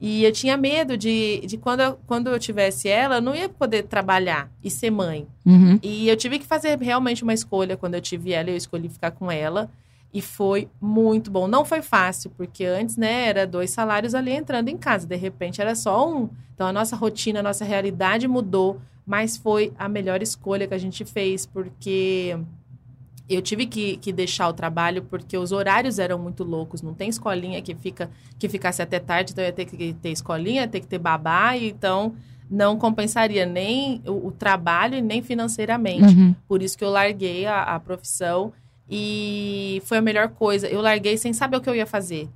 E 0.01 0.23
eu 0.23 0.31
tinha 0.31 0.57
medo 0.57 0.97
de, 0.97 1.41
de 1.45 1.59
quando, 1.59 1.81
eu, 1.81 1.99
quando 2.07 2.29
eu 2.29 2.39
tivesse 2.39 2.89
ela, 2.89 3.17
eu 3.17 3.23
não 3.23 3.35
ia 3.35 3.49
poder 3.49 3.83
trabalhar 3.83 4.49
e 4.63 4.71
ser 4.71 4.91
mãe. 4.91 5.27
Uhum. 5.45 5.79
E 5.83 6.09
eu 6.09 6.17
tive 6.17 6.39
que 6.39 6.47
fazer 6.47 6.79
realmente 6.79 7.25
uma 7.25 7.35
escolha 7.35 7.77
quando 7.77 7.95
eu 7.95 8.01
tive 8.01 8.33
ela, 8.33 8.49
eu 8.49 8.57
escolhi 8.57 8.89
ficar 8.89 9.11
com 9.11 9.31
ela. 9.31 9.69
E 10.15 10.23
foi 10.23 10.69
muito 10.81 11.31
bom. 11.31 11.49
Não 11.49 11.65
foi 11.65 11.83
fácil, 11.83 12.31
porque 12.37 12.65
antes, 12.65 12.97
né, 12.97 13.27
era 13.29 13.47
dois 13.47 13.71
salários 13.71 14.15
ali 14.15 14.31
entrando 14.31 14.69
em 14.69 14.77
casa. 14.77 15.07
De 15.07 15.17
repente 15.17 15.61
era 15.61 15.75
só 15.75 16.09
um. 16.09 16.31
Então 16.55 16.67
a 16.67 16.73
nossa 16.73 16.95
rotina, 16.97 17.41
a 17.41 17.43
nossa 17.43 17.65
realidade 17.65 18.29
mudou. 18.29 18.81
Mas 19.05 19.37
foi 19.37 19.73
a 19.79 19.89
melhor 19.89 20.23
escolha 20.23 20.67
que 20.67 20.75
a 20.75 20.79
gente 20.79 21.05
fez, 21.05 21.47
porque 21.47 22.39
eu 23.29 23.43
tive 23.43 23.67
que, 23.67 23.97
que 23.99 24.13
deixar 24.13 24.49
o 24.49 24.53
trabalho 24.53 25.03
porque 25.03 25.37
os 25.37 25.53
horários 25.53 25.99
eram 25.99 26.19
muito 26.19 26.43
loucos. 26.45 26.81
Não 26.81 26.95
tem 26.95 27.09
escolinha 27.09 27.61
que 27.61 27.75
fica 27.75 28.11
que 28.39 28.49
ficasse 28.49 28.81
até 28.81 28.99
tarde, 28.99 29.33
então 29.33 29.45
eu 29.45 29.49
ia 29.49 29.53
ter 29.53 29.65
que 29.67 29.93
ter 29.95 30.11
escolinha, 30.11 30.63
ia 30.63 30.69
ter 30.69 30.81
que 30.81 30.87
ter 30.87 30.99
babá, 30.99 31.57
então 31.57 32.15
não 32.51 32.79
compensaria 32.79 33.45
nem 33.45 34.01
o, 34.07 34.29
o 34.29 34.33
trabalho 34.33 34.97
e 34.97 35.03
nem 35.03 35.23
financeiramente. 35.23 36.15
Uhum. 36.15 36.35
Por 36.47 36.63
isso 36.63 36.79
que 36.79 36.85
eu 36.85 36.91
larguei 36.91 37.45
a, 37.45 37.63
a 37.63 37.81
profissão 37.81 38.53
e 38.89 39.83
foi 39.85 39.99
a 39.99 40.03
melhor 40.03 40.29
coisa. 40.29 40.67
Eu 40.67 40.81
larguei 40.81 41.19
sem 41.19 41.33
saber 41.33 41.59
o 41.59 41.61
que 41.61 41.69
eu 41.69 41.75
ia 41.75 41.87
fazer. 41.87 42.29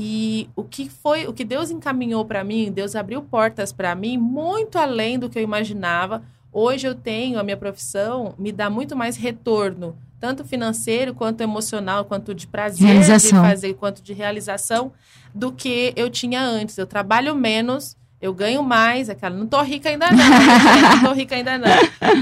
E 0.00 0.48
o 0.54 0.62
que 0.62 0.88
foi, 0.88 1.26
o 1.26 1.32
que 1.32 1.44
Deus 1.44 1.70
encaminhou 1.70 2.24
para 2.24 2.44
mim, 2.44 2.70
Deus 2.70 2.94
abriu 2.94 3.20
portas 3.20 3.72
para 3.72 3.94
mim 3.94 4.16
muito 4.16 4.78
além 4.78 5.18
do 5.18 5.28
que 5.28 5.38
eu 5.38 5.42
imaginava. 5.42 6.22
Hoje 6.52 6.86
eu 6.86 6.94
tenho 6.94 7.38
a 7.38 7.42
minha 7.42 7.56
profissão 7.56 8.32
me 8.38 8.52
dá 8.52 8.70
muito 8.70 8.96
mais 8.96 9.16
retorno, 9.16 9.96
tanto 10.20 10.44
financeiro 10.44 11.14
quanto 11.14 11.40
emocional, 11.42 12.04
quanto 12.04 12.34
de 12.34 12.46
prazer 12.46 12.86
Realização. 12.86 13.42
de 13.42 13.48
fazer, 13.48 13.74
quanto 13.74 14.02
de 14.02 14.12
realização 14.12 14.92
do 15.34 15.52
que 15.52 15.92
eu 15.96 16.10
tinha 16.10 16.40
antes. 16.42 16.76
Eu 16.76 16.86
trabalho 16.86 17.34
menos, 17.34 17.96
eu 18.20 18.34
ganho 18.34 18.62
mais, 18.62 19.08
aquela, 19.08 19.36
não 19.36 19.46
tô 19.46 19.60
rica 19.62 19.88
ainda 19.88 20.10
não, 20.10 20.18
não 20.96 21.02
tô 21.04 21.12
rica 21.12 21.36
ainda 21.36 21.56
não. 21.58 21.68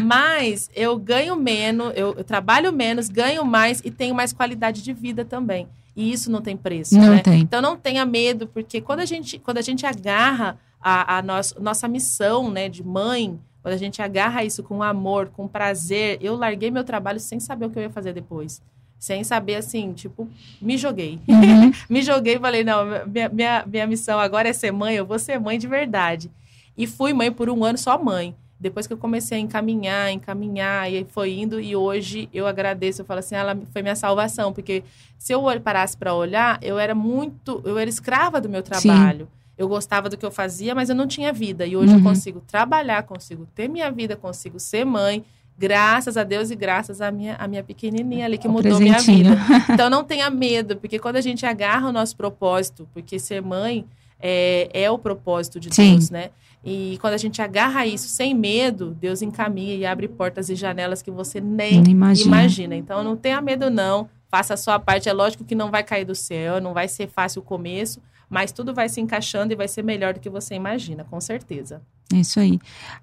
Mas 0.04 0.68
eu 0.74 0.96
ganho 0.98 1.34
menos, 1.36 1.92
eu, 1.96 2.14
eu 2.18 2.24
trabalho 2.24 2.72
menos, 2.72 3.08
ganho 3.08 3.44
mais 3.44 3.80
e 3.84 3.90
tenho 3.90 4.14
mais 4.14 4.32
qualidade 4.32 4.82
de 4.82 4.92
vida 4.92 5.24
também. 5.24 5.66
E 5.94 6.12
isso 6.12 6.30
não 6.30 6.42
tem 6.42 6.54
preço, 6.56 6.94
Não 6.94 7.14
né? 7.14 7.20
tem. 7.20 7.40
Então 7.40 7.62
não 7.62 7.74
tenha 7.74 8.04
medo, 8.04 8.46
porque 8.46 8.82
quando 8.82 9.00
a 9.00 9.06
gente, 9.06 9.38
quando 9.38 9.56
a 9.56 9.62
gente 9.62 9.86
agarra 9.86 10.58
a, 10.78 11.16
a 11.18 11.22
nossa, 11.22 11.58
nossa 11.58 11.88
missão 11.88 12.50
né, 12.50 12.68
de 12.68 12.84
mãe, 12.84 13.40
quando 13.66 13.74
a 13.74 13.78
gente 13.78 14.00
agarra 14.00 14.44
isso 14.44 14.62
com 14.62 14.80
amor, 14.80 15.28
com 15.30 15.48
prazer, 15.48 16.18
eu 16.20 16.36
larguei 16.36 16.70
meu 16.70 16.84
trabalho 16.84 17.18
sem 17.18 17.40
saber 17.40 17.66
o 17.66 17.70
que 17.70 17.76
eu 17.76 17.82
ia 17.82 17.90
fazer 17.90 18.12
depois. 18.12 18.62
Sem 18.96 19.24
saber, 19.24 19.56
assim, 19.56 19.92
tipo, 19.92 20.28
me 20.62 20.78
joguei. 20.78 21.18
Uhum. 21.26 21.72
me 21.90 22.00
joguei 22.00 22.36
e 22.36 22.38
falei, 22.38 22.62
não, 22.62 22.86
minha, 23.08 23.28
minha, 23.28 23.64
minha 23.66 23.86
missão 23.88 24.20
agora 24.20 24.48
é 24.48 24.52
ser 24.52 24.70
mãe, 24.70 24.94
eu 24.94 25.04
vou 25.04 25.18
ser 25.18 25.40
mãe 25.40 25.58
de 25.58 25.66
verdade. 25.66 26.30
E 26.78 26.86
fui 26.86 27.12
mãe 27.12 27.32
por 27.32 27.50
um 27.50 27.64
ano 27.64 27.76
só 27.76 28.00
mãe. 28.00 28.36
Depois 28.58 28.86
que 28.86 28.92
eu 28.92 28.98
comecei 28.98 29.36
a 29.36 29.40
encaminhar, 29.40 30.12
encaminhar, 30.12 30.88
e 30.92 31.04
foi 31.04 31.32
indo, 31.32 31.60
e 31.60 31.74
hoje 31.74 32.28
eu 32.32 32.46
agradeço, 32.46 33.02
eu 33.02 33.04
falo 33.04 33.18
assim, 33.18 33.34
ela 33.34 33.58
foi 33.72 33.82
minha 33.82 33.96
salvação, 33.96 34.52
porque 34.52 34.84
se 35.18 35.32
eu 35.32 35.42
parasse 35.60 35.96
para 35.96 36.14
olhar, 36.14 36.60
eu 36.62 36.78
era 36.78 36.94
muito, 36.94 37.60
eu 37.64 37.76
era 37.76 37.90
escrava 37.90 38.40
do 38.40 38.48
meu 38.48 38.62
trabalho. 38.62 39.26
Eu 39.58 39.68
gostava 39.68 40.08
do 40.08 40.16
que 40.16 40.24
eu 40.26 40.30
fazia, 40.30 40.74
mas 40.74 40.88
eu 40.90 40.94
não 40.94 41.06
tinha 41.06 41.32
vida. 41.32 41.66
E 41.66 41.76
hoje 41.76 41.92
eu 41.92 41.96
Uhum. 41.98 42.02
consigo 42.04 42.40
trabalhar, 42.46 43.02
consigo 43.04 43.46
ter 43.54 43.68
minha 43.68 43.90
vida, 43.90 44.14
consigo 44.16 44.60
ser 44.60 44.84
mãe, 44.84 45.24
graças 45.58 46.16
a 46.18 46.24
Deus 46.24 46.50
e 46.50 46.54
graças 46.56 47.00
à 47.00 47.10
minha, 47.10 47.34
à 47.36 47.48
minha 47.48 47.62
pequenininha 47.64 48.26
ali 48.26 48.36
que 48.36 48.46
O 48.46 48.50
mudou 48.50 48.78
minha 48.78 48.94
presentinho. 48.94 49.34
vida. 49.34 49.40
Então 49.72 49.88
não 49.88 50.04
tenha 50.04 50.28
medo, 50.28 50.76
porque 50.76 50.98
quando 50.98 51.16
a 51.16 51.20
gente 51.22 51.46
agarra 51.46 51.88
o 51.88 51.92
nosso 51.92 52.14
propósito, 52.16 52.86
porque 52.92 53.18
ser 53.18 53.40
mãe 53.40 53.86
é, 54.20 54.68
é 54.72 54.90
o 54.90 54.98
propósito 54.98 55.58
de 55.58 55.74
Sim. 55.74 55.92
Deus, 55.92 56.10
né? 56.10 56.30
E 56.64 56.98
quando 57.00 57.14
a 57.14 57.18
gente 57.18 57.40
agarra 57.40 57.86
isso 57.86 58.08
sem 58.08 58.34
medo, 58.34 58.94
Deus 59.00 59.22
encaminha 59.22 59.74
e 59.76 59.86
abre 59.86 60.08
portas 60.08 60.48
e 60.50 60.54
janelas 60.54 61.00
que 61.00 61.10
você 61.10 61.40
nem 61.40 61.80
Nem 61.80 61.92
imagina. 61.92 62.26
imagina. 62.40 62.76
Então 62.76 63.04
não 63.04 63.16
tenha 63.16 63.40
medo, 63.40 63.70
não. 63.70 64.08
Faça 64.28 64.54
a 64.54 64.56
sua 64.56 64.78
parte. 64.78 65.08
É 65.08 65.12
lógico 65.12 65.44
que 65.44 65.54
não 65.54 65.70
vai 65.70 65.82
cair 65.84 66.04
do 66.04 66.14
céu, 66.14 66.60
não 66.60 66.74
vai 66.74 66.88
ser 66.88 67.08
fácil 67.08 67.40
o 67.40 67.44
começo, 67.44 68.00
mas 68.28 68.52
tudo 68.52 68.74
vai 68.74 68.88
se 68.88 69.00
encaixando 69.00 69.52
e 69.52 69.56
vai 69.56 69.68
ser 69.68 69.82
melhor 69.82 70.14
do 70.14 70.20
que 70.20 70.28
você 70.28 70.54
imagina, 70.54 71.04
com 71.04 71.20
certeza. 71.20 71.80
É 72.12 72.16
isso 72.16 72.38
aí. 72.38 72.58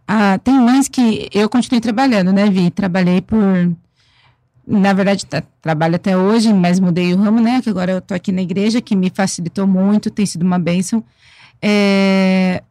Ah, 0.08 0.38
tem 0.40 0.54
mães 0.56 0.88
que 0.88 1.30
eu 1.34 1.50
continuei 1.50 1.82
trabalhando, 1.82 2.32
né, 2.32 2.50
Vi? 2.50 2.70
Trabalhei 2.70 3.22
por 3.22 3.40
na 4.66 4.94
verdade, 4.94 5.26
tá, 5.26 5.44
trabalho 5.62 5.96
até 5.96 6.18
hoje, 6.18 6.54
mas 6.54 6.80
mudei 6.80 7.14
o 7.14 7.18
ramo, 7.18 7.42
né? 7.42 7.62
Que 7.62 7.70
agora 7.70 7.92
eu 7.92 8.02
tô 8.02 8.14
aqui 8.14 8.32
na 8.32 8.42
igreja, 8.42 8.82
que 8.82 8.96
me 8.96 9.12
facilitou 9.14 9.68
muito, 9.68 10.10
tem 10.10 10.26
sido 10.26 10.44
uma 10.44 10.58
bênção. 10.58 11.04
É, 11.62 12.64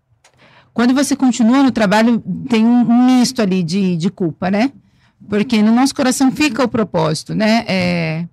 quando 0.72 0.94
você 0.94 1.14
continua 1.14 1.62
no 1.62 1.70
trabalho, 1.70 2.22
tem 2.48 2.64
um 2.64 3.04
misto 3.04 3.42
ali 3.42 3.62
de, 3.62 3.96
de 3.96 4.10
culpa, 4.10 4.50
né? 4.50 4.72
Porque 5.28 5.62
no 5.62 5.72
nosso 5.72 5.94
coração 5.94 6.32
fica 6.32 6.64
o 6.64 6.68
propósito, 6.68 7.34
né? 7.34 7.64
É, 7.68 8.26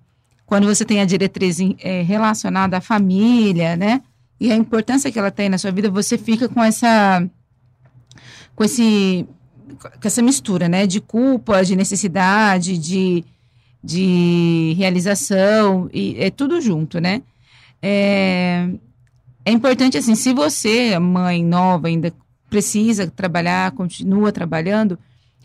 quando 0.46 0.66
você 0.66 0.84
tem 0.84 1.00
a 1.00 1.04
diretriz 1.04 1.58
é, 1.80 2.02
relacionada 2.02 2.78
à 2.78 2.80
família, 2.80 3.76
né? 3.76 4.00
E 4.40 4.50
a 4.50 4.56
importância 4.56 5.12
que 5.12 5.18
ela 5.18 5.30
tem 5.30 5.48
na 5.48 5.58
sua 5.58 5.70
vida, 5.70 5.90
você 5.90 6.16
fica 6.16 6.48
com 6.48 6.62
essa 6.62 7.22
com 8.56 8.64
esse 8.64 9.26
com 9.78 10.06
essa 10.06 10.22
mistura, 10.22 10.68
né? 10.68 10.86
De 10.86 11.00
culpa, 11.00 11.62
de 11.62 11.76
necessidade, 11.76 12.76
de, 12.78 13.24
de 13.82 14.74
realização, 14.76 15.88
e 15.92 16.16
é 16.18 16.30
tudo 16.30 16.60
junto, 16.60 17.00
né? 17.00 17.22
É, 17.82 18.68
é 19.44 19.50
importante, 19.52 19.96
assim, 19.96 20.14
se 20.14 20.32
você, 20.34 20.98
mãe 20.98 21.44
nova, 21.44 21.88
ainda 21.88 22.12
precisa 22.48 23.06
trabalhar, 23.06 23.70
continua 23.72 24.32
trabalhando, 24.32 24.98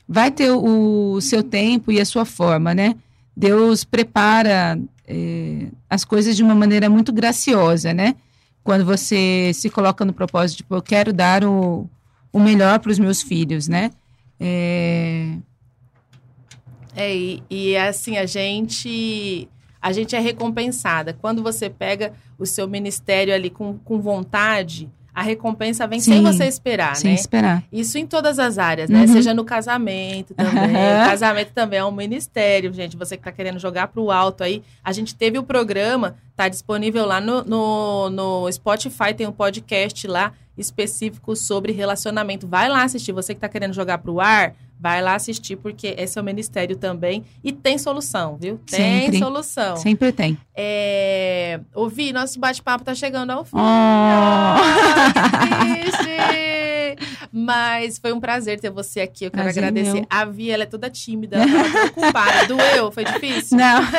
vai 0.07 0.31
ter 0.31 0.51
o, 0.51 1.19
seu 1.21 1.43
tempo 1.43 1.91
e 1.91 2.01
a 2.01 2.05
sua 2.05 2.25
forma, 2.25 2.73
né? 2.73 2.95
Deus 3.35 3.83
prepara 3.83 4.79
é, 5.07 5.67
as 5.89 6.03
coisas 6.03 6.35
de 6.35 6.43
uma 6.43 6.55
maneira 6.55 6.89
muito 6.89 7.13
graciosa, 7.13 7.93
né? 7.93 8.15
Quando 8.66 8.84
você 8.84 9.51
se 9.53 9.70
coloca 9.70 10.03
no 10.03 10.11
propósito, 10.11 10.57
tipo, 10.57 10.74
eu 10.74 10.82
quero 10.82 11.13
dar 11.13 11.45
o, 11.45 11.88
o 12.34 12.39
melhor 12.39 12.80
para 12.80 12.91
os 12.91 12.97
meus 12.97 13.22
filhos, 13.22 13.68
né? 13.68 13.91
É... 14.39 15.38
É, 16.95 17.16
e, 17.16 17.43
e 17.47 17.78
assim, 17.78 18.18
a 18.18 18.26
gente 18.26 19.47
a 19.80 19.91
gente 19.91 20.16
é 20.16 20.20
recompensada. 20.20 21.13
Quando 21.13 21.43
você 21.43 21.70
pega 21.70 22.13
o 22.39 22.45
seu 22.47 22.68
ministério 22.68 23.36
ali 23.36 23.51
com, 23.51 23.78
com 23.78 24.01
vontade, 24.01 24.89
a 25.16 25.22
recompensa 25.22 25.88
vem 25.88 26.01
Sim, 26.01 26.11
sem 26.11 26.22
você 26.22 26.45
esperar, 26.45 26.97
sem 26.97 27.11
né? 27.11 27.16
esperar. 27.16 27.63
Isso 27.72 27.97
em 27.97 28.05
todas 28.05 28.38
as 28.38 28.57
áreas, 28.57 28.89
né? 28.89 28.99
Uhum. 29.01 29.07
Seja 29.07 29.34
no 29.34 29.45
casamento 29.45 30.34
também. 30.34 30.76
O 30.76 31.07
casamento 31.07 31.51
também 31.53 31.80
é 31.80 31.86
um 31.86 31.91
ministério, 31.91 32.74
gente. 32.74 32.97
Você 32.97 33.16
que 33.16 33.22
está 33.22 33.32
querendo 33.32 33.57
jogar 33.57 33.88
para 33.88 34.01
o 34.01 34.11
alto 34.11 34.43
aí. 34.43 34.61
A 34.84 34.91
gente 34.91 35.16
teve 35.16 35.39
o 35.39 35.43
programa, 35.43 36.18
tá 36.36 36.49
disponível 36.49 37.05
lá 37.05 37.22
no, 37.22 37.45
no, 37.45 38.09
no 38.09 38.51
Spotify, 38.51 39.13
tem 39.16 39.26
um 39.26 39.32
podcast 39.32 40.05
lá 40.05 40.34
específico 40.57 41.34
sobre 41.34 41.72
relacionamento. 41.72 42.45
Vai 42.45 42.68
lá 42.68 42.84
assistir. 42.84 43.13
Você 43.13 43.34
que 43.34 43.38
está 43.38 43.47
querendo 43.47 43.74
jogar 43.74 43.99
para 43.99 44.11
o 44.11 44.20
ar, 44.20 44.53
vai 44.80 45.01
lá 45.01 45.15
assistir, 45.15 45.55
porque 45.55 45.95
esse 45.97 46.17
é 46.17 46.21
o 46.21 46.26
ministério 46.26 46.76
também. 46.76 47.23
E 47.43 47.51
tem 47.51 47.78
solução, 47.78 48.38
viu? 48.38 48.59
Tem 48.69 49.01
Sempre. 49.03 49.19
solução. 49.19 49.78
Sempre 49.78 50.11
tem. 50.11 50.38
É... 50.55 51.59
Ouvi, 51.73 52.11
nosso 52.13 52.39
bate-papo 52.39 52.82
está 52.82 52.93
chegando 52.93 53.32
ao 53.32 53.45
fim. 53.45 53.55
Oh. 53.55 53.59
Ah, 53.59 54.57
que 55.65 55.82
triste! 55.82 56.26
Mas 57.38 57.97
foi 57.97 58.13
um 58.13 58.19
prazer 58.19 58.61
ter 58.61 58.69
você 58.69 59.01
aqui. 59.01 59.26
Eu 59.26 59.32
quero 59.32 59.43
Prazer 59.43 59.63
agradecer. 59.63 59.93
meu. 59.93 60.05
A 60.09 60.23
Vi, 60.23 60.51
ela 60.51 60.63
é 60.63 60.65
toda 60.65 60.89
tímida, 60.89 61.36
ela 61.36 61.45
tá 61.47 61.69
preocupada. 61.91 62.47
Doeu? 62.47 62.91
Foi 62.91 63.03
difícil? 63.03 63.57
Não. 63.57 63.82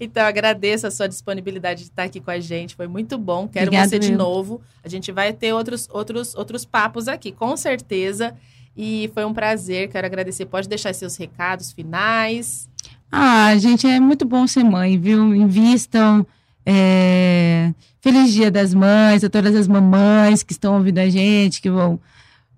Então, 0.00 0.24
agradeço 0.24 0.86
a 0.86 0.90
sua 0.90 1.08
disponibilidade 1.08 1.80
de 1.82 1.90
estar 1.90 2.04
aqui 2.04 2.20
com 2.20 2.30
a 2.30 2.38
gente. 2.38 2.76
Foi 2.76 2.86
muito 2.86 3.18
bom. 3.18 3.48
Quero 3.48 3.66
Obrigada, 3.66 3.88
você 3.90 3.98
de 3.98 4.10
meu. 4.10 4.18
novo. 4.18 4.62
A 4.82 4.88
gente 4.88 5.10
vai 5.10 5.32
ter 5.32 5.52
outros, 5.52 5.88
outros, 5.92 6.34
outros 6.34 6.64
papos 6.64 7.08
aqui, 7.08 7.32
com 7.32 7.56
certeza. 7.56 8.34
E 8.78 9.10
foi 9.12 9.24
um 9.24 9.34
prazer. 9.34 9.88
Quero 9.88 10.06
agradecer. 10.06 10.46
Pode 10.46 10.68
deixar 10.68 10.94
seus 10.94 11.16
recados 11.16 11.72
finais. 11.72 12.68
Ah, 13.10 13.56
gente, 13.56 13.86
é 13.88 13.98
muito 13.98 14.24
bom 14.24 14.46
ser 14.46 14.62
mãe, 14.62 14.96
viu? 14.98 15.34
Invistam. 15.34 16.24
é, 16.64 17.72
Feliz 18.00 18.32
Dia 18.32 18.50
das 18.50 18.72
Mães, 18.72 19.24
a 19.24 19.28
todas 19.30 19.56
as 19.56 19.66
mamães 19.66 20.42
que 20.44 20.52
estão 20.52 20.76
ouvindo 20.76 20.98
a 20.98 21.08
gente, 21.08 21.60
que 21.60 21.68
vão 21.70 21.98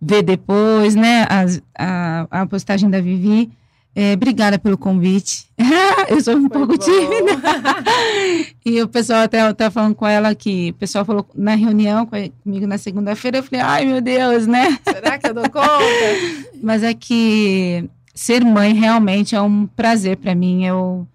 ver 0.01 0.23
depois, 0.23 0.95
né? 0.95 1.27
As- 1.31 1.63
a, 1.79 2.27
a 2.31 2.47
postagem 2.47 2.91
da 2.91 3.01
Vivi. 3.01 3.51
É, 3.95 4.13
obrigada 4.15 4.59
pelo 4.59 4.79
convite. 4.79 5.47
Eu 6.09 6.21
sou 6.21 6.37
um 6.37 6.43
Foi 6.49 6.51
pouco 6.51 6.79
bom. 6.79 6.79
tímida. 6.79 7.41
E 8.65 8.81
o 8.83 8.89
pessoal 8.89 9.23
até 9.23 9.53
tá 9.55 9.71
falando 9.71 9.95
com 9.95 10.07
ela 10.07 10.35
que 10.35 10.71
o 10.71 10.75
pessoal 10.75 11.05
falou 11.05 11.27
na 11.35 11.55
reunião 11.55 12.07
com- 12.07 12.31
comigo 12.45 12.67
na 12.67 12.79
segunda-feira. 12.79 13.39
Eu 13.39 13.43
falei, 13.43 13.61
ai 13.61 13.85
meu 13.87 14.01
Deus, 14.01 14.47
né? 14.47 14.79
Será 14.85 15.19
que 15.19 15.27
eu 15.29 15.35
dou 15.35 15.49
conta? 15.51 15.69
Mas 16.63 16.83
é 16.83 16.93
que 16.95 17.89
ser 18.15 18.45
mãe 18.45 18.75
realmente 18.75 19.35
é 19.35 19.41
um 19.41 19.67
prazer 19.67 20.19
para 20.19 20.35
mim. 20.35 20.65
Eu, 20.65 21.07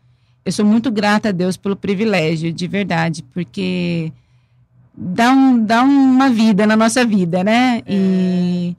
eu 0.43 0.51
sou 0.51 0.65
muito 0.65 0.91
grata 0.91 1.29
a 1.29 1.31
Deus 1.31 1.55
pelo 1.55 1.75
privilégio, 1.75 2.51
de 2.51 2.67
verdade, 2.67 3.23
porque 3.33 4.11
dá, 4.97 5.31
um, 5.31 5.63
dá 5.63 5.83
uma 5.83 6.29
vida 6.29 6.65
na 6.67 6.75
nossa 6.75 7.05
vida, 7.05 7.43
né? 7.43 7.81
E 7.87 8.75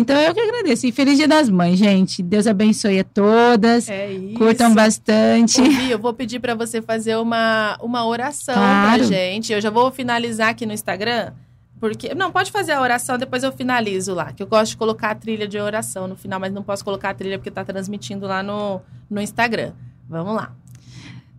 então 0.00 0.16
eu 0.16 0.34
que 0.34 0.40
agradeço. 0.40 0.86
E 0.86 0.92
feliz 0.92 1.16
Dia 1.16 1.26
das 1.28 1.48
Mães, 1.48 1.78
gente. 1.78 2.22
Deus 2.22 2.46
abençoe 2.46 3.00
a 3.00 3.04
todas. 3.04 3.88
É 3.88 4.12
isso. 4.12 4.34
Curtam 4.38 4.74
bastante. 4.74 5.60
Ouvi, 5.60 5.90
eu 5.90 5.98
vou 5.98 6.14
pedir 6.14 6.38
para 6.40 6.54
você 6.54 6.80
fazer 6.82 7.16
uma, 7.16 7.76
uma 7.82 8.06
oração 8.06 8.54
Claro. 8.54 8.98
pra 8.98 9.06
gente. 9.06 9.52
Eu 9.52 9.60
já 9.60 9.70
vou 9.70 9.90
finalizar 9.90 10.50
aqui 10.50 10.64
no 10.66 10.72
Instagram. 10.72 11.32
Porque. 11.80 12.14
Não, 12.14 12.32
pode 12.32 12.50
fazer 12.50 12.72
a 12.72 12.80
oração, 12.80 13.16
depois 13.18 13.42
eu 13.44 13.52
finalizo 13.52 14.12
lá. 14.14 14.32
Que 14.32 14.42
eu 14.42 14.46
gosto 14.46 14.72
de 14.72 14.76
colocar 14.76 15.10
a 15.10 15.14
trilha 15.14 15.46
de 15.46 15.58
oração 15.58 16.08
no 16.08 16.16
final, 16.16 16.40
mas 16.40 16.52
não 16.52 16.62
posso 16.62 16.84
colocar 16.84 17.10
a 17.10 17.14
trilha 17.14 17.38
porque 17.38 17.50
tá 17.50 17.64
transmitindo 17.64 18.26
lá 18.26 18.42
no, 18.42 18.80
no 19.08 19.20
Instagram. 19.20 19.72
Vamos 20.08 20.34
lá. 20.34 20.52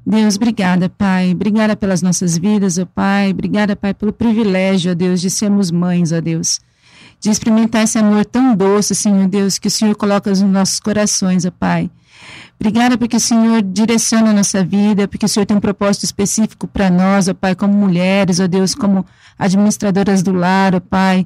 Deus, 0.05 0.37
obrigada, 0.37 0.89
Pai. 0.89 1.31
Obrigada 1.33 1.75
pelas 1.75 2.01
nossas 2.01 2.37
vidas, 2.37 2.77
ó 2.77 2.85
Pai. 2.85 3.31
Obrigada, 3.31 3.75
Pai, 3.75 3.93
pelo 3.93 4.11
privilégio, 4.13 4.91
ó 4.91 4.95
Deus, 4.95 5.19
de 5.21 5.29
sermos 5.29 5.69
mães, 5.71 6.11
ó 6.11 6.19
Deus. 6.21 6.59
De 7.19 7.29
experimentar 7.29 7.83
esse 7.83 7.97
amor 7.97 8.25
tão 8.25 8.55
doce, 8.55 8.95
Senhor 8.95 9.27
Deus, 9.27 9.57
que 9.57 9.67
o 9.67 9.71
Senhor 9.71 9.95
coloca 9.95 10.29
nos 10.29 10.41
nossos 10.41 10.79
corações, 10.79 11.45
ó 11.45 11.51
Pai. 11.51 11.89
Obrigada 12.59 12.97
porque 12.97 13.15
o 13.15 13.19
Senhor 13.19 13.61
direciona 13.61 14.31
a 14.31 14.33
nossa 14.33 14.63
vida, 14.63 15.07
porque 15.07 15.25
o 15.25 15.29
Senhor 15.29 15.45
tem 15.45 15.55
um 15.55 15.61
propósito 15.61 16.03
específico 16.03 16.67
para 16.67 16.89
nós, 16.89 17.27
ó 17.27 17.33
Pai, 17.33 17.55
como 17.55 17.73
mulheres, 17.73 18.39
ó 18.39 18.47
Deus, 18.47 18.75
como 18.75 19.05
administradoras 19.37 20.21
do 20.21 20.33
lar, 20.33 20.75
ó 20.75 20.79
Pai, 20.79 21.25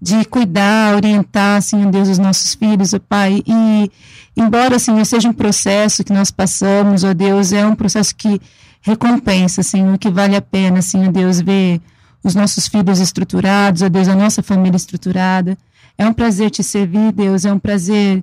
de 0.00 0.24
cuidar, 0.24 0.96
orientar, 0.96 1.62
Senhor 1.62 1.90
Deus, 1.90 2.08
os 2.08 2.18
nossos 2.18 2.54
filhos, 2.54 2.92
ó 2.92 2.98
Pai, 2.98 3.42
e 3.46 3.90
embora, 4.36 4.78
Senhor, 4.78 5.04
seja 5.06 5.28
um 5.28 5.32
processo 5.32 6.02
que 6.02 6.12
nós 6.12 6.32
passamos, 6.32 7.04
ó 7.04 7.14
Deus, 7.14 7.52
é 7.52 7.64
um 7.64 7.76
processo 7.76 8.14
que 8.14 8.40
recompensa, 8.80 9.62
Senhor, 9.62 9.96
que 9.98 10.10
vale 10.10 10.34
a 10.34 10.42
pena, 10.42 10.82
Senhor 10.82 11.12
Deus, 11.12 11.40
ver 11.40 11.80
os 12.22 12.34
nossos 12.34 12.68
filhos 12.68 12.98
estruturados, 13.00 13.82
ó 13.82 13.88
Deus, 13.88 14.08
a 14.08 14.14
nossa 14.14 14.42
família 14.42 14.76
estruturada. 14.76 15.56
É 15.98 16.06
um 16.06 16.12
prazer 16.12 16.50
te 16.50 16.62
servir, 16.62 17.12
Deus, 17.12 17.44
é 17.44 17.52
um 17.52 17.58
prazer 17.58 18.22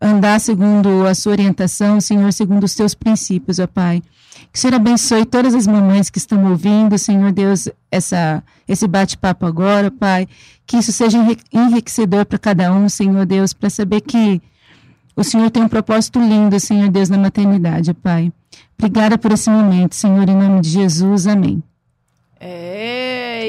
andar 0.00 0.40
segundo 0.40 1.06
a 1.06 1.14
sua 1.14 1.32
orientação, 1.32 2.00
Senhor, 2.00 2.32
segundo 2.32 2.64
os 2.64 2.74
teus 2.74 2.94
princípios, 2.94 3.58
ó 3.58 3.66
Pai. 3.66 4.02
Que 4.52 4.58
o 4.58 4.60
Senhor 4.60 4.74
abençoe 4.74 5.24
todas 5.26 5.54
as 5.54 5.66
mamães 5.66 6.08
que 6.08 6.18
estão 6.18 6.50
ouvindo, 6.50 6.98
Senhor 6.98 7.30
Deus, 7.30 7.68
essa, 7.90 8.42
esse 8.66 8.86
bate-papo 8.88 9.44
agora, 9.46 9.90
Pai. 9.90 10.26
Que 10.66 10.78
isso 10.78 10.92
seja 10.92 11.18
enri- 11.18 11.38
enriquecedor 11.52 12.24
para 12.24 12.38
cada 12.38 12.72
um, 12.72 12.88
Senhor 12.88 13.26
Deus, 13.26 13.52
para 13.52 13.68
saber 13.68 14.00
que 14.00 14.40
o 15.14 15.22
Senhor 15.22 15.50
tem 15.50 15.62
um 15.62 15.68
propósito 15.68 16.18
lindo, 16.18 16.58
Senhor 16.58 16.88
Deus, 16.88 17.08
na 17.08 17.18
maternidade, 17.18 17.92
Pai. 17.92 18.32
Obrigada 18.78 19.18
por 19.18 19.32
esse 19.32 19.50
momento, 19.50 19.94
Senhor, 19.94 20.26
em 20.28 20.36
nome 20.36 20.62
de 20.62 20.70
Jesus. 20.70 21.26
Amém. 21.26 21.62
É, 22.38 22.79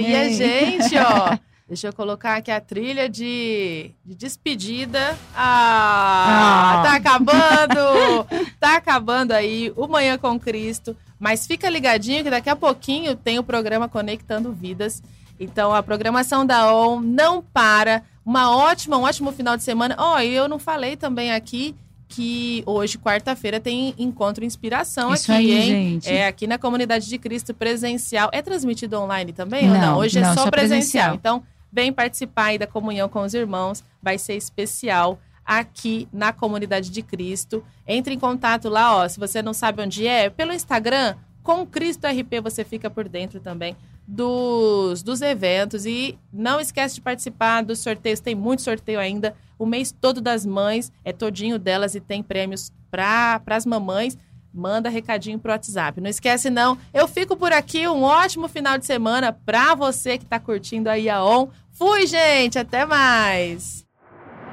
e 0.01 0.15
a 0.15 0.29
gente, 0.29 0.97
ó. 0.97 1.37
Deixa 1.67 1.87
eu 1.87 1.93
colocar 1.93 2.35
aqui 2.35 2.51
a 2.51 2.59
trilha 2.59 3.07
de, 3.07 3.91
de 4.03 4.13
despedida. 4.13 5.17
Ah, 5.33 6.79
Ah. 6.79 6.83
tá 6.83 6.95
acabando! 6.95 8.27
tá 8.59 8.75
acabando 8.75 9.31
aí 9.31 9.71
o 9.77 9.87
Manhã 9.87 10.17
com 10.17 10.37
Cristo. 10.37 10.97
Mas 11.17 11.47
fica 11.47 11.69
ligadinho 11.69 12.23
que 12.25 12.29
daqui 12.29 12.49
a 12.49 12.55
pouquinho 12.57 13.15
tem 13.15 13.39
o 13.39 13.43
programa 13.43 13.87
Conectando 13.87 14.51
Vidas. 14.51 15.01
Então 15.39 15.73
a 15.73 15.81
programação 15.81 16.45
da 16.45 16.73
ON 16.73 16.99
não 16.99 17.41
para. 17.41 18.03
Uma 18.25 18.55
ótima, 18.55 18.97
um 18.97 19.03
ótimo 19.03 19.31
final 19.31 19.55
de 19.55 19.63
semana. 19.63 19.95
Ó, 19.97 20.19
e 20.19 20.29
eu 20.33 20.47
não 20.49 20.59
falei 20.59 20.95
também 20.97 21.31
aqui 21.31 21.73
que 22.11 22.61
hoje, 22.65 22.97
quarta-feira, 22.97 23.57
tem 23.57 23.95
encontro 23.97 24.43
inspiração 24.43 25.13
Isso 25.13 25.31
aqui, 25.31 25.39
aí, 25.41 25.51
hein? 25.51 25.61
gente. 25.63 26.09
É, 26.09 26.27
aqui 26.27 26.45
na 26.45 26.57
Comunidade 26.57 27.07
de 27.07 27.17
Cristo 27.17 27.53
presencial. 27.53 28.29
É 28.33 28.41
transmitido 28.41 28.99
online 28.99 29.31
também 29.31 29.69
ou 29.69 29.73
não? 29.73 29.81
Não, 29.81 29.97
Hoje 29.97 30.19
é 30.19 30.21
não, 30.21 30.33
só, 30.33 30.43
só 30.43 30.51
presencial. 30.51 30.81
presencial. 31.11 31.15
Então, 31.15 31.43
vem 31.71 31.93
participar 31.93 32.45
aí 32.47 32.57
da 32.57 32.67
comunhão 32.67 33.07
com 33.07 33.21
os 33.21 33.33
irmãos. 33.33 33.81
Vai 34.03 34.17
ser 34.17 34.35
especial 34.35 35.17
aqui 35.45 36.05
na 36.11 36.33
Comunidade 36.33 36.89
de 36.89 37.01
Cristo. 37.01 37.63
Entre 37.87 38.13
em 38.13 38.19
contato 38.19 38.67
lá, 38.67 38.97
ó. 38.97 39.07
Se 39.07 39.17
você 39.17 39.41
não 39.41 39.53
sabe 39.53 39.81
onde 39.81 40.05
é, 40.05 40.29
pelo 40.29 40.51
Instagram, 40.51 41.15
com 41.41 41.65
Cristo 41.65 42.05
RP, 42.07 42.41
você 42.43 42.65
fica 42.65 42.89
por 42.89 43.07
dentro 43.07 43.39
também 43.39 43.75
dos, 44.07 45.03
dos 45.03 45.21
eventos. 45.21 45.85
E 45.85 46.17
não 46.31 46.59
esquece 46.59 46.95
de 46.95 47.01
participar 47.01 47.63
dos 47.63 47.79
sorteios. 47.79 48.19
Tem 48.19 48.35
muito 48.35 48.61
sorteio 48.61 48.99
ainda. 48.99 49.35
O 49.57 49.65
mês 49.65 49.91
todo 49.91 50.21
das 50.21 50.45
mães 50.45 50.91
é 51.05 51.13
todinho 51.13 51.59
delas 51.59 51.95
e 51.95 51.99
tem 51.99 52.23
prêmios 52.23 52.71
para 52.89 53.41
as 53.47 53.65
mamães, 53.65 54.17
manda 54.53 54.89
recadinho 54.89 55.39
pro 55.39 55.51
WhatsApp. 55.51 56.01
Não 56.01 56.09
esquece 56.09 56.49
não. 56.49 56.77
Eu 56.93 57.07
fico 57.07 57.37
por 57.37 57.53
aqui, 57.53 57.87
um 57.87 58.03
ótimo 58.03 58.47
final 58.47 58.77
de 58.77 58.85
semana 58.85 59.31
para 59.31 59.73
você 59.75 60.17
que 60.17 60.25
está 60.25 60.39
curtindo 60.39 60.89
aí 60.89 61.09
a 61.09 61.23
ON. 61.23 61.47
Fui, 61.71 62.05
gente, 62.05 62.59
até 62.59 62.85
mais. 62.85 63.85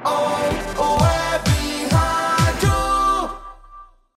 Oh. 0.05 1.68